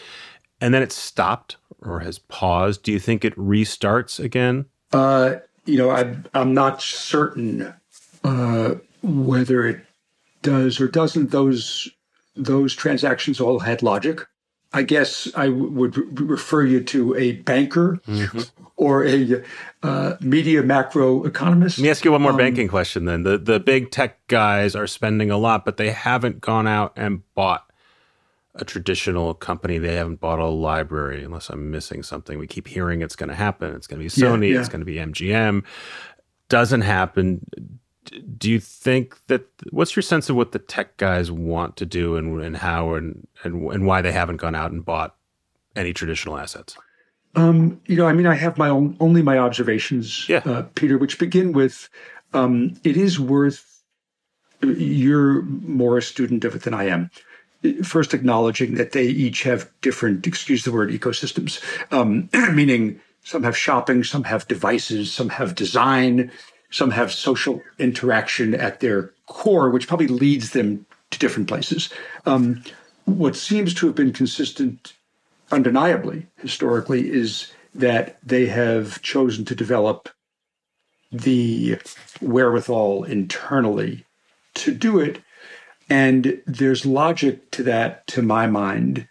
and 0.62 0.74
then 0.74 0.82
it 0.82 0.92
stopped 0.92 1.58
or 1.82 2.00
has 2.00 2.20
paused. 2.20 2.84
Do 2.84 2.92
you 2.92 3.00
think 3.00 3.24
it 3.24 3.36
restarts 3.36 4.20
again? 4.20 4.66
Uh, 4.92 5.36
you 5.66 5.78
know, 5.78 5.90
I, 5.90 6.16
I'm 6.34 6.54
not 6.54 6.82
certain 6.82 7.74
uh, 8.24 8.76
whether 9.02 9.66
it 9.66 9.82
does 10.42 10.80
or 10.80 10.88
doesn't. 10.88 11.32
Those 11.32 11.90
those 12.36 12.76
transactions 12.76 13.40
all 13.40 13.60
had 13.60 13.82
logic. 13.82 14.22
I 14.74 14.84
guess 14.84 15.30
I 15.36 15.50
would 15.50 16.20
refer 16.20 16.64
you 16.64 16.84
to 16.84 17.16
a 17.16 17.34
banker 17.34 18.00
mm-hmm. 18.08 18.42
or 18.76 19.06
a 19.06 19.44
uh, 19.84 20.16
media 20.20 20.64
macro 20.64 21.24
economist. 21.24 21.78
Let 21.78 21.84
me 21.84 21.90
ask 21.90 22.04
you 22.04 22.12
one 22.12 22.22
more 22.22 22.32
um, 22.32 22.38
banking 22.38 22.68
question 22.68 23.06
then. 23.06 23.24
The 23.24 23.38
the 23.38 23.60
big 23.60 23.92
tech 23.92 24.26
guys 24.28 24.76
are 24.76 24.88
spending 24.88 25.32
a 25.32 25.38
lot, 25.38 25.64
but 25.66 25.78
they 25.78 25.92
haven't 25.92 26.42
gone 26.42 26.68
out 26.68 26.94
and 26.96 27.22
bought 27.36 27.72
a 28.56 28.66
traditional 28.66 29.34
company. 29.34 29.78
They 29.78 29.96
haven't 29.96 30.20
bought 30.20 30.40
a 30.40 30.48
library, 30.48 31.24
unless 31.24 31.50
I'm 31.50 31.72
missing 31.72 32.04
something. 32.04 32.38
We 32.38 32.48
keep 32.48 32.68
hearing 32.68 33.02
it's 33.02 33.16
going 33.16 33.30
to 33.30 33.36
happen. 33.36 33.76
It's 33.76 33.88
going 33.88 34.00
to 34.00 34.04
be 34.04 34.10
Sony. 34.10 34.48
Yeah, 34.48 34.56
yeah. 34.56 34.60
It's 34.60 34.70
going 34.70 34.82
to 34.82 34.86
be 34.86 34.96
MGM. 34.96 35.64
Doesn't 36.50 36.82
happen 36.82 37.46
do 38.38 38.50
you 38.50 38.60
think 38.60 39.26
that 39.28 39.46
what's 39.72 39.96
your 39.96 40.04
sense 40.04 40.30
of 40.30 40.36
what 40.36 40.52
the 40.52 40.60
tech 40.60 40.98
guys 40.98 41.32
want 41.32 41.78
to 41.78 41.86
do 41.86 42.16
and, 42.16 42.42
and 42.42 42.58
how 42.58 42.94
and, 42.94 43.28
and 43.44 43.72
and 43.72 43.86
why 43.86 44.02
they 44.02 44.12
haven't 44.12 44.38
gone 44.38 44.56
out 44.56 44.72
and 44.72 44.86
bought 44.86 45.16
any 45.76 45.94
traditional 45.94 46.38
assets? 46.38 46.78
Um, 47.36 47.82
you 47.86 47.98
know, 47.98 48.08
I 48.08 48.14
mean, 48.14 48.28
I 48.28 48.36
have 48.36 48.58
my 48.58 48.70
own 48.70 48.96
only 49.00 49.22
my 49.22 49.38
observations, 49.38 50.28
yeah. 50.30 50.42
uh, 50.46 50.64
Peter, 50.76 50.98
which 50.98 51.20
begin 51.20 51.52
with 51.52 51.90
um, 52.34 52.80
it 52.84 52.98
is 52.98 53.20
worth. 53.20 53.72
You're 54.62 55.42
more 55.44 55.98
a 55.98 56.02
student 56.02 56.46
of 56.46 56.56
it 56.56 56.64
than 56.64 56.74
I 56.74 56.86
am. 56.86 57.12
First, 57.84 58.14
acknowledging 58.14 58.76
that 58.76 58.94
they 58.94 59.06
each 59.06 59.44
have 59.44 59.70
different, 59.82 60.26
excuse 60.26 60.64
the 60.64 60.72
word, 60.72 60.90
ecosystems, 60.92 61.62
um, 61.92 62.30
meaning 62.56 63.02
some 63.24 63.44
have 63.44 63.58
shopping, 63.58 64.04
some 64.04 64.24
have 64.24 64.48
devices, 64.48 65.12
some 65.12 65.30
have 65.30 65.56
design, 65.56 66.32
some 66.70 66.92
have 66.92 67.12
social 67.12 67.62
interaction 67.80 68.54
at 68.54 68.80
their 68.80 69.12
core, 69.28 69.70
which 69.70 69.88
probably 69.88 70.08
leads 70.08 70.52
them 70.52 70.86
to 71.12 71.20
different 71.20 71.48
places. 71.48 71.90
Um, 72.26 72.64
what 73.06 73.36
seems 73.36 73.74
to 73.76 73.88
have 73.88 73.96
been 73.96 74.14
consistent, 74.14 74.94
undeniably, 75.52 76.28
historically, 76.38 77.12
is 77.12 77.52
that 77.74 78.18
they 78.24 78.48
have 78.48 79.02
chosen 79.02 79.46
to 79.46 79.56
develop 79.56 80.10
the 81.12 81.78
wherewithal 82.22 83.04
internally 83.04 84.06
to 84.56 84.74
do 84.74 85.00
it. 85.00 85.22
And 85.90 86.42
there's 86.48 86.86
logic 86.86 87.52
to 87.52 87.64
that, 87.64 88.08
to 88.08 88.22
my 88.22 88.48
mind, 88.48 89.08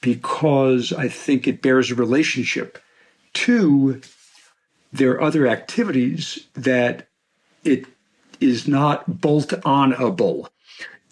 because 0.00 0.92
I 0.92 1.08
think 1.08 1.46
it 1.46 1.62
bears 1.62 1.90
a 1.90 1.94
relationship 1.94 2.78
to 3.34 4.00
there 4.96 5.12
are 5.12 5.22
other 5.22 5.46
activities 5.46 6.46
that 6.54 7.08
it 7.64 7.86
is 8.40 8.68
not 8.68 9.20
bolt 9.20 9.48
onable 9.64 10.48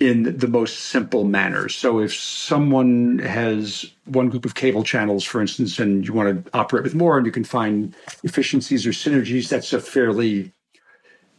in 0.00 0.36
the 0.36 0.48
most 0.48 0.78
simple 0.78 1.24
manner. 1.24 1.68
So 1.68 2.00
if 2.00 2.12
someone 2.14 3.20
has 3.20 3.86
one 4.06 4.28
group 4.28 4.44
of 4.44 4.54
cable 4.54 4.82
channels, 4.82 5.24
for 5.24 5.40
instance, 5.40 5.78
and 5.78 6.06
you 6.06 6.12
want 6.12 6.44
to 6.44 6.56
operate 6.56 6.82
with 6.82 6.94
more 6.94 7.16
and 7.16 7.24
you 7.24 7.32
can 7.32 7.44
find 7.44 7.94
efficiencies 8.22 8.86
or 8.86 8.90
synergies, 8.90 9.48
that's 9.48 9.72
a 9.72 9.80
fairly, 9.80 10.52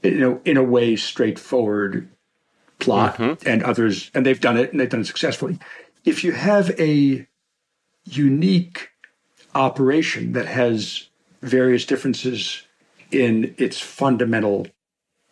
you 0.04 0.20
know, 0.20 0.42
in 0.46 0.58
a 0.58 0.64
way, 0.64 0.96
straightforward 0.96 2.08
plot. 2.80 3.18
Mm-hmm. 3.18 3.48
And 3.48 3.64
others, 3.64 4.10
and 4.14 4.26
they've 4.26 4.40
done 4.40 4.58
it 4.58 4.72
and 4.72 4.80
they've 4.80 4.90
done 4.90 5.02
it 5.02 5.08
successfully. 5.08 5.60
If 6.06 6.24
you 6.24 6.32
have 6.32 6.72
a 6.80 7.28
unique 8.06 8.90
operation 9.54 10.34
that 10.34 10.46
has 10.46 11.10
various 11.46 11.86
differences 11.86 12.64
in 13.12 13.54
its 13.58 13.80
fundamental 13.80 14.68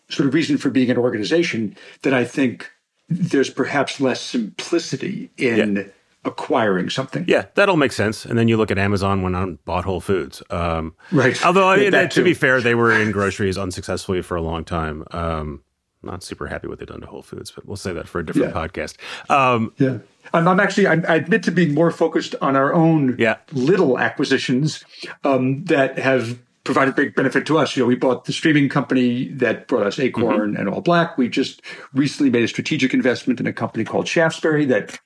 sort 0.10 0.28
of 0.28 0.34
reason 0.34 0.58
for 0.58 0.69
being 0.69 0.90
an 0.90 0.98
organization, 0.98 1.75
that 2.04 2.13
I 2.13 2.23
think 2.23 2.69
there's 3.10 3.50
perhaps 3.50 4.00
less 4.00 4.21
simplicity 4.21 5.31
in 5.37 5.75
yeah. 5.75 5.83
acquiring 6.25 6.90
something. 6.90 7.25
Yeah, 7.27 7.46
that'll 7.56 7.77
make 7.77 7.92
sense. 7.92 8.25
And 8.25 8.37
then 8.37 8.48
you 8.48 8.58
look 8.58 8.71
at 8.71 8.77
Amazon 8.77 9.21
when 9.21 9.35
I 9.35 9.46
bought 9.65 9.85
Whole 9.85 10.02
Foods. 10.02 10.42
Um, 10.50 10.96
right. 11.12 11.44
Although, 11.46 11.73
yeah, 11.75 12.08
to 12.08 12.23
be 12.23 12.33
fair, 12.33 12.62
they 12.62 12.75
were 12.75 12.92
in 12.92 13.12
groceries 13.12 13.58
unsuccessfully 13.58 14.21
for 14.21 14.35
a 14.35 14.42
long 14.42 14.63
time. 14.63 15.04
Um, 15.12 15.63
not 16.04 16.23
super 16.23 16.47
happy 16.47 16.67
what 16.67 16.79
they've 16.79 16.87
done 16.87 17.01
to 17.01 17.08
Whole 17.08 17.21
Foods, 17.21 17.51
but 17.51 17.65
we'll 17.65 17.77
say 17.77 17.93
that 17.93 18.08
for 18.08 18.19
a 18.19 18.25
different 18.25 18.54
yeah. 18.54 18.67
podcast. 18.67 18.95
Um, 19.29 19.73
yeah. 19.77 19.99
I'm, 20.33 20.47
I'm 20.47 20.60
actually, 20.60 20.87
I'm, 20.87 21.06
i 21.08 21.15
admit 21.15 21.43
to 21.43 21.51
being 21.51 21.73
more 21.73 21.91
focused 21.91 22.35
on 22.41 22.56
our 22.56 22.73
own 22.73 23.15
yeah. 23.17 23.37
little 23.51 23.99
acquisitions 23.99 24.83
um, 25.23 25.63
that 25.65 25.97
have 25.99 26.39
provided 26.63 26.95
big 26.95 27.15
benefit 27.15 27.45
to 27.47 27.58
us. 27.58 27.75
You 27.75 27.83
know, 27.83 27.87
we 27.87 27.95
bought 27.95 28.25
the 28.25 28.33
streaming 28.33 28.69
company 28.69 29.29
that 29.29 29.67
brought 29.67 29.85
us 29.85 29.99
Acorn 29.99 30.54
mm-hmm. 30.54 30.67
and 30.67 30.69
ALLBLK. 30.69 31.17
We 31.17 31.29
just 31.29 31.62
recently 31.93 32.29
made 32.29 32.43
a 32.43 32.47
strategic 32.47 32.93
investment 32.93 33.39
in 33.39 33.47
a 33.47 33.54
company 33.54 33.83
called 33.83 34.08
Shaftesbury 34.08 34.65
that 34.65 34.97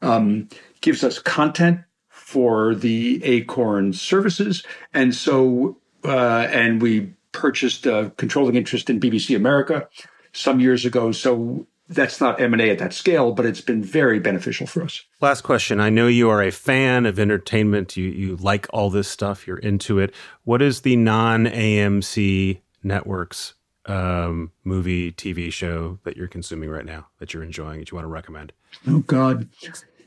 um, 0.00 0.48
gives 0.80 1.04
us 1.04 1.18
content 1.18 1.80
for 2.08 2.74
the 2.74 3.22
Acorn 3.24 3.92
services. 3.92 4.64
And 4.94 5.14
so, 5.14 5.76
uh, 6.04 6.48
and 6.50 6.80
we 6.80 7.12
purchased 7.32 7.86
a 7.86 8.12
controlling 8.16 8.56
interest 8.56 8.88
in 8.88 9.00
BBC 9.00 9.36
America 9.36 9.88
some 10.32 10.60
years 10.60 10.84
ago. 10.84 11.12
So 11.12 11.66
that's 11.88 12.20
not 12.20 12.40
M&A 12.40 12.70
at 12.70 12.78
that 12.78 12.92
scale, 12.92 13.32
but 13.32 13.46
it's 13.46 13.60
been 13.60 13.82
very 13.82 14.18
beneficial 14.18 14.66
for 14.66 14.82
us. 14.82 15.04
Last 15.20 15.42
question. 15.42 15.80
I 15.80 15.90
know 15.90 16.06
you 16.06 16.30
are 16.30 16.42
a 16.42 16.50
fan 16.50 17.06
of 17.06 17.18
entertainment. 17.18 17.96
You 17.96 18.08
you 18.08 18.36
like 18.36 18.66
all 18.72 18.90
this 18.90 19.08
stuff. 19.08 19.46
You're 19.46 19.58
into 19.58 19.98
it. 19.98 20.14
What 20.44 20.62
is 20.62 20.80
the 20.80 20.96
non-AMC 20.96 22.60
networks 22.82 23.54
um, 23.86 24.52
movie, 24.64 25.12
TV 25.12 25.52
show 25.52 25.98
that 26.04 26.16
you're 26.16 26.28
consuming 26.28 26.70
right 26.70 26.84
now 26.84 27.08
that 27.18 27.34
you're 27.34 27.42
enjoying 27.42 27.80
that 27.80 27.90
you 27.90 27.96
want 27.96 28.04
to 28.04 28.10
recommend? 28.10 28.52
Oh 28.86 29.00
God. 29.00 29.48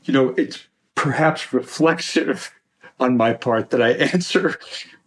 You 0.04 0.12
know, 0.12 0.30
it's 0.36 0.66
perhaps 0.94 1.52
reflexive 1.52 2.52
on 3.00 3.16
my 3.16 3.32
part 3.32 3.70
that 3.70 3.82
I 3.82 3.90
answer 4.12 4.58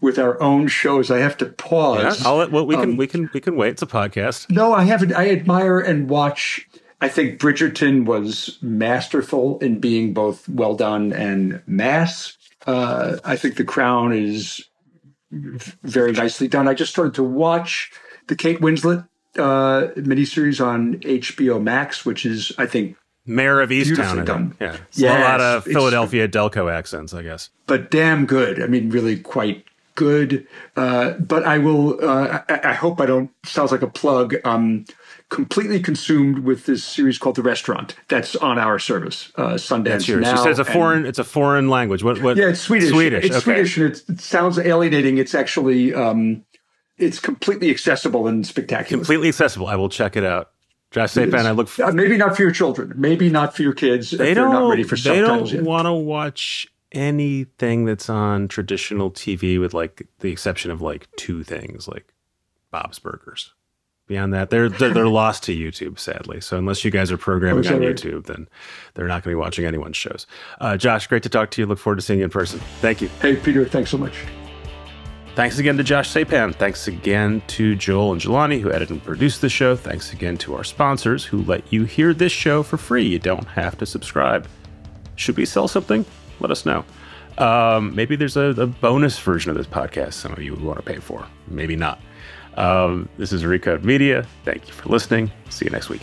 with 0.01 0.17
our 0.17 0.41
own 0.41 0.67
shows. 0.67 1.11
I 1.11 1.19
have 1.19 1.37
to 1.37 1.47
pause. 1.47 2.21
Yeah, 2.21 2.27
I'll 2.27 2.37
let, 2.37 2.51
well, 2.51 2.65
we 2.65 2.75
can 2.75 2.91
um, 2.91 2.97
we 2.97 3.07
can 3.07 3.29
we 3.33 3.39
can 3.39 3.55
wait. 3.55 3.69
It's 3.69 3.81
a 3.81 3.87
podcast. 3.87 4.49
No, 4.49 4.73
I 4.73 4.83
haven't. 4.83 5.13
I 5.13 5.29
admire 5.29 5.79
and 5.79 6.09
watch. 6.09 6.67
I 7.01 7.07
think 7.07 7.39
Bridgerton 7.39 8.05
was 8.05 8.57
masterful 8.61 9.59
in 9.59 9.79
being 9.79 10.13
both 10.13 10.47
well 10.49 10.75
done 10.75 11.13
and 11.13 11.61
mass. 11.65 12.37
Uh, 12.67 13.17
I 13.23 13.35
think 13.37 13.55
The 13.55 13.63
Crown 13.63 14.11
is 14.11 14.65
very 15.31 16.11
nicely 16.11 16.47
done. 16.47 16.67
I 16.67 16.73
just 16.73 16.91
started 16.91 17.13
to 17.15 17.23
watch 17.23 17.91
the 18.27 18.35
Kate 18.35 18.59
Winslet 18.59 19.07
uh, 19.37 19.87
miniseries 19.95 20.63
on 20.65 20.95
HBO 20.95 21.61
Max, 21.61 22.05
which 22.05 22.25
is, 22.25 22.51
I 22.57 22.65
think, 22.65 22.97
Mare 23.25 23.61
of 23.61 23.69
Easttown. 23.69 24.25
Done. 24.25 24.55
Yeah, 24.59 24.77
yes, 24.93 25.21
a 25.21 25.23
lot 25.23 25.39
of 25.39 25.63
Philadelphia 25.63 26.27
Delco 26.27 26.71
accents, 26.71 27.13
I 27.13 27.21
guess. 27.21 27.49
But 27.67 27.91
damn 27.91 28.25
good. 28.25 28.61
I 28.61 28.67
mean, 28.67 28.89
really 28.89 29.19
quite 29.19 29.65
good. 29.99 30.47
Uh, 30.75 31.11
but 31.11 31.43
I 31.43 31.57
will. 31.57 32.03
Uh, 32.03 32.41
I, 32.47 32.69
I, 32.69 32.73
hope 32.73 33.01
I 33.01 33.05
don't. 33.05 33.29
Sounds 33.45 33.71
like 33.71 33.81
a 33.81 33.87
plug. 33.87 34.35
Um, 34.45 34.85
completely 35.27 35.81
consumed 35.81 36.39
with 36.39 36.65
this 36.65 36.83
series 36.83 37.17
called 37.17 37.35
The 37.35 37.43
Restaurant. 37.43 37.95
That's 38.07 38.35
on 38.37 38.57
our 38.57 38.79
service. 38.79 39.31
Uh, 39.35 39.55
Sundance 39.55 39.83
that's 39.83 40.07
yours. 40.07 40.23
now. 40.23 40.47
it's 40.47 40.57
a 40.57 40.65
foreign. 40.65 41.05
It's 41.05 41.19
a 41.19 41.23
foreign 41.25 41.69
language. 41.69 42.01
What? 42.01 42.21
What? 42.21 42.37
Yeah, 42.37 42.49
it's 42.49 42.61
Swedish. 42.61 42.89
Swedish. 42.89 43.25
It's 43.25 43.35
okay. 43.35 43.65
Swedish, 43.65 43.77
and 44.07 44.17
it 44.17 44.21
sounds 44.21 44.57
alienating. 44.57 45.17
It's 45.17 45.35
actually. 45.35 45.93
Um, 45.93 46.45
it's 46.97 47.19
completely 47.19 47.69
accessible 47.69 48.27
and 48.27 48.45
spectacular. 48.45 48.99
Completely 49.01 49.29
accessible. 49.29 49.67
I 49.67 49.75
will 49.75 49.89
check 49.89 50.17
it 50.17 50.23
out. 50.25 50.51
Josh 50.91 51.13
Sapan, 51.13 51.45
I 51.45 51.51
look. 51.51 51.77
uh, 51.79 51.91
maybe 51.91 52.17
not 52.17 52.35
for 52.35 52.41
your 52.41 52.51
children. 52.51 52.93
Maybe 52.95 53.29
not 53.29 53.55
for 53.55 53.61
your 53.61 53.73
kids. 53.73 54.11
They 54.11 54.33
don't. 54.33 54.51
Not 54.51 54.69
ready 54.69 54.83
for 54.83 54.95
they 54.95 55.21
don't 55.21 55.63
want 55.63 55.85
to 55.85 55.93
watch 55.93 56.67
anything 56.91 57.85
that's 57.85 58.09
on 58.09 58.47
traditional 58.47 59.11
TV, 59.11 59.59
with 59.59 59.73
like 59.73 60.07
the 60.19 60.31
exception 60.31 60.71
of 60.71 60.81
like 60.81 61.07
two 61.15 61.43
things, 61.43 61.87
like 61.87 62.13
Bob's 62.71 62.99
Burgers. 62.99 63.53
Beyond 64.07 64.33
that, 64.33 64.49
they're 64.49 64.69
they're, 64.69 64.91
they're 64.91 65.07
lost 65.07 65.43
to 65.43 65.55
YouTube, 65.55 65.99
sadly. 65.99 66.41
So 66.41 66.57
unless 66.57 66.83
you 66.83 66.89
guys 66.89 67.11
are 67.11 67.17
programming 67.17 67.67
on? 67.67 67.79
YouTube, 67.79 68.25
then 68.25 68.49
they're 68.95 69.07
not 69.07 69.23
going 69.23 69.35
to 69.35 69.37
be 69.37 69.41
watching 69.41 69.65
anyone's 69.65 69.97
shows. 69.97 70.25
Uh, 70.59 70.77
Josh, 70.77 71.05
great 71.05 71.21
to 71.23 71.29
talk 71.29 71.51
to 71.51 71.61
you. 71.61 71.67
Look 71.67 71.77
forward 71.77 71.97
to 71.97 72.01
seeing 72.01 72.19
you 72.19 72.25
in 72.25 72.31
person. 72.31 72.59
Thank 72.81 73.01
you. 73.01 73.09
Hey, 73.21 73.35
Peter. 73.35 73.65
Thanks 73.65 73.91
so 73.91 73.99
much. 73.99 74.25
Thanks 75.35 75.59
again 75.59 75.77
to 75.77 75.83
Josh 75.83 76.11
Sapan. 76.11 76.55
Thanks 76.55 76.87
again 76.87 77.43
to 77.47 77.75
Joel 77.75 78.13
and 78.13 78.19
Jelani, 78.19 78.59
who 78.59 78.71
edited 78.71 78.89
and 78.89 79.03
produced 79.03 79.41
the 79.41 79.47
show. 79.47 79.75
Thanks 79.75 80.11
again 80.11 80.37
to 80.39 80.55
our 80.55 80.63
sponsors 80.63 81.23
who 81.23 81.43
let 81.43 81.71
you 81.71 81.83
hear 81.83 82.13
this 82.13 82.31
show 82.31 82.63
for 82.63 82.77
free. 82.77 83.07
You 83.07 83.19
don't 83.19 83.47
have 83.47 83.77
to 83.77 83.85
subscribe. 83.85 84.47
Should 85.15 85.37
we 85.37 85.45
sell 85.45 85.67
something? 85.67 86.03
Let 86.39 86.51
us 86.51 86.65
know. 86.65 86.85
Um, 87.37 87.95
maybe 87.95 88.15
there's 88.15 88.35
a, 88.35 88.49
a, 88.61 88.67
bonus 88.67 89.17
version 89.17 89.49
of 89.49 89.55
this 89.55 89.67
podcast 89.67 90.13
some 90.13 90.33
of 90.33 90.39
you 90.39 90.51
would 90.51 90.61
want 90.61 90.77
to 90.77 90.83
pay 90.83 90.99
for. 90.99 91.25
Maybe 91.47 91.77
not. 91.77 92.01
Um, 92.55 93.07
this 93.17 93.31
is 93.31 93.43
Recode 93.43 93.83
Media. 93.83 94.27
Thank 94.43 94.67
you 94.67 94.73
for 94.73 94.89
listening. 94.89 95.31
See 95.49 95.65
you 95.65 95.71
next 95.71 95.87
week. 95.87 96.01